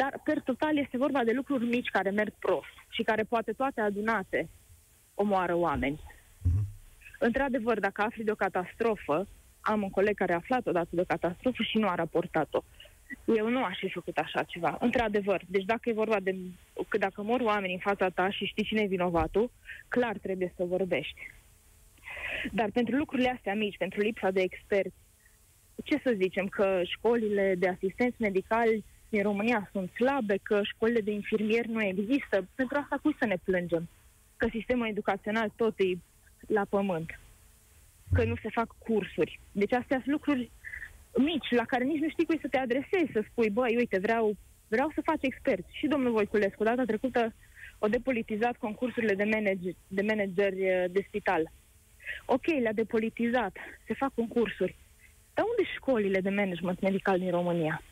Dar, 0.00 0.20
per 0.24 0.40
total, 0.40 0.78
este 0.78 0.96
vorba 0.96 1.24
de 1.24 1.32
lucruri 1.32 1.64
mici 1.64 1.88
care 1.88 2.10
merg 2.10 2.32
prost 2.38 2.76
și 2.88 3.02
care 3.02 3.22
poate 3.22 3.52
toate 3.52 3.80
adunate 3.80 4.48
omoară 5.14 5.54
oameni. 5.54 6.00
Uh-huh. 6.00 6.64
Într-adevăr, 7.18 7.80
dacă 7.80 8.02
afli 8.02 8.24
de 8.24 8.30
o 8.30 8.34
catastrofă, 8.44 9.26
am 9.60 9.82
un 9.82 9.90
coleg 9.90 10.14
care 10.14 10.32
a 10.32 10.36
aflat 10.36 10.66
odată 10.66 10.88
de 10.90 11.00
o 11.00 11.04
catastrofă 11.14 11.62
și 11.62 11.78
nu 11.78 11.88
a 11.88 11.94
raportat-o. 11.94 12.62
Eu 13.36 13.48
nu 13.48 13.64
aș 13.64 13.78
fi 13.78 13.90
făcut 13.90 14.16
așa 14.16 14.42
ceva. 14.42 14.76
Într-adevăr, 14.80 15.42
deci 15.46 15.64
dacă 15.64 15.88
e 15.88 15.92
vorba 15.92 16.20
de... 16.20 16.36
că 16.88 16.98
dacă 16.98 17.22
mor 17.22 17.40
oameni 17.40 17.72
în 17.72 17.78
fața 17.78 18.08
ta 18.08 18.30
și 18.30 18.44
știi 18.44 18.64
cine 18.64 18.80
e 18.80 18.86
vinovatul, 18.86 19.50
clar 19.88 20.18
trebuie 20.18 20.52
să 20.56 20.64
vorbești. 20.64 21.20
Dar 22.52 22.70
pentru 22.70 22.96
lucrurile 22.96 23.30
astea 23.30 23.54
mici, 23.54 23.76
pentru 23.76 24.00
lipsa 24.00 24.30
de 24.30 24.40
experți, 24.40 24.96
ce 25.84 26.00
să 26.04 26.14
zicem, 26.16 26.46
că 26.46 26.80
școlile 26.84 27.54
de 27.58 27.68
asistenți 27.68 28.22
medicali 28.22 28.84
din 29.08 29.22
România 29.22 29.68
sunt 29.72 29.90
slabe, 29.90 30.38
că 30.42 30.60
școlile 30.62 31.00
de 31.00 31.10
infirmieri 31.10 31.68
nu 31.68 31.82
există. 31.82 32.48
Pentru 32.54 32.78
asta 32.80 32.98
cui 33.02 33.16
să 33.18 33.26
ne 33.26 33.36
plângem? 33.44 33.88
Că 34.36 34.46
sistemul 34.50 34.86
educațional 34.88 35.52
tot 35.56 35.78
e 35.78 35.98
la 36.46 36.64
pământ. 36.68 37.20
Că 38.12 38.24
nu 38.24 38.34
se 38.42 38.48
fac 38.52 38.74
cursuri. 38.78 39.40
Deci 39.52 39.72
astea 39.72 40.00
sunt 40.02 40.12
lucruri 40.12 40.50
mici, 41.16 41.50
la 41.50 41.64
care 41.64 41.84
nici 41.84 42.00
nu 42.00 42.08
știi 42.08 42.24
cui 42.24 42.38
să 42.40 42.48
te 42.48 42.58
adresezi, 42.58 43.12
să 43.12 43.24
spui, 43.30 43.50
băi, 43.50 43.76
uite, 43.76 43.98
vreau, 43.98 44.36
vreau 44.68 44.90
să 44.94 45.00
faci 45.04 45.22
experți. 45.22 45.68
Și 45.72 45.86
domnul 45.86 46.12
Voiculescu, 46.12 46.64
data 46.64 46.84
trecută, 46.84 47.34
o 47.78 47.86
depolitizat 47.88 48.56
concursurile 48.56 49.14
de, 49.14 49.24
manage, 49.24 49.70
de 49.88 50.02
manageri 50.02 50.62
eh, 50.64 50.84
de 50.90 51.04
spital. 51.06 51.50
Ok, 52.24 52.46
le-a 52.46 52.72
depolitizat, 52.72 53.56
se 53.86 53.94
fac 53.94 54.14
concursuri. 54.14 54.76
Dar 55.34 55.44
unde 55.44 55.70
școlile 55.74 56.20
de 56.20 56.30
management 56.30 56.80
medical 56.80 57.18
din 57.18 57.30
România? 57.30 57.82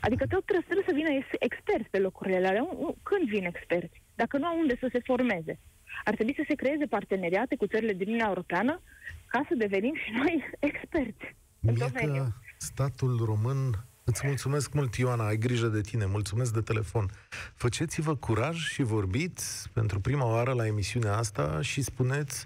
Adică 0.00 0.26
tot 0.26 0.44
trebuie 0.44 0.84
să 0.88 0.94
vină 0.94 1.08
experți 1.38 1.90
pe 1.90 1.98
locurile 1.98 2.36
alea. 2.36 2.68
Când 3.02 3.28
vin 3.28 3.44
experți? 3.44 4.02
Dacă 4.14 4.38
nu 4.38 4.46
au 4.46 4.58
unde 4.58 4.76
să 4.80 4.88
se 4.92 5.00
formeze. 5.04 5.58
Ar 6.04 6.14
trebui 6.14 6.34
să 6.36 6.44
se 6.48 6.54
creeze 6.54 6.86
parteneriate 6.86 7.56
cu 7.56 7.66
țările 7.66 7.92
din 7.92 8.06
Uniunea 8.06 8.28
Europeană 8.28 8.80
ca 9.26 9.44
să 9.48 9.54
devenim 9.54 9.94
și 9.94 10.10
noi 10.10 10.44
experți 10.70 11.36
în 11.60 11.74
domeniu. 11.74 12.26
statul 12.58 13.24
român 13.24 13.84
Îți 14.04 14.26
mulțumesc 14.26 14.72
mult, 14.72 14.94
Ioana, 14.94 15.26
ai 15.26 15.36
grijă 15.36 15.66
de 15.66 15.80
tine, 15.80 16.06
mulțumesc 16.06 16.52
de 16.52 16.60
telefon. 16.60 17.10
Făceți-vă 17.54 18.16
curaj 18.16 18.56
și 18.56 18.82
vorbiți 18.82 19.68
pentru 19.72 20.00
prima 20.00 20.26
oară 20.26 20.52
la 20.52 20.66
emisiunea 20.66 21.16
asta 21.16 21.60
și 21.60 21.82
spuneți 21.82 22.44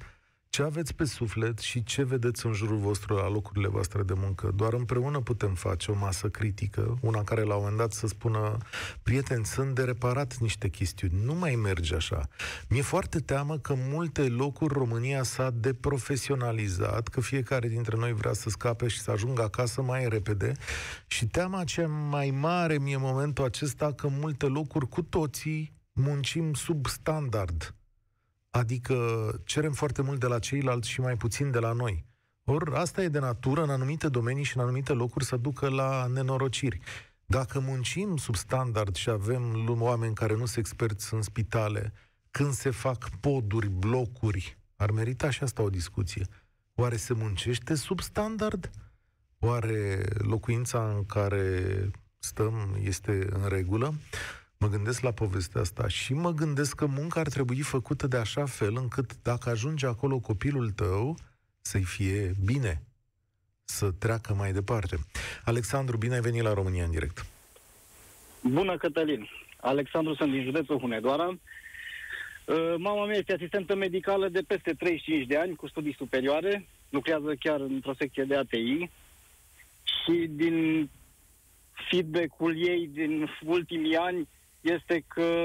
ce 0.55 0.63
aveți 0.63 0.95
pe 0.95 1.05
suflet 1.05 1.59
și 1.59 1.85
ce 1.85 2.05
vedeți 2.05 2.47
în 2.47 2.53
jurul 2.53 2.77
vostru 2.77 3.15
la 3.15 3.29
locurile 3.29 3.69
voastre 3.69 4.03
de 4.03 4.13
muncă. 4.17 4.53
Doar 4.57 4.73
împreună 4.73 5.21
putem 5.21 5.55
face 5.55 5.91
o 5.91 5.95
masă 5.95 6.29
critică, 6.29 6.99
una 7.01 7.25
care 7.25 7.43
la 7.43 7.55
un 7.55 7.61
moment 7.61 7.79
dat 7.79 7.93
să 7.93 8.07
spună 8.07 8.57
prieteni, 9.03 9.45
sunt 9.45 9.75
de 9.75 9.83
reparat 9.83 10.37
niște 10.37 10.69
chestiuni, 10.69 11.25
nu 11.25 11.35
mai 11.35 11.55
merge 11.55 11.95
așa. 11.95 12.29
Mi-e 12.69 12.83
foarte 12.83 13.19
teamă 13.19 13.59
că 13.59 13.75
multe 13.77 14.23
locuri 14.23 14.75
România 14.75 15.23
s-a 15.23 15.51
deprofesionalizat, 15.51 17.09
că 17.09 17.21
fiecare 17.21 17.69
dintre 17.69 17.97
noi 17.97 18.13
vrea 18.13 18.33
să 18.33 18.49
scape 18.49 18.89
și 18.89 19.01
să 19.01 19.11
ajungă 19.11 19.43
acasă 19.43 19.83
mai 19.83 20.09
repede 20.09 20.53
și 21.07 21.27
teama 21.27 21.65
cea 21.65 21.87
mai 21.87 22.31
mare 22.31 22.79
mie 22.79 22.95
în 22.95 23.01
momentul 23.01 23.45
acesta 23.45 23.93
că 23.93 24.09
multe 24.09 24.47
locuri 24.47 24.89
cu 24.89 25.03
toții 25.03 25.73
muncim 25.93 26.53
sub 26.53 26.87
standard 26.87 27.75
Adică 28.55 28.97
cerem 29.45 29.73
foarte 29.73 30.03
mult 30.03 30.21
de 30.21 30.27
la 30.27 30.39
ceilalți 30.39 30.89
și 30.89 31.01
mai 31.01 31.17
puțin 31.17 31.51
de 31.51 31.59
la 31.59 31.73
noi. 31.73 32.05
Ori 32.45 32.75
asta 32.75 33.03
e 33.03 33.09
de 33.09 33.19
natură 33.19 33.63
în 33.63 33.71
anumite 33.71 34.09
domenii 34.09 34.45
și 34.45 34.57
în 34.57 34.63
anumite 34.63 34.93
locuri 34.93 35.25
să 35.25 35.37
ducă 35.37 35.69
la 35.69 36.07
nenorociri. 36.07 36.81
Dacă 37.27 37.61
muncim 37.61 38.17
sub 38.17 38.35
standard 38.35 38.95
și 38.95 39.11
avem 39.11 39.67
oameni 39.81 40.15
care 40.15 40.33
nu 40.33 40.47
sunt 40.47 40.57
experți 40.57 41.15
în 41.15 41.23
spitale, 41.23 41.93
când 42.31 42.53
se 42.53 42.71
fac 42.71 43.09
poduri, 43.21 43.69
blocuri, 43.69 44.59
ar 44.77 44.91
merita 44.91 45.31
și 45.31 45.43
asta 45.43 45.63
o 45.63 45.71
discuție. 45.71 46.27
Oare 46.75 46.97
se 46.97 47.15
muncește 47.15 47.75
sub 47.75 48.01
standard? 48.01 48.71
Oare 49.39 50.05
locuința 50.19 50.89
în 50.97 51.07
care 51.07 51.91
stăm 52.19 52.77
este 52.83 53.27
în 53.31 53.49
regulă? 53.49 53.95
Mă 54.65 54.71
gândesc 54.71 55.03
la 55.03 55.13
povestea 55.13 55.61
asta 55.61 55.89
și 55.89 56.13
mă 56.13 56.33
gândesc 56.33 56.77
că 56.77 56.87
munca 56.87 57.21
ar 57.21 57.29
trebui 57.29 57.61
făcută 57.61 58.07
de 58.07 58.17
așa 58.17 58.45
fel 58.47 58.77
încât 58.77 59.23
dacă 59.23 59.51
ajunge 59.51 59.87
acolo 59.87 60.19
copilul 60.19 60.71
tău, 60.71 61.17
să-i 61.61 61.83
fie 61.83 62.35
bine, 62.45 62.83
să 63.65 63.91
treacă 63.91 64.35
mai 64.35 64.53
departe. 64.53 64.97
Alexandru, 65.45 65.97
bine 65.97 66.15
ai 66.15 66.21
venit 66.21 66.43
la 66.43 66.53
România 66.53 66.85
în 66.85 66.91
direct. 66.91 67.27
Bună, 68.41 68.77
Cătălin. 68.77 69.29
Alexandru, 69.61 70.15
sunt 70.15 70.31
din 70.31 70.43
județul 70.43 70.79
Hunedoara. 70.79 71.27
Uh, 71.27 72.75
mama 72.79 73.07
mea 73.07 73.17
este 73.17 73.33
asistentă 73.33 73.75
medicală 73.75 74.29
de 74.29 74.41
peste 74.47 74.73
35 74.73 75.27
de 75.27 75.37
ani, 75.37 75.57
cu 75.57 75.69
studii 75.69 75.95
superioare, 75.99 76.67
lucrează 76.89 77.35
chiar 77.41 77.61
într-o 77.61 77.95
secție 77.99 78.25
de 78.25 78.37
ATI 78.37 78.91
și 79.85 80.27
din 80.29 80.91
feedback-ul 81.91 82.67
ei 82.67 82.91
din 82.93 83.29
ultimii 83.45 83.97
ani 83.97 84.29
este 84.65 85.05
că 85.07 85.45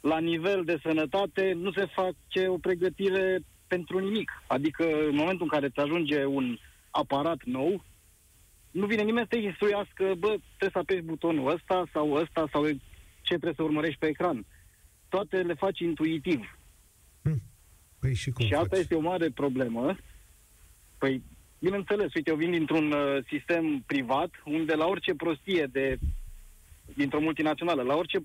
la 0.00 0.18
nivel 0.18 0.64
de 0.64 0.78
sănătate 0.82 1.52
nu 1.52 1.72
se 1.72 1.86
face 1.86 2.48
o 2.48 2.58
pregătire 2.58 3.40
pentru 3.66 3.98
nimic. 3.98 4.30
Adică 4.46 4.84
în 5.08 5.14
momentul 5.14 5.42
în 5.42 5.48
care 5.48 5.66
îți 5.66 5.78
ajunge 5.80 6.24
un 6.24 6.58
aparat 6.90 7.42
nou, 7.44 7.84
nu 8.70 8.86
vine 8.86 9.02
nimeni 9.02 9.26
să 9.30 9.36
te 9.36 9.42
instruiască, 9.42 10.04
bă, 10.18 10.26
trebuie 10.28 10.70
să 10.72 10.78
apeși 10.78 11.02
butonul 11.02 11.50
ăsta 11.50 11.84
sau 11.92 12.12
ăsta 12.12 12.48
sau 12.52 12.64
ce 13.20 13.34
trebuie 13.34 13.52
să 13.56 13.62
urmărești 13.62 13.98
pe 13.98 14.06
ecran. 14.06 14.44
Toate 15.08 15.36
le 15.36 15.54
faci 15.54 15.78
intuitiv. 15.78 16.58
Hm. 17.22 17.42
Păi 18.00 18.14
și 18.14 18.30
cum 18.30 18.44
Și 18.44 18.52
faci? 18.52 18.62
asta 18.62 18.76
este 18.76 18.94
o 18.94 19.00
mare 19.00 19.30
problemă. 19.30 19.96
Păi, 20.98 21.22
bineînțeles, 21.58 22.14
uite, 22.14 22.30
eu 22.30 22.36
vin 22.36 22.50
dintr-un 22.50 22.92
uh, 22.92 23.24
sistem 23.28 23.82
privat, 23.86 24.30
unde 24.44 24.74
la 24.74 24.86
orice 24.86 25.14
prostie 25.14 25.68
de 25.72 25.98
dintr-o 26.94 27.20
multinațională, 27.20 27.82
la 27.82 27.94
orice 27.94 28.18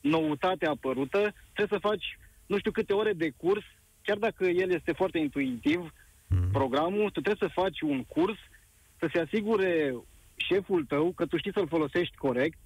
noutate 0.00 0.66
apărută, 0.66 1.34
trebuie 1.52 1.80
să 1.80 1.88
faci 1.88 2.18
nu 2.46 2.58
știu 2.58 2.70
câte 2.70 2.92
ore 2.92 3.12
de 3.12 3.30
curs, 3.36 3.64
chiar 4.02 4.16
dacă 4.16 4.44
el 4.44 4.70
este 4.70 4.92
foarte 4.92 5.18
intuitiv, 5.18 5.92
mm. 6.26 6.50
programul, 6.52 7.10
tu 7.10 7.20
trebuie 7.20 7.48
să 7.48 7.60
faci 7.60 7.80
un 7.80 8.04
curs 8.04 8.38
să 8.98 9.08
se 9.12 9.20
asigure 9.20 9.94
șeful 10.36 10.84
tău 10.84 11.12
că 11.16 11.26
tu 11.26 11.36
știi 11.36 11.52
să-l 11.52 11.68
folosești 11.68 12.16
corect. 12.16 12.58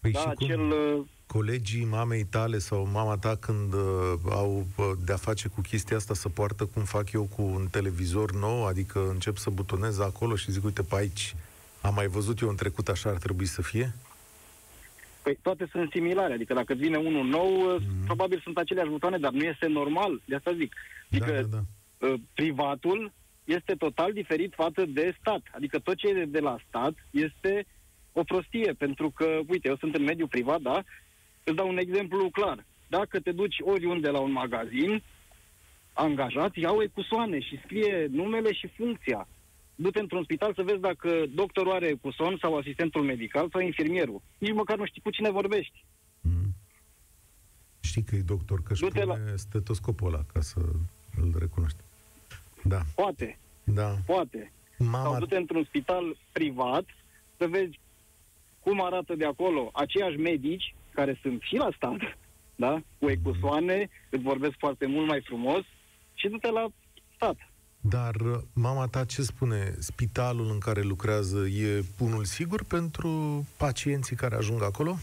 Păi 0.00 0.10
da, 0.10 0.18
și 0.18 0.24
cum 0.24 0.46
acel, 0.46 0.60
uh, 0.60 1.06
colegii 1.26 1.84
mamei 1.84 2.24
tale 2.24 2.58
sau 2.58 2.88
mama 2.92 3.16
ta 3.16 3.36
când 3.36 3.72
uh, 3.72 4.12
au 4.30 4.66
uh, 4.76 4.90
de-a 5.04 5.16
face 5.16 5.48
cu 5.48 5.60
chestia 5.60 5.96
asta 5.96 6.14
să 6.14 6.28
poartă 6.28 6.66
cum 6.66 6.84
fac 6.84 7.12
eu 7.12 7.24
cu 7.24 7.42
un 7.42 7.66
televizor 7.70 8.32
nou, 8.32 8.66
adică 8.66 9.08
încep 9.08 9.36
să 9.36 9.50
butonez 9.50 9.98
acolo 9.98 10.36
și 10.36 10.52
zic, 10.52 10.64
uite, 10.64 10.82
pe 10.82 10.96
aici 10.96 11.34
am 11.80 11.94
mai 11.94 12.06
văzut 12.06 12.40
eu 12.40 12.48
în 12.48 12.56
trecut 12.56 12.88
așa 12.88 13.10
ar 13.10 13.16
trebui 13.16 13.46
să 13.46 13.62
fie? 13.62 13.92
Păi 15.22 15.38
toate 15.42 15.68
sunt 15.70 15.90
similare, 15.90 16.32
adică 16.32 16.54
dacă 16.54 16.74
vine 16.74 16.96
unul 16.96 17.24
nou, 17.24 17.50
mm. 17.50 18.04
probabil 18.04 18.40
sunt 18.42 18.58
aceleași 18.58 18.90
butoane, 18.90 19.18
dar 19.18 19.32
nu 19.32 19.42
este 19.42 19.66
normal, 19.66 20.22
de 20.24 20.34
asta 20.34 20.54
zic. 20.54 20.74
Adică 21.10 21.32
da, 21.32 21.40
da, 21.40 21.46
da. 21.48 22.06
Uh, 22.06 22.20
privatul 22.34 23.12
este 23.44 23.74
total 23.74 24.12
diferit 24.12 24.52
față 24.54 24.84
de 24.86 25.14
stat. 25.20 25.42
Adică 25.54 25.78
tot 25.78 25.96
ce 25.96 26.08
e 26.08 26.24
de 26.24 26.40
la 26.40 26.56
stat 26.68 26.94
este 27.10 27.66
o 28.12 28.22
prostie, 28.22 28.72
pentru 28.78 29.10
că, 29.10 29.40
uite, 29.48 29.68
eu 29.68 29.76
sunt 29.76 29.94
în 29.94 30.02
mediul 30.02 30.28
privat, 30.28 30.60
da? 30.60 30.82
Îți 31.44 31.56
dau 31.56 31.68
un 31.68 31.78
exemplu 31.78 32.30
clar. 32.30 32.64
Dacă 32.86 33.20
te 33.20 33.32
duci 33.32 33.56
oriunde 33.60 34.08
la 34.08 34.18
un 34.18 34.32
magazin, 34.32 35.02
angajați 35.92 36.60
iau 36.60 36.82
ecusoane 36.82 37.40
și 37.40 37.60
scrie 37.64 38.06
numele 38.10 38.52
și 38.52 38.66
funcția 38.76 39.28
du-te 39.80 40.00
într-un 40.00 40.22
spital 40.22 40.54
să 40.54 40.62
vezi 40.62 40.80
dacă 40.80 41.24
doctorul 41.34 41.72
are 41.72 41.92
cu 41.92 42.10
son 42.10 42.38
sau 42.40 42.56
asistentul 42.56 43.02
medical 43.02 43.48
sau 43.50 43.60
infirmierul. 43.60 44.22
Nici 44.38 44.52
măcar 44.52 44.78
nu 44.78 44.86
știi 44.86 45.00
cu 45.00 45.10
cine 45.10 45.30
vorbești. 45.30 45.84
Mm. 46.20 46.54
Știi 47.80 48.02
că 48.02 48.16
e 48.16 48.20
doctor, 48.20 48.62
că 48.62 48.72
își 48.72 48.84
pune 48.84 49.04
la... 49.04 49.16
stetoscopul 49.34 50.06
ăla 50.06 50.24
ca 50.32 50.40
să 50.40 50.60
îl 51.20 51.34
recunoști. 51.38 51.78
Da. 52.62 52.80
Poate. 52.94 53.38
Da. 53.64 53.96
Poate. 54.06 54.52
Mama... 54.78 55.02
Sau 55.02 55.18
du-te 55.18 55.36
într-un 55.36 55.64
spital 55.64 56.16
privat 56.32 56.84
să 57.36 57.46
vezi 57.46 57.80
cum 58.60 58.82
arată 58.82 59.14
de 59.14 59.24
acolo 59.24 59.70
aceiași 59.72 60.16
medici 60.16 60.74
care 60.94 61.18
sunt 61.22 61.42
și 61.42 61.54
la 61.54 61.70
stat, 61.76 62.18
da? 62.56 62.82
Cu 62.98 63.10
ecusoane, 63.10 63.88
îți 64.10 64.22
vorbesc 64.22 64.54
foarte 64.58 64.86
mult 64.86 65.06
mai 65.08 65.20
frumos 65.20 65.64
și 66.14 66.28
du-te 66.28 66.50
la 66.50 66.68
stat. 67.14 67.49
Dar 67.80 68.14
uh, 68.14 68.38
mama 68.52 68.86
ta 68.86 69.04
ce 69.04 69.22
spune? 69.22 69.74
Spitalul 69.78 70.50
în 70.50 70.58
care 70.58 70.80
lucrează 70.80 71.46
e 71.46 71.82
unul 71.98 72.24
sigur 72.24 72.64
pentru 72.64 73.44
pacienții 73.56 74.16
care 74.16 74.34
ajung 74.34 74.62
acolo? 74.62 74.96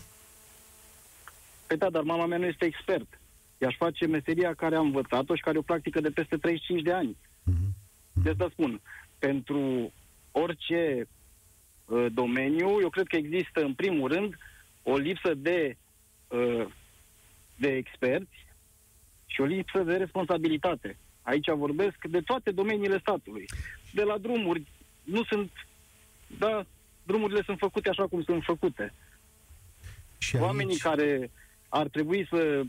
Păi 1.68 1.78
da, 1.78 1.90
dar 1.90 2.04
mama 2.04 2.26
mea 2.26 2.38
nu 2.38 2.46
este 2.46 2.66
expert. 2.66 3.20
Ea 3.58 3.68
își 3.68 3.78
face 3.78 4.08
meseria 4.08 4.54
care 4.54 4.76
a 4.76 4.80
învățat-o 4.80 5.36
și 5.36 5.42
care 5.42 5.58
o 5.58 5.62
practică 5.62 6.00
de 6.02 6.10
peste 6.10 6.38
35 6.38 6.82
de 6.82 6.94
ani. 6.94 7.18
Uh-huh. 7.18 8.24
De 8.24 8.30
asta 8.30 8.48
spun. 8.52 8.82
Pentru 9.20 9.94
orice 10.32 11.08
uh, 11.86 12.06
domeniu, 12.14 12.82
eu 12.82 12.90
cred 12.90 13.08
că 13.08 13.16
există, 13.16 13.62
în 13.62 13.74
primul 13.74 14.12
rând, 14.12 14.38
o 14.84 14.98
lipsă 14.98 15.34
de, 15.34 15.78
uh, 16.28 16.68
de 17.56 17.68
experți 17.68 18.46
și 19.26 19.42
o 19.42 19.46
lipsă 19.46 19.84
de 19.84 19.96
responsabilitate. 19.96 20.98
Aici 21.28 21.50
vorbesc 21.56 21.98
de 22.10 22.22
toate 22.22 22.52
domeniile 22.52 23.00
statului. 23.00 23.46
De 23.94 24.04
la 24.04 24.18
drumuri, 24.18 24.66
nu 25.04 25.24
sunt, 25.24 25.52
da, 26.38 26.66
drumurile 27.04 27.42
sunt 27.46 27.58
făcute 27.58 27.90
așa 27.90 28.08
cum 28.08 28.24
sunt 28.24 28.44
făcute. 28.44 28.94
Și 30.18 30.36
aici... 30.36 30.46
Oamenii 30.46 30.78
care 30.78 31.32
ar 31.70 31.88
trebui 31.88 32.28
să 32.30 32.62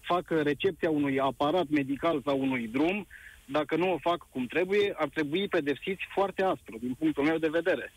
facă 0.00 0.42
recepția 0.42 0.90
unui 0.90 1.20
aparat 1.20 1.68
medical 1.68 2.22
sau 2.24 2.40
unui 2.40 2.68
drum, 2.68 3.06
dacă 3.44 3.76
nu 3.76 3.92
o 3.92 3.98
fac 3.98 4.26
cum 4.30 4.46
trebuie, 4.46 4.94
ar 4.96 5.08
trebui 5.08 5.48
pedepsiți 5.48 6.02
foarte 6.14 6.42
aspru, 6.42 6.78
din 6.80 6.94
punctul 6.98 7.24
meu 7.24 7.38
de 7.38 7.48
vedere. 7.48 7.92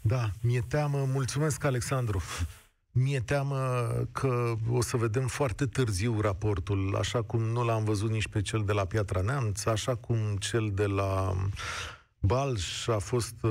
Da, 0.00 0.28
mi-e 0.42 0.62
teamă. 0.68 1.08
Mulțumesc, 1.12 1.64
Alexandru. 1.64 2.22
Mi-e 2.96 3.20
teamă 3.20 3.88
că 4.12 4.54
o 4.70 4.82
să 4.82 4.96
vedem 4.96 5.26
foarte 5.26 5.66
târziu 5.66 6.20
raportul, 6.20 6.96
așa 6.98 7.22
cum 7.22 7.42
nu 7.42 7.64
l-am 7.64 7.84
văzut 7.84 8.10
nici 8.10 8.28
pe 8.28 8.42
cel 8.42 8.62
de 8.64 8.72
la 8.72 8.84
Piatra 8.84 9.20
Neamț, 9.20 9.64
așa 9.64 9.94
cum 9.94 10.36
cel 10.38 10.70
de 10.74 10.86
la 10.86 11.34
Balș 12.26 12.88
a 12.88 12.98
fost 12.98 13.34
uh, 13.42 13.50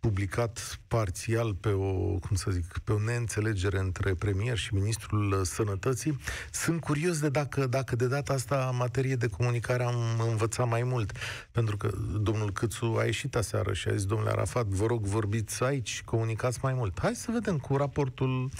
publicat 0.00 0.80
parțial 0.88 1.54
pe 1.54 1.68
o, 1.68 1.92
cum 2.18 2.36
să 2.36 2.50
zic, 2.50 2.78
pe 2.84 2.92
o 2.92 2.98
neînțelegere 2.98 3.78
între 3.78 4.14
premier 4.14 4.56
și 4.56 4.74
ministrul 4.74 5.44
sănătății. 5.44 6.18
Sunt 6.50 6.80
curios 6.80 7.20
de 7.20 7.28
dacă, 7.28 7.66
dacă 7.66 7.96
de 7.96 8.06
data 8.06 8.32
asta 8.32 8.68
în 8.70 8.76
materie 8.76 9.14
de 9.14 9.26
comunicare 9.26 9.82
am 9.82 10.20
învățat 10.28 10.68
mai 10.68 10.82
mult. 10.82 11.12
Pentru 11.50 11.76
că 11.76 11.90
domnul 12.20 12.52
Câțu 12.52 12.96
a 12.98 13.04
ieșit 13.04 13.36
aseară 13.36 13.72
și 13.72 13.88
a 13.88 13.92
zis, 13.92 14.04
domnule 14.04 14.30
Arafat, 14.30 14.66
vă 14.66 14.86
rog, 14.86 15.04
vorbiți 15.04 15.62
aici, 15.62 16.02
comunicați 16.04 16.58
mai 16.62 16.74
mult. 16.74 16.98
Hai 17.00 17.14
să 17.14 17.30
vedem 17.32 17.58
cu 17.58 17.76
raportul 17.76 18.50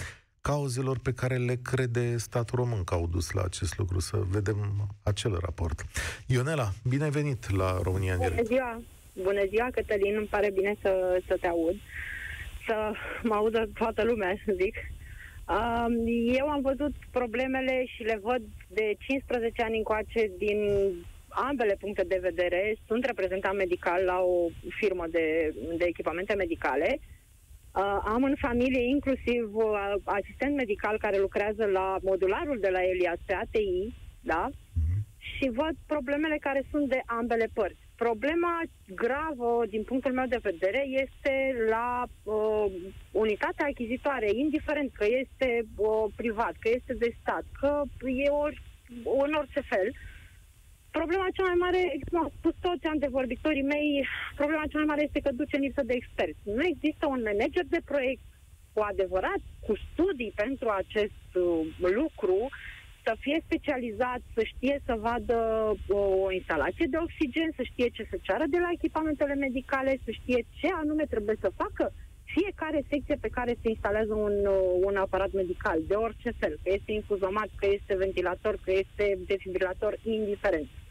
cauzelor 0.43 0.99
pe 0.99 1.13
care 1.13 1.37
le 1.37 1.57
crede 1.63 2.17
statul 2.17 2.59
român 2.59 2.85
că 2.85 2.95
au 2.95 3.07
dus 3.07 3.31
la 3.31 3.43
acest 3.43 3.79
lucru, 3.79 4.01
să 4.01 4.17
vedem 4.31 4.59
acel 5.03 5.39
raport. 5.41 5.85
Ionela, 6.27 6.69
bine 6.89 7.05
ai 7.05 7.11
venit 7.11 7.57
la 7.57 7.81
România 7.83 8.13
în 8.13 8.19
direct. 8.19 8.37
Bună 8.37 8.47
ziua! 8.47 8.83
Bună 9.23 9.45
ziua, 9.49 9.69
Cătălin, 9.73 10.17
îmi 10.17 10.27
pare 10.27 10.51
bine 10.51 10.75
să, 10.83 11.21
să 11.27 11.37
te 11.41 11.47
aud, 11.47 11.77
să 12.67 12.93
mă 13.23 13.35
audă 13.35 13.69
toată 13.75 14.05
lumea, 14.05 14.35
să 14.45 14.53
zic. 14.63 14.77
Um, 15.49 15.95
eu 16.39 16.49
am 16.49 16.61
văzut 16.61 16.95
problemele 17.11 17.85
și 17.87 18.03
le 18.03 18.19
văd 18.23 18.43
de 18.69 18.95
15 18.99 19.63
ani 19.63 19.77
încoace 19.77 20.31
din 20.39 20.59
ambele 21.29 21.77
puncte 21.81 22.05
de 22.09 22.19
vedere. 22.23 22.77
Sunt 22.87 23.05
reprezentant 23.05 23.57
medical 23.57 24.05
la 24.05 24.19
o 24.19 24.49
firmă 24.79 25.07
de, 25.11 25.55
de 25.77 25.85
echipamente 25.85 26.35
medicale. 26.35 26.99
Uh, 26.99 27.22
am 28.05 28.23
în 28.25 28.35
familie 28.39 28.89
inclusiv 28.89 29.55
uh, 29.55 29.95
asistent 30.05 30.57
medical 30.57 30.99
care 30.99 31.19
lucrează 31.19 31.65
la 31.65 31.97
modularul 32.03 32.59
de 32.61 32.69
la 32.69 32.83
Elias 32.83 33.19
pe 33.27 33.35
ATI, 33.35 33.95
da? 34.21 34.49
Și 35.19 35.51
văd 35.51 35.75
problemele 35.87 36.39
care 36.41 36.63
sunt 36.71 36.89
de 36.89 37.03
ambele 37.07 37.49
părți. 37.53 37.81
Problema 37.97 38.63
gravă, 38.95 39.65
din 39.69 39.83
punctul 39.83 40.13
meu 40.13 40.27
de 40.27 40.41
vedere, 40.43 40.87
este 40.87 41.55
la 41.69 42.05
uh, 42.23 42.73
unitatea 43.11 43.67
achizitoare, 43.67 44.29
indiferent 44.35 44.91
că 44.93 45.05
este 45.09 45.65
uh, 45.77 46.05
privat, 46.17 46.55
că 46.61 46.69
este 46.75 46.95
de 46.95 47.17
stat, 47.21 47.45
că 47.61 47.83
e 48.25 48.29
ori, 48.31 48.63
în 49.27 49.33
orice 49.33 49.61
fel. 49.61 49.93
Problema 50.99 51.27
cea 51.37 51.51
mai 51.51 51.59
mare, 51.67 51.83
cum 52.09 52.19
au 52.23 52.33
spus 52.39 52.55
toți 52.61 52.87
antevorbitorii 52.87 53.71
mei, 53.75 54.07
problema 54.41 54.71
cea 54.71 54.79
mai 54.83 54.91
mare 54.93 55.03
este 55.03 55.21
că 55.21 55.31
duce 55.33 55.57
în 55.57 55.63
lipsă 55.63 55.83
de 55.85 55.95
experți. 55.97 56.41
Nu 56.59 56.63
există 56.73 57.05
un 57.07 57.21
manager 57.29 57.65
de 57.75 57.81
proiect 57.85 58.25
cu 58.73 58.81
adevărat, 58.91 59.43
cu 59.67 59.73
studii 59.87 60.33
pentru 60.43 60.69
acest 60.69 61.29
uh, 61.35 61.67
lucru, 62.01 62.39
să 63.05 63.13
fie 63.25 63.43
specializat, 63.45 64.21
să 64.35 64.43
știe 64.53 64.77
să 64.87 64.95
vadă 65.07 65.37
o, 65.89 66.03
o 66.27 66.33
instalație 66.33 66.87
de 66.91 66.99
oxigen, 67.07 67.51
să 67.57 67.63
știe 67.63 67.89
ce 67.89 68.07
să 68.11 68.17
ceară 68.23 68.45
de 68.49 68.59
la 68.59 68.71
echipamentele 68.73 69.35
medicale, 69.35 70.01
să 70.05 70.11
știe 70.11 70.41
ce 70.59 70.69
anume 70.83 71.05
trebuie 71.05 71.37
să 71.41 71.59
facă 71.63 71.93
fiecare 72.25 72.85
secție 72.89 73.17
pe 73.21 73.35
care 73.37 73.53
se 73.63 73.69
instalează 73.69 74.15
un, 74.15 74.35
un 74.89 74.97
aparat 74.97 75.33
medical, 75.33 75.79
de 75.87 75.95
orice 75.95 76.31
fel, 76.39 76.55
că 76.63 76.71
este 76.73 76.93
infuzomat, 76.93 77.51
că 77.57 77.67
este 77.67 77.95
ventilator, 77.97 78.55
că 78.65 78.71
este 78.73 79.19
defibrilator, 79.27 79.99
indiferent. 80.03 80.69
Uh, 80.75 80.82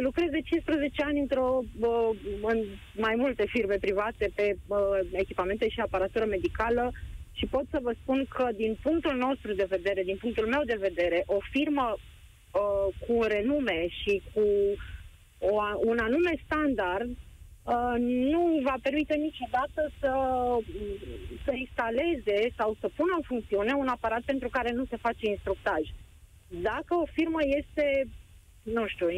lucrez 0.00 0.28
de 0.30 0.40
15 0.40 1.02
ani 1.02 1.20
într-o, 1.20 1.62
uh, 1.80 2.10
în 2.42 2.64
mai 2.94 3.14
multe 3.16 3.44
firme 3.46 3.76
private 3.80 4.30
pe 4.34 4.56
uh, 4.66 4.78
echipamente 5.12 5.68
și 5.68 5.80
aparatură 5.80 6.24
medicală 6.24 6.92
și 7.38 7.46
pot 7.46 7.64
să 7.70 7.78
vă 7.82 7.92
spun 8.02 8.26
că 8.28 8.48
din 8.54 8.78
punctul 8.82 9.16
nostru 9.16 9.52
de 9.52 9.66
vedere, 9.68 10.02
din 10.02 10.16
punctul 10.16 10.46
meu 10.46 10.62
de 10.64 10.78
vedere, 10.80 11.22
o 11.26 11.38
firmă 11.50 11.96
uh, 11.96 12.94
cu 13.06 13.22
renume 13.22 13.86
și 13.88 14.22
cu 14.32 14.44
o, 15.38 15.54
un 15.90 15.98
anume 15.98 16.32
standard 16.44 17.10
uh, 17.10 17.96
nu 18.32 18.60
va 18.62 18.76
permite 18.82 19.14
niciodată 19.14 19.90
să, 20.00 20.12
să 21.44 21.52
instaleze 21.54 22.38
sau 22.56 22.76
să 22.80 22.90
pună 22.96 23.12
în 23.16 23.22
funcțiune 23.22 23.72
un 23.72 23.88
aparat 23.88 24.22
pentru 24.24 24.48
care 24.48 24.70
nu 24.72 24.84
se 24.84 24.96
face 24.96 25.28
instructaj. 25.28 25.82
Dacă 26.48 26.94
o 26.94 27.06
firmă 27.12 27.40
este, 27.60 28.08
nu 28.62 28.86
știu, 28.86 29.08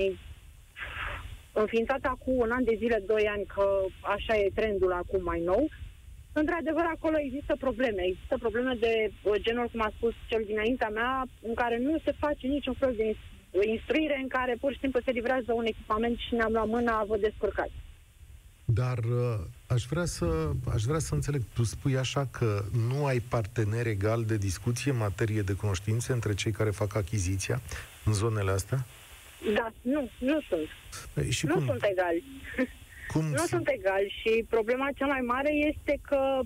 înființată 1.52 2.08
acum 2.08 2.36
un 2.36 2.50
an 2.50 2.64
de 2.64 2.74
zile, 2.78 3.02
doi 3.06 3.24
ani, 3.34 3.44
că 3.54 3.64
așa 4.00 4.34
e 4.36 4.50
trendul 4.54 4.92
acum 4.92 5.22
mai 5.22 5.40
nou, 5.40 5.68
într-adevăr, 6.32 6.84
acolo 6.94 7.16
există 7.18 7.56
probleme. 7.58 8.02
Există 8.02 8.36
probleme 8.38 8.74
de 8.80 9.12
genul, 9.40 9.68
cum 9.72 9.80
a 9.80 9.92
spus 9.96 10.14
cel 10.28 10.42
dinaintea 10.46 10.88
mea, 10.88 11.26
în 11.48 11.54
care 11.54 11.78
nu 11.78 11.98
se 12.04 12.12
face 12.18 12.46
niciun 12.46 12.74
fel 12.74 12.94
de 12.96 13.16
instruire, 13.74 14.18
în 14.22 14.28
care 14.28 14.56
pur 14.60 14.72
și 14.72 14.78
simplu 14.78 15.00
se 15.04 15.10
livrează 15.10 15.52
un 15.52 15.64
echipament 15.64 16.18
și 16.18 16.34
ne-am 16.34 16.52
luat 16.52 16.66
mâna, 16.66 17.04
vă 17.08 17.16
descurcați. 17.16 17.72
Dar 18.64 18.98
uh, 18.98 19.38
aș 19.66 19.84
vrea, 19.84 20.04
să, 20.04 20.50
aș 20.74 20.82
vrea 20.82 20.98
să 20.98 21.14
înțeleg, 21.14 21.42
tu 21.54 21.62
spui 21.62 21.96
așa 21.96 22.28
că 22.30 22.64
nu 22.88 23.04
ai 23.04 23.18
partener 23.18 23.86
egal 23.86 24.24
de 24.24 24.36
discuție 24.36 24.90
în 24.90 24.96
materie 24.96 25.42
de 25.42 25.52
cunoștințe 25.52 26.12
între 26.12 26.34
cei 26.34 26.52
care 26.52 26.70
fac 26.70 26.94
achiziția 26.94 27.60
în 28.04 28.12
zonele 28.12 28.50
astea? 28.50 28.86
Da, 29.55 29.72
nu, 29.83 30.11
nu 30.18 30.40
sunt. 30.48 30.68
Păi, 31.14 31.31
și 31.31 31.46
nu 31.46 31.55
cum? 31.55 31.66
sunt 31.66 31.85
egali. 31.90 32.24
Cum 33.12 33.24
nu 33.24 33.44
sunt 33.55 33.68
egali 33.68 34.14
și 34.20 34.44
problema 34.48 34.88
cea 34.94 35.07
mai 35.07 35.20
mare 35.20 35.53
este 35.53 36.00
că 36.09 36.40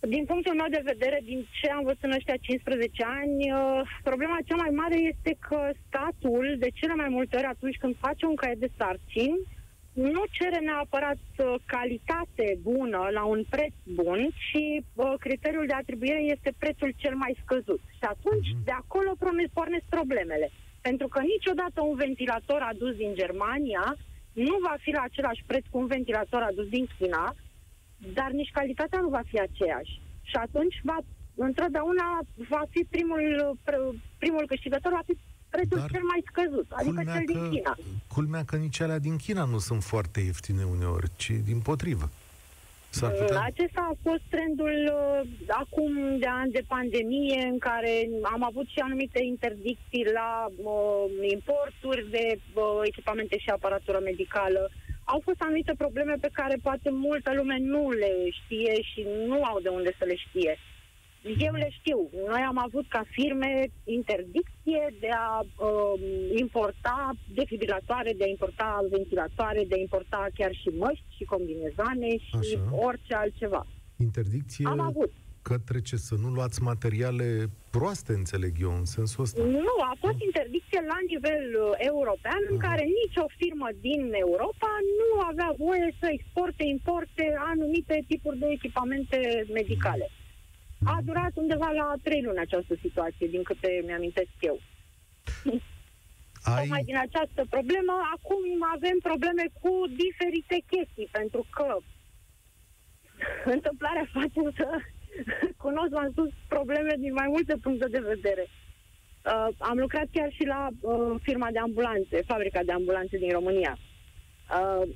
din 0.00 0.24
punctul 0.24 0.54
meu 0.54 0.66
de 0.70 0.82
vedere, 0.84 1.20
din 1.24 1.46
ce 1.60 1.70
am 1.70 1.82
văzut 1.82 2.02
în 2.02 2.12
ăștia 2.12 2.36
15 2.40 3.04
ani, 3.04 3.52
uh, 3.52 3.80
problema 4.02 4.38
cea 4.48 4.56
mai 4.56 4.72
mare 4.82 4.98
este 5.12 5.36
că 5.48 5.70
statul, 5.86 6.56
de 6.58 6.70
cele 6.74 6.94
mai 6.94 7.08
multe 7.08 7.36
ori 7.36 7.46
atunci 7.46 7.76
când 7.76 7.94
face 7.98 8.26
un 8.26 8.34
caiet 8.34 8.58
de 8.58 8.70
sarcini, 8.78 9.40
nu 9.92 10.22
cere 10.30 10.58
neapărat 10.58 11.22
uh, 11.36 11.54
calitate 11.66 12.58
bună 12.62 13.08
la 13.12 13.24
un 13.24 13.44
preț 13.50 13.74
bun, 13.84 14.28
ci 14.44 14.62
uh, 14.94 15.12
criteriul 15.18 15.66
de 15.66 15.72
atribuire 15.72 16.20
este 16.34 16.52
prețul 16.58 16.94
cel 16.96 17.14
mai 17.14 17.36
scăzut. 17.42 17.80
Și 17.98 18.04
atunci, 18.14 18.48
mhm. 18.54 18.64
de 18.64 18.70
acolo 18.70 19.10
pornesc 19.52 19.84
problemele. 19.88 20.50
Pentru 20.82 21.08
că 21.08 21.20
niciodată 21.20 21.80
un 21.80 21.96
ventilator 21.96 22.60
adus 22.72 22.94
din 23.02 23.12
Germania 23.14 23.96
nu 24.32 24.56
va 24.66 24.74
fi 24.84 24.90
la 24.90 25.02
același 25.02 25.42
preț 25.46 25.64
cu 25.70 25.78
un 25.78 25.86
ventilator 25.86 26.42
adus 26.42 26.68
din 26.68 26.86
China, 26.98 27.34
dar 28.18 28.30
nici 28.30 28.50
calitatea 28.52 29.00
nu 29.00 29.08
va 29.08 29.22
fi 29.30 29.40
aceeași. 29.40 30.00
Și 30.22 30.36
atunci 30.36 30.80
va, 30.82 30.98
întotdeauna 31.34 32.18
va 32.48 32.62
fi 32.70 32.86
primul, 32.90 33.22
primul 34.18 34.44
câștigător, 34.46 34.92
va 34.92 35.02
fi 35.06 35.16
prețul 35.50 35.78
dar 35.78 35.90
cel 35.90 36.02
mai 36.02 36.22
scăzut, 36.30 36.66
adică 36.70 37.02
cel 37.04 37.24
din 37.26 37.50
China. 37.50 37.76
Culmea 38.06 38.44
că 38.44 38.56
nici 38.56 38.80
alea 38.80 38.98
din 38.98 39.16
China 39.16 39.44
nu 39.44 39.58
sunt 39.58 39.82
foarte 39.82 40.20
ieftine 40.20 40.64
uneori, 40.64 41.10
ci 41.16 41.30
din 41.44 41.60
potrivă. 41.60 42.10
S-ar 42.98 43.10
putea... 43.10 43.40
Acesta 43.50 43.82
a 43.90 43.96
fost 44.02 44.24
trendul 44.34 44.76
uh, 44.92 45.20
acum 45.62 46.18
de 46.18 46.26
ani 46.40 46.52
de 46.52 46.64
pandemie, 46.66 47.40
în 47.52 47.58
care 47.58 47.92
am 48.22 48.42
avut 48.44 48.66
și 48.68 48.78
anumite 48.78 49.20
interdicții 49.22 50.06
la 50.18 50.30
uh, 50.48 51.30
importuri 51.36 52.10
de 52.10 52.26
uh, 52.54 52.62
echipamente 52.82 53.38
și 53.38 53.48
aparatură 53.50 53.98
medicală. 54.04 54.70
Au 55.04 55.20
fost 55.24 55.40
anumite 55.40 55.74
probleme 55.78 56.14
pe 56.20 56.30
care 56.32 56.56
poate 56.62 56.90
multă 56.90 57.32
lume 57.34 57.56
nu 57.60 57.90
le 57.90 58.12
știe 58.30 58.74
și 58.90 59.06
nu 59.26 59.44
au 59.44 59.60
de 59.60 59.68
unde 59.68 59.92
să 59.98 60.04
le 60.04 60.16
știe. 60.16 60.58
Eu 61.38 61.52
le 61.52 61.68
știu. 61.70 62.10
Noi 62.28 62.42
am 62.48 62.58
avut 62.58 62.88
ca 62.88 63.02
firme 63.10 63.68
interdicție 63.84 64.94
de 65.00 65.08
a 65.26 65.40
uh, 65.40 66.00
importa 66.44 67.12
defibrilatoare, 67.34 68.12
de 68.16 68.24
a 68.24 68.28
importa 68.28 68.86
ventilatoare, 68.90 69.64
de 69.68 69.74
a 69.74 69.80
importa 69.80 70.26
chiar 70.34 70.52
și 70.54 70.68
măști 70.68 71.04
și 71.16 71.24
combinezoane 71.24 72.08
și 72.16 72.36
Așa. 72.38 72.60
orice 72.86 73.14
altceva. 73.14 73.66
Interdicție 73.96 74.66
am 74.68 74.80
avut. 74.80 75.10
către 75.42 75.80
ce? 75.80 75.96
Să 75.96 76.14
nu 76.22 76.28
luați 76.28 76.62
materiale 76.62 77.28
proaste, 77.70 78.12
înțeleg 78.12 78.54
eu, 78.60 78.72
în 78.80 78.84
sensul 78.84 79.22
ăsta. 79.24 79.42
Nu, 79.44 79.76
a 79.92 79.94
fost 80.04 80.20
interdicție 80.28 80.80
la 80.92 80.98
nivel 81.12 81.44
uh, 81.54 81.70
european 81.92 82.42
Aha. 82.44 82.52
în 82.52 82.58
care 82.66 82.84
nicio 83.02 83.26
firmă 83.40 83.68
din 83.80 84.02
Europa 84.26 84.70
nu 85.00 85.08
avea 85.30 85.50
voie 85.64 85.88
să 86.00 86.06
exporte, 86.10 86.62
importe 86.76 87.24
anumite 87.52 88.04
tipuri 88.10 88.38
de 88.38 88.46
echipamente 88.56 89.18
medicale. 89.52 90.06
Aha. 90.84 90.96
A 90.96 91.00
durat 91.04 91.32
undeva 91.34 91.70
la 91.70 91.94
trei 92.02 92.22
luni 92.22 92.38
această 92.38 92.74
situație, 92.80 93.26
din 93.26 93.42
câte 93.42 93.82
mi-amintesc 93.86 94.30
eu. 94.40 94.60
Ai... 96.42 96.60
Tocmai 96.60 96.82
din 96.84 96.96
această 96.96 97.44
problemă, 97.50 97.94
acum 98.16 98.42
avem 98.74 98.98
probleme 99.02 99.44
cu 99.60 99.70
diferite 100.04 100.56
chestii, 100.72 101.08
pentru 101.12 101.46
că 101.50 101.76
întâmplarea 103.44 104.06
face 104.12 104.40
să 104.56 104.68
cunosc, 105.56 105.90
v-am 105.90 106.10
spus, 106.10 106.30
probleme 106.48 106.94
din 106.98 107.12
mai 107.12 107.26
multe 107.28 107.56
puncte 107.62 107.86
de 107.88 107.98
vedere. 107.98 108.46
Uh, 109.24 109.48
am 109.58 109.78
lucrat 109.78 110.06
chiar 110.12 110.32
și 110.32 110.44
la 110.44 110.68
uh, 110.80 111.20
firma 111.22 111.48
de 111.52 111.58
ambulanțe, 111.58 112.22
fabrica 112.26 112.62
de 112.62 112.72
ambulanțe 112.72 113.18
din 113.18 113.30
România. 113.30 113.78
Uh, 113.78 114.88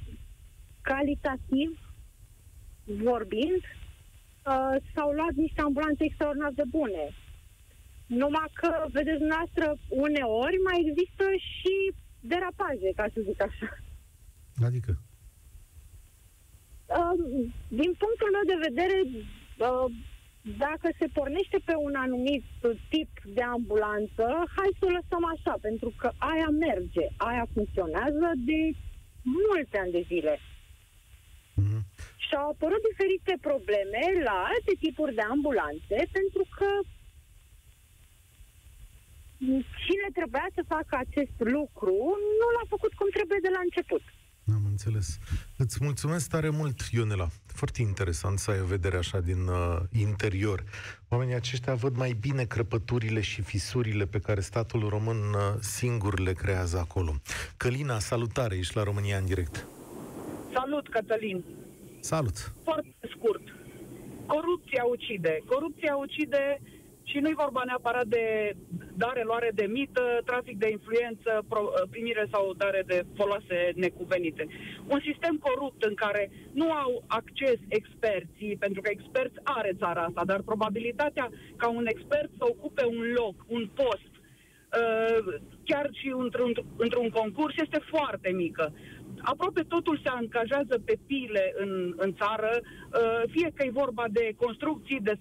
calitativ 0.83 1.79
vorbind, 2.85 3.63
uh, 4.47 4.75
s-au 4.95 5.11
luat 5.11 5.35
niște 5.45 5.61
ambulanțe 5.61 6.05
extraordinar 6.05 6.53
de 6.55 6.67
bune. 6.77 7.05
Numai 8.07 8.49
că, 8.61 8.71
vedeți 8.97 9.19
dumneavoastră, 9.19 9.67
uneori 9.89 10.59
mai 10.69 10.79
există 10.85 11.25
și 11.51 11.75
derapaje, 12.21 12.91
ca 12.97 13.07
să 13.13 13.21
zic 13.29 13.43
așa. 13.43 13.69
Adică? 14.69 14.93
Uh, 16.99 17.15
din 17.81 17.91
punctul 18.03 18.31
meu 18.37 18.45
de 18.53 18.59
vedere, 18.69 18.97
uh, 19.07 19.89
dacă 20.65 20.89
se 20.99 21.07
pornește 21.13 21.59
pe 21.65 21.75
un 21.87 21.95
anumit 21.95 22.45
tip 22.89 23.11
de 23.25 23.43
ambulanță, 23.43 24.25
hai 24.57 24.71
să 24.79 24.85
o 24.87 24.95
lăsăm 24.99 25.25
așa, 25.35 25.55
pentru 25.61 25.93
că 26.01 26.09
aia 26.17 26.49
merge, 26.67 27.05
aia 27.17 27.47
funcționează 27.53 28.27
de 28.51 28.61
multe 29.23 29.79
ani 29.79 29.93
de 29.93 30.05
zile. 30.07 30.39
Mm-hmm. 31.61 31.96
Și 32.27 32.35
au 32.41 32.49
apărut 32.51 32.83
diferite 32.91 33.35
probleme 33.49 34.03
la 34.29 34.37
alte 34.53 34.73
tipuri 34.85 35.15
de 35.19 35.25
ambulanțe, 35.35 35.99
pentru 36.17 36.45
că 36.57 36.69
cine 39.85 40.09
trebuia 40.19 40.49
să 40.57 40.63
facă 40.75 40.95
acest 41.05 41.37
lucru 41.57 41.97
nu 42.41 42.47
l-a 42.57 42.67
făcut 42.75 42.93
cum 42.95 43.09
trebuie 43.17 43.39
de 43.43 43.53
la 43.57 43.61
început. 43.69 44.03
Am 44.55 44.65
înțeles. 44.71 45.19
Îți 45.57 45.79
mulțumesc 45.81 46.29
tare 46.29 46.49
mult, 46.51 46.81
Ionela. 46.93 47.29
Foarte 47.47 47.83
interesant 47.83 48.39
să 48.39 48.51
ai 48.51 48.61
o 48.61 48.65
vedere 48.65 48.97
așa 48.97 49.21
din 49.21 49.47
uh, 49.47 49.79
interior. 49.93 50.65
Oamenii 51.09 51.35
aceștia 51.35 51.75
văd 51.75 51.97
mai 51.97 52.13
bine 52.21 52.45
crăpăturile 52.45 53.21
și 53.21 53.43
fisurile 53.43 54.07
pe 54.07 54.19
care 54.19 54.41
statul 54.41 54.89
român 54.89 55.17
uh, 55.17 55.55
singur 55.61 56.21
le 56.21 56.33
creează 56.33 56.79
acolo. 56.79 57.15
Călina, 57.57 57.99
salutare, 57.99 58.57
ești 58.57 58.77
la 58.77 58.83
România 58.83 59.17
în 59.19 59.27
direct. 59.27 59.67
Salut, 60.53 60.89
Cătălin. 60.89 61.45
Salut. 62.15 62.39
Foarte 62.63 62.95
scurt. 63.15 63.45
Corupția 64.27 64.85
ucide. 64.85 65.35
Corupția 65.47 65.97
ucide 65.97 66.61
și 67.03 67.19
nu-i 67.19 67.41
vorba 67.45 67.63
neapărat 67.65 68.07
de 68.07 68.57
dare, 68.97 69.23
luare 69.25 69.51
de 69.55 69.67
mită, 69.79 70.05
trafic 70.25 70.57
de 70.59 70.69
influență, 70.71 71.31
pro, 71.49 71.63
primire 71.91 72.27
sau 72.33 72.55
dare 72.57 72.83
de 72.87 72.99
foloase 73.15 73.59
necuvenite. 73.75 74.47
Un 74.87 75.01
sistem 75.09 75.37
corupt 75.37 75.83
în 75.85 75.95
care 75.95 76.31
nu 76.53 76.73
au 76.73 77.05
acces 77.07 77.59
experții, 77.69 78.57
pentru 78.57 78.81
că 78.81 78.89
experți 78.93 79.39
are 79.43 79.73
țara 79.79 80.03
asta, 80.03 80.23
dar 80.25 80.41
probabilitatea 80.41 81.31
ca 81.57 81.69
un 81.69 81.87
expert 81.87 82.31
să 82.39 82.45
ocupe 82.55 82.85
un 82.85 83.05
loc, 83.21 83.35
un 83.47 83.69
post, 83.75 84.13
uh, 84.19 85.35
chiar 85.65 85.89
și 85.93 86.15
într-un, 86.17 86.53
într-un 86.77 87.09
concurs, 87.09 87.55
este 87.57 87.81
foarte 87.91 88.31
mică 88.31 88.73
aproape 89.33 89.63
totul 89.63 90.01
se 90.05 90.09
angajează 90.09 90.75
pe 90.85 90.99
pile 91.07 91.45
în, 91.63 91.95
în 91.97 92.15
țară, 92.21 92.53
uh, 92.61 93.23
fie 93.35 93.51
că 93.55 93.65
e 93.65 93.83
vorba 93.85 94.05
de 94.11 94.35
construcții, 94.37 95.01
de 95.01 95.15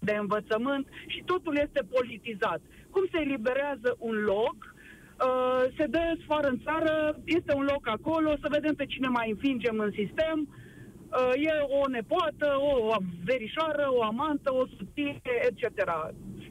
de 0.00 0.14
învățământ 0.20 0.86
și 1.06 1.22
totul 1.24 1.56
este 1.56 1.82
politizat. 1.96 2.60
Cum 2.90 3.04
se 3.12 3.18
eliberează 3.20 3.96
un 3.98 4.16
loc, 4.32 4.56
uh, 4.74 5.62
se 5.76 5.86
dă 5.86 6.04
sfoară 6.22 6.48
în 6.48 6.60
țară, 6.64 7.18
este 7.24 7.52
un 7.54 7.66
loc 7.72 7.88
acolo, 7.88 8.30
să 8.40 8.48
vedem 8.50 8.74
pe 8.74 8.86
cine 8.86 9.08
mai 9.08 9.30
înfingem 9.30 9.78
în 9.78 9.90
sistem, 9.90 10.38
uh, 10.48 11.32
e 11.34 11.52
o 11.80 11.88
nepoată, 11.88 12.48
o 12.58 12.96
verișoară, 13.24 13.86
o 13.90 14.02
amantă, 14.02 14.54
o 14.54 14.64
soție, 14.66 15.20
etc. 15.48 15.64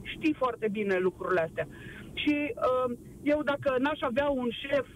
Știi 0.02 0.34
foarte 0.38 0.68
bine 0.68 0.96
lucrurile 0.98 1.40
astea. 1.40 1.68
Și 2.14 2.36
uh, 2.54 2.96
eu 3.22 3.42
dacă 3.42 3.76
n-aș 3.78 4.00
avea 4.00 4.28
un 4.28 4.48
șef 4.50 4.86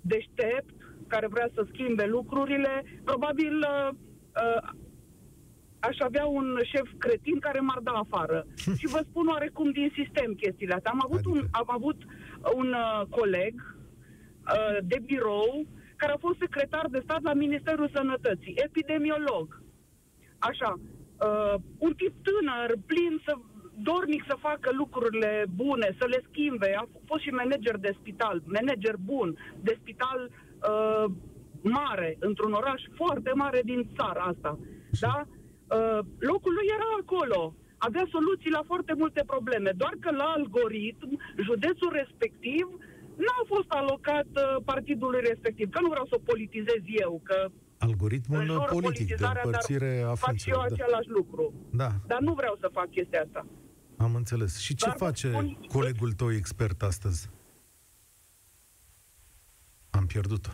deștept 0.00 0.83
care 1.06 1.26
vrea 1.26 1.48
să 1.54 1.66
schimbe 1.72 2.06
lucrurile, 2.06 2.84
probabil 3.04 3.54
uh, 3.56 3.88
uh, 4.42 4.68
aș 5.88 5.96
avea 5.98 6.26
un 6.26 6.58
șef 6.72 6.88
cretin 6.98 7.38
care 7.38 7.60
m-ar 7.60 7.80
da 7.82 7.92
afară. 7.92 8.46
și 8.80 8.86
vă 8.86 9.00
spun 9.08 9.26
oarecum 9.26 9.70
din 9.70 9.92
sistem 9.94 10.32
chestiile 10.32 10.74
astea. 10.74 10.90
Am 10.90 11.02
avut 11.04 11.24
adică... 11.24 11.38
un, 11.38 11.46
am 11.50 11.68
avut 11.68 12.02
un 12.54 12.68
uh, 12.72 13.06
coleg 13.08 13.54
uh, 13.54 14.78
de 14.82 14.98
birou 15.04 15.66
care 15.96 16.12
a 16.12 16.24
fost 16.26 16.38
secretar 16.38 16.86
de 16.90 17.00
stat 17.02 17.22
la 17.22 17.32
Ministerul 17.32 17.90
Sănătății, 17.94 18.54
epidemiolog. 18.56 19.62
Așa, 20.38 20.70
uh, 21.26 21.54
un 21.78 21.92
tip 21.94 22.14
tânăr, 22.22 22.74
plin 22.86 23.22
să 23.26 23.32
dornic 23.76 24.24
să 24.28 24.36
facă 24.38 24.70
lucrurile 24.72 25.44
bune, 25.54 25.96
să 25.98 26.06
le 26.08 26.20
schimbe. 26.28 26.74
A 26.78 26.88
fost 27.06 27.22
și 27.22 27.28
manager 27.28 27.76
de 27.76 27.96
spital, 28.00 28.42
manager 28.44 28.96
bun, 29.04 29.38
de 29.60 29.76
spital 29.80 30.30
uh, 30.70 31.04
mare, 31.62 32.16
într-un 32.18 32.52
oraș 32.52 32.82
foarte 33.00 33.30
mare 33.34 33.60
din 33.64 33.90
țara 33.96 34.22
asta. 34.32 34.58
Da? 35.00 35.16
Uh, 35.76 35.98
locul 36.18 36.52
lui 36.58 36.66
era 36.76 36.90
acolo. 37.02 37.54
Avea 37.76 38.06
soluții 38.10 38.50
la 38.50 38.62
foarte 38.66 38.94
multe 38.96 39.22
probleme, 39.26 39.70
doar 39.76 39.94
că 40.00 40.10
la 40.10 40.24
algoritm, 40.36 41.10
județul 41.48 41.90
respectiv 41.92 42.66
n-a 43.24 43.42
fost 43.46 43.70
alocat 43.80 44.28
uh, 44.34 44.62
partidului 44.64 45.20
respectiv. 45.30 45.70
Că 45.70 45.80
nu 45.80 45.88
vreau 45.88 46.06
să 46.06 46.14
o 46.18 46.26
politizez 46.30 46.82
eu, 47.04 47.20
că 47.22 47.50
Algoritmul 47.78 48.66
politic 48.70 49.06
de 49.16 49.26
împărțire 49.44 50.04
a 50.06 50.14
Fac 50.14 50.36
și 50.36 50.50
eu 50.50 50.56
da. 50.56 50.62
același 50.62 51.08
lucru. 51.08 51.52
Da. 51.70 51.90
Dar 52.06 52.20
nu 52.20 52.32
vreau 52.34 52.56
să 52.60 52.68
fac 52.72 52.90
chestia 52.90 53.20
asta. 53.20 53.46
Am 53.96 54.14
înțeles. 54.14 54.58
Și 54.58 54.74
ce 54.74 54.86
dar 54.86 54.96
face 54.96 55.28
spun... 55.28 55.58
colegul 55.72 56.12
tău 56.12 56.32
expert 56.32 56.82
astăzi? 56.82 57.30
Am 59.94 60.06
pierdut-o. 60.06 60.50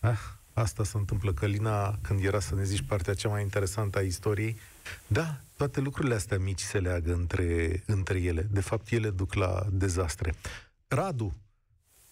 Ah, 0.00 0.18
Asta 0.54 0.84
se 0.84 0.96
întâmplă, 0.96 1.32
Călina, 1.32 1.98
când 2.02 2.24
era 2.24 2.40
să 2.40 2.54
ne 2.54 2.64
zici 2.64 2.82
partea 2.82 3.14
cea 3.14 3.28
mai 3.28 3.42
interesantă 3.42 3.98
a 3.98 4.02
istoriei. 4.02 4.58
Da, 5.06 5.40
toate 5.56 5.80
lucrurile 5.80 6.14
astea 6.14 6.38
mici 6.38 6.60
se 6.60 6.78
leagă 6.78 7.12
între, 7.12 7.82
între 7.86 8.20
ele. 8.20 8.48
De 8.50 8.60
fapt, 8.60 8.90
ele 8.90 9.10
duc 9.10 9.34
la 9.34 9.66
dezastre. 9.70 10.34
Radu, 10.88 11.34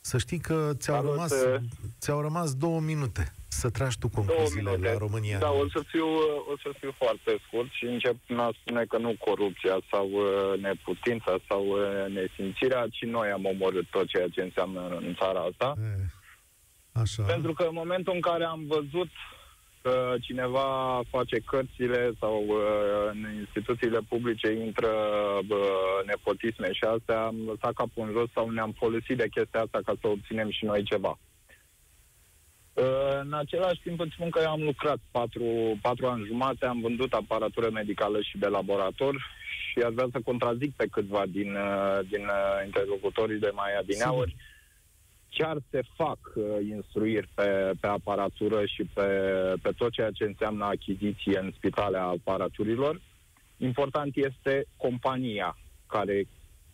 să 0.00 0.18
știi 0.18 0.38
că 0.38 0.72
ți-au, 0.74 0.96
Salut, 0.96 1.10
rămas, 1.12 1.30
uh, 1.30 1.60
ți-au 2.00 2.20
rămas 2.20 2.54
două 2.54 2.80
minute 2.80 3.34
să 3.52 3.70
tragi 3.70 3.98
tu 3.98 4.08
concluziile 4.08 4.76
la 4.82 4.96
România. 4.98 5.38
Da, 5.38 5.50
o 5.50 5.68
să, 5.68 5.80
fiu, 5.86 6.06
o 6.52 6.56
să 6.62 6.70
fiu 6.78 6.94
foarte 6.98 7.40
scurt 7.46 7.70
și 7.70 7.84
încep 7.84 8.16
prin 8.26 8.38
a 8.38 8.50
spune 8.60 8.84
că 8.84 8.98
nu 8.98 9.14
corupția 9.18 9.78
sau 9.90 10.06
uh, 10.10 10.60
neputința 10.60 11.34
sau 11.48 11.62
uh, 11.66 12.12
nesimțirea, 12.14 12.86
ci 12.90 13.04
noi 13.04 13.30
am 13.30 13.44
omorât 13.44 13.86
tot 13.90 14.06
ceea 14.06 14.28
ce 14.28 14.40
înseamnă 14.42 14.80
în 15.00 15.14
țara 15.14 15.40
asta. 15.40 15.74
E 15.78 15.82
eh. 15.82 16.18
Așa. 16.92 17.22
Pentru 17.22 17.52
că 17.52 17.62
în 17.62 17.74
momentul 17.74 18.14
în 18.14 18.20
care 18.20 18.44
am 18.44 18.64
văzut 18.66 19.10
că 19.82 20.14
cineva 20.20 21.00
face 21.10 21.38
cărțile 21.46 22.12
sau 22.20 22.44
uh, 22.46 22.56
în 23.10 23.18
instituțiile 23.38 24.00
publice 24.08 24.52
intră 24.52 24.92
uh, 25.48 26.06
nepotisme 26.06 26.72
și 26.72 26.84
astea, 26.84 27.20
am 27.24 27.36
lăsat 27.46 27.72
capul 27.72 28.06
în 28.06 28.12
jos 28.12 28.28
sau 28.34 28.50
ne-am 28.50 28.72
folosit 28.78 29.16
de 29.16 29.28
chestia 29.28 29.60
asta 29.60 29.80
ca 29.84 29.94
să 30.00 30.06
obținem 30.08 30.50
și 30.50 30.64
noi 30.64 30.82
ceva. 30.82 31.18
Uh, 32.80 33.20
în 33.22 33.32
același 33.32 33.80
timp 33.80 34.00
îți 34.00 34.12
spun 34.12 34.30
că 34.30 34.40
eu 34.42 34.50
am 34.50 34.62
lucrat 34.62 34.98
patru, 35.10 35.78
patru 35.82 36.06
ani 36.06 36.26
jumate, 36.26 36.66
am 36.66 36.80
vândut 36.80 37.12
aparatură 37.12 37.70
medicală 37.70 38.20
și 38.20 38.38
de 38.38 38.46
laborator 38.46 39.14
și 39.70 39.78
aș 39.78 39.92
vrea 39.92 40.08
să 40.12 40.20
contrazic 40.24 40.72
pe 40.76 40.86
câțiva 40.90 41.22
din, 41.28 41.54
uh, 41.54 41.98
din 42.08 42.24
uh, 42.24 42.64
interlocutorii 42.64 43.38
de 43.38 43.50
mai 43.54 43.70
adineauri. 43.78 44.30
Sigur 44.30 44.48
chiar 45.30 45.56
se 45.70 45.80
fac 45.96 46.18
uh, 46.34 46.44
instruiri 46.70 47.28
pe, 47.34 47.72
pe 47.80 47.86
aparatură 47.86 48.66
și 48.66 48.84
pe, 48.94 49.08
pe 49.62 49.70
tot 49.76 49.92
ceea 49.92 50.10
ce 50.10 50.24
înseamnă 50.24 50.64
achiziție 50.64 51.38
în 51.38 51.52
spitale 51.56 51.98
a 51.98 52.14
aparaturilor. 52.18 53.00
Important 53.56 54.16
este 54.16 54.66
compania 54.76 55.56
care 55.86 56.26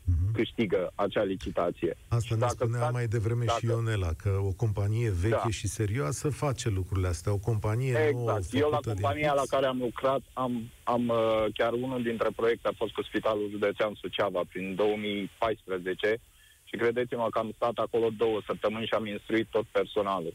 uh-huh. 0.06 0.32
câștigă 0.32 0.92
acea 0.94 1.22
licitație. 1.22 1.96
Asta 2.08 2.34
ne 2.38 2.46
spunea 2.46 2.80
fac, 2.80 2.92
mai 2.92 3.06
devreme 3.06 3.44
dacă, 3.44 3.58
și 3.58 3.66
Ionela, 3.66 4.12
că 4.16 4.38
o 4.42 4.52
companie 4.52 5.10
veche 5.10 5.40
da. 5.44 5.50
și 5.50 5.66
serioasă 5.66 6.28
face 6.28 6.68
lucrurile 6.68 7.08
astea. 7.08 7.32
O 7.32 7.38
companie 7.38 7.90
exact. 7.90 8.14
nouă 8.14 8.38
Eu 8.52 8.70
la 8.70 8.80
compania 8.84 9.32
la 9.32 9.42
care 9.50 9.66
am 9.66 9.78
lucrat, 9.78 10.20
am, 10.32 10.70
am 10.84 11.08
uh, 11.08 11.44
chiar 11.54 11.72
unul 11.72 12.02
dintre 12.02 12.28
proiecte 12.36 12.68
a 12.68 12.72
fost 12.76 12.92
cu 12.92 13.02
Spitalul 13.02 13.48
Județean 13.50 13.94
Suceava 14.00 14.42
prin 14.48 14.74
2014, 14.74 16.20
și 16.64 16.76
credeți-mă 16.76 17.26
că 17.30 17.38
am 17.38 17.52
stat 17.54 17.76
acolo 17.76 18.08
două 18.16 18.40
săptămâni 18.46 18.86
și 18.86 18.94
am 18.94 19.06
instruit 19.06 19.46
tot 19.50 19.66
personalul. 19.78 20.34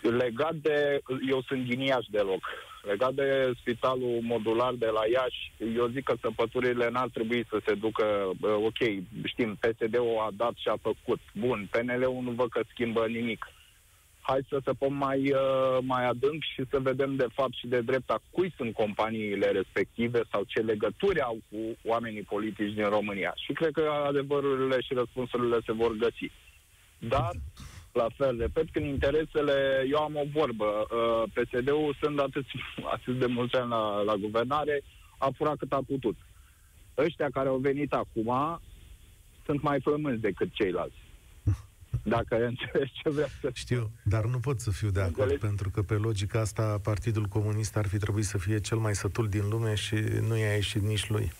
Legat 0.00 0.54
de... 0.54 1.00
Eu 1.30 1.42
sunt 1.42 1.64
din 1.64 1.80
Iași 1.80 2.10
deloc. 2.10 2.42
Legat 2.82 3.14
de 3.14 3.52
spitalul 3.60 4.18
modular 4.22 4.74
de 4.74 4.86
la 4.86 5.00
Iași, 5.12 5.52
eu 5.76 5.86
zic 5.86 6.04
că 6.04 6.14
săpăturile 6.20 6.88
n-ar 6.90 7.08
trebui 7.12 7.46
să 7.48 7.60
se 7.66 7.74
ducă... 7.74 8.30
Ok, 8.40 8.80
știm, 9.24 9.58
PSD-ul 9.60 10.24
a 10.26 10.28
dat 10.36 10.52
și 10.56 10.68
a 10.68 10.76
făcut. 10.82 11.20
Bun, 11.34 11.68
PNL-ul 11.70 12.22
nu 12.22 12.30
văd 12.30 12.48
că 12.50 12.60
schimbă 12.72 13.06
nimic 13.06 13.46
hai 14.26 14.46
să 14.48 14.58
săpăm 14.64 14.94
mai, 14.94 15.20
uh, 15.32 15.78
mai 15.80 16.06
adânc 16.06 16.42
și 16.42 16.62
să 16.70 16.78
vedem 16.78 17.16
de 17.16 17.26
fapt 17.34 17.54
și 17.54 17.66
de 17.66 17.80
drept 17.80 18.10
cui 18.30 18.52
sunt 18.56 18.72
companiile 18.74 19.50
respective 19.50 20.20
sau 20.30 20.42
ce 20.46 20.60
legături 20.60 21.20
au 21.20 21.38
cu 21.50 21.58
oamenii 21.84 22.22
politici 22.22 22.74
din 22.74 22.84
România. 22.84 23.32
Și 23.36 23.52
cred 23.52 23.72
că 23.72 23.90
adevărurile 24.06 24.80
și 24.80 24.94
răspunsurile 24.94 25.58
se 25.66 25.72
vor 25.72 25.92
găsi. 25.96 26.30
Dar, 26.98 27.30
la 27.94 28.06
fel, 28.16 28.38
repet, 28.38 28.70
când 28.70 28.86
interesele, 28.86 29.86
eu 29.90 29.98
am 29.98 30.16
o 30.16 30.24
vorbă, 30.32 30.64
uh, 30.64 31.22
PSD-ul 31.34 31.96
sunt 32.00 32.18
atât, 32.18 32.44
atât 32.96 33.18
de 33.18 33.26
mulți 33.26 33.56
ani 33.56 33.68
la, 33.68 34.00
la 34.02 34.14
guvernare, 34.14 34.82
a 35.18 35.28
furat 35.36 35.56
cât 35.56 35.72
a 35.72 35.80
putut. 35.86 36.16
Ăștia 36.98 37.28
care 37.32 37.48
au 37.48 37.56
venit 37.56 37.92
acum 37.92 38.60
sunt 39.44 39.62
mai 39.62 39.80
flămânzi 39.80 40.20
decât 40.20 40.48
ceilalți 40.52 40.96
dacă 42.14 42.44
înțelegi 42.46 42.92
ce 43.02 43.10
vreau 43.10 43.28
să 43.40 43.50
Știu, 43.52 43.90
dar 44.04 44.24
nu 44.24 44.38
pot 44.38 44.60
să 44.60 44.70
fiu 44.70 44.90
de 44.90 45.00
acord, 45.00 45.18
Înțelegi? 45.18 45.40
pentru 45.46 45.70
că 45.70 45.82
pe 45.82 45.94
logica 45.94 46.40
asta 46.40 46.78
Partidul 46.82 47.24
Comunist 47.24 47.76
ar 47.76 47.86
fi 47.86 47.98
trebuit 47.98 48.24
să 48.24 48.38
fie 48.38 48.60
cel 48.60 48.78
mai 48.78 48.94
sătul 48.94 49.28
din 49.28 49.48
lume 49.48 49.74
și 49.74 49.94
nu 50.28 50.36
i-a 50.36 50.54
ieșit 50.54 50.82
nici 50.82 51.08
lui. 51.08 51.32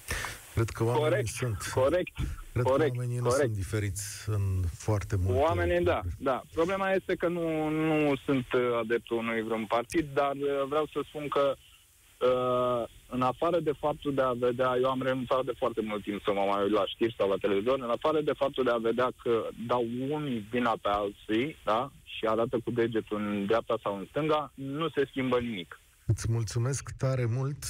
Cred 0.55 0.68
că 0.68 0.84
oamenii 0.84 1.09
corect, 1.09 1.28
sunt... 1.28 1.57
Corect, 1.74 2.16
Cred 2.52 2.64
corect, 2.64 2.92
că 2.92 2.98
oamenii 2.98 3.18
corect. 3.18 3.36
nu 3.36 3.42
sunt 3.42 3.55
diferiți 3.55 4.05
în 4.26 4.62
foarte 4.72 5.16
multe 5.16 5.40
Oamenii, 5.40 5.80
da, 5.84 6.00
da. 6.18 6.42
Problema 6.52 6.90
este 6.90 7.14
că 7.14 7.28
nu, 7.28 7.68
nu 7.68 8.14
sunt 8.24 8.46
adeptul 8.80 9.16
unui 9.16 9.42
vreun 9.42 9.66
partid, 9.66 10.07
dar 10.14 10.32
uh, 10.34 10.64
vreau 10.68 10.86
să 10.92 11.00
spun 11.09 11.28
că 11.28 11.55
uh, 11.55 12.88
în 13.09 13.22
afară 13.22 13.61
de 13.61 13.72
faptul 13.78 14.14
de 14.14 14.22
a 14.22 14.32
vedea, 14.32 14.78
eu 14.82 14.90
am 14.90 15.02
renunțat 15.02 15.44
de 15.44 15.52
foarte 15.59 15.80
mult 15.80 16.02
timp 16.02 16.22
să 16.22 16.30
mă 16.32 16.44
mai 16.50 16.62
uit 16.62 16.72
la 16.72 16.86
știri 16.86 17.14
sau 17.18 17.28
la 17.28 17.36
televizor, 17.40 17.78
în 17.78 17.90
afară 17.90 18.20
de 18.20 18.32
faptul 18.36 18.64
de 18.64 18.70
a 18.70 18.86
vedea 18.90 19.11
că 19.22 19.48
dau 19.66 19.84
unii 20.11 20.46
vina 20.50 20.74
pe 20.82 20.88
alții, 20.88 21.57
da, 21.64 21.90
și 22.05 22.24
arată 22.26 22.57
cu 22.64 22.70
degetul 22.70 23.16
în 23.16 23.46
dreapta 23.46 23.76
sau 23.82 23.96
în 23.96 24.07
stânga, 24.11 24.52
nu 24.55 24.88
se 24.88 25.07
schimbă 25.11 25.38
nimic. 25.40 25.80
Îți 26.07 26.26
mulțumesc 26.30 26.90
tare 26.98 27.24
mult. 27.24 27.64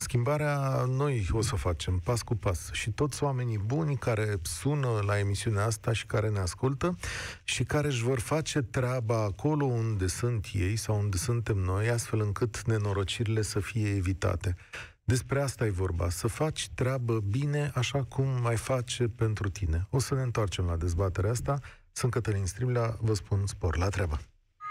Schimbarea 0.00 0.84
noi 0.84 1.28
o 1.30 1.40
să 1.40 1.56
facem, 1.56 1.98
pas 1.98 2.22
cu 2.22 2.34
pas. 2.34 2.70
Și 2.72 2.90
toți 2.90 3.22
oamenii 3.22 3.58
buni 3.58 3.96
care 3.96 4.36
sună 4.42 5.00
la 5.06 5.18
emisiunea 5.18 5.64
asta 5.64 5.92
și 5.92 6.06
care 6.06 6.28
ne 6.28 6.38
ascultă 6.38 6.96
și 7.44 7.64
care 7.64 7.86
își 7.86 8.02
vor 8.02 8.20
face 8.20 8.60
treaba 8.62 9.22
acolo 9.22 9.64
unde 9.64 10.06
sunt 10.06 10.46
ei 10.52 10.76
sau 10.76 10.98
unde 10.98 11.16
suntem 11.16 11.56
noi, 11.56 11.88
astfel 11.88 12.20
încât 12.20 12.62
nenorocirile 12.66 13.42
să 13.42 13.60
fie 13.60 13.88
evitate. 13.88 14.54
Despre 15.04 15.42
asta 15.42 15.66
e 15.66 15.70
vorba, 15.70 16.08
să 16.08 16.26
faci 16.26 16.68
treabă 16.74 17.20
bine 17.20 17.70
așa 17.74 18.04
cum 18.04 18.40
mai 18.42 18.56
face 18.56 19.08
pentru 19.08 19.48
tine. 19.48 19.86
O 19.90 19.98
să 19.98 20.14
ne 20.14 20.22
întoarcem 20.22 20.64
la 20.64 20.76
dezbaterea 20.76 21.30
asta. 21.30 21.58
Sunt 21.92 22.12
Cătălin 22.12 22.46
Striblea, 22.46 22.96
vă 23.00 23.14
spun 23.14 23.46
spor 23.46 23.76
la 23.76 23.88
treabă. 23.88 24.18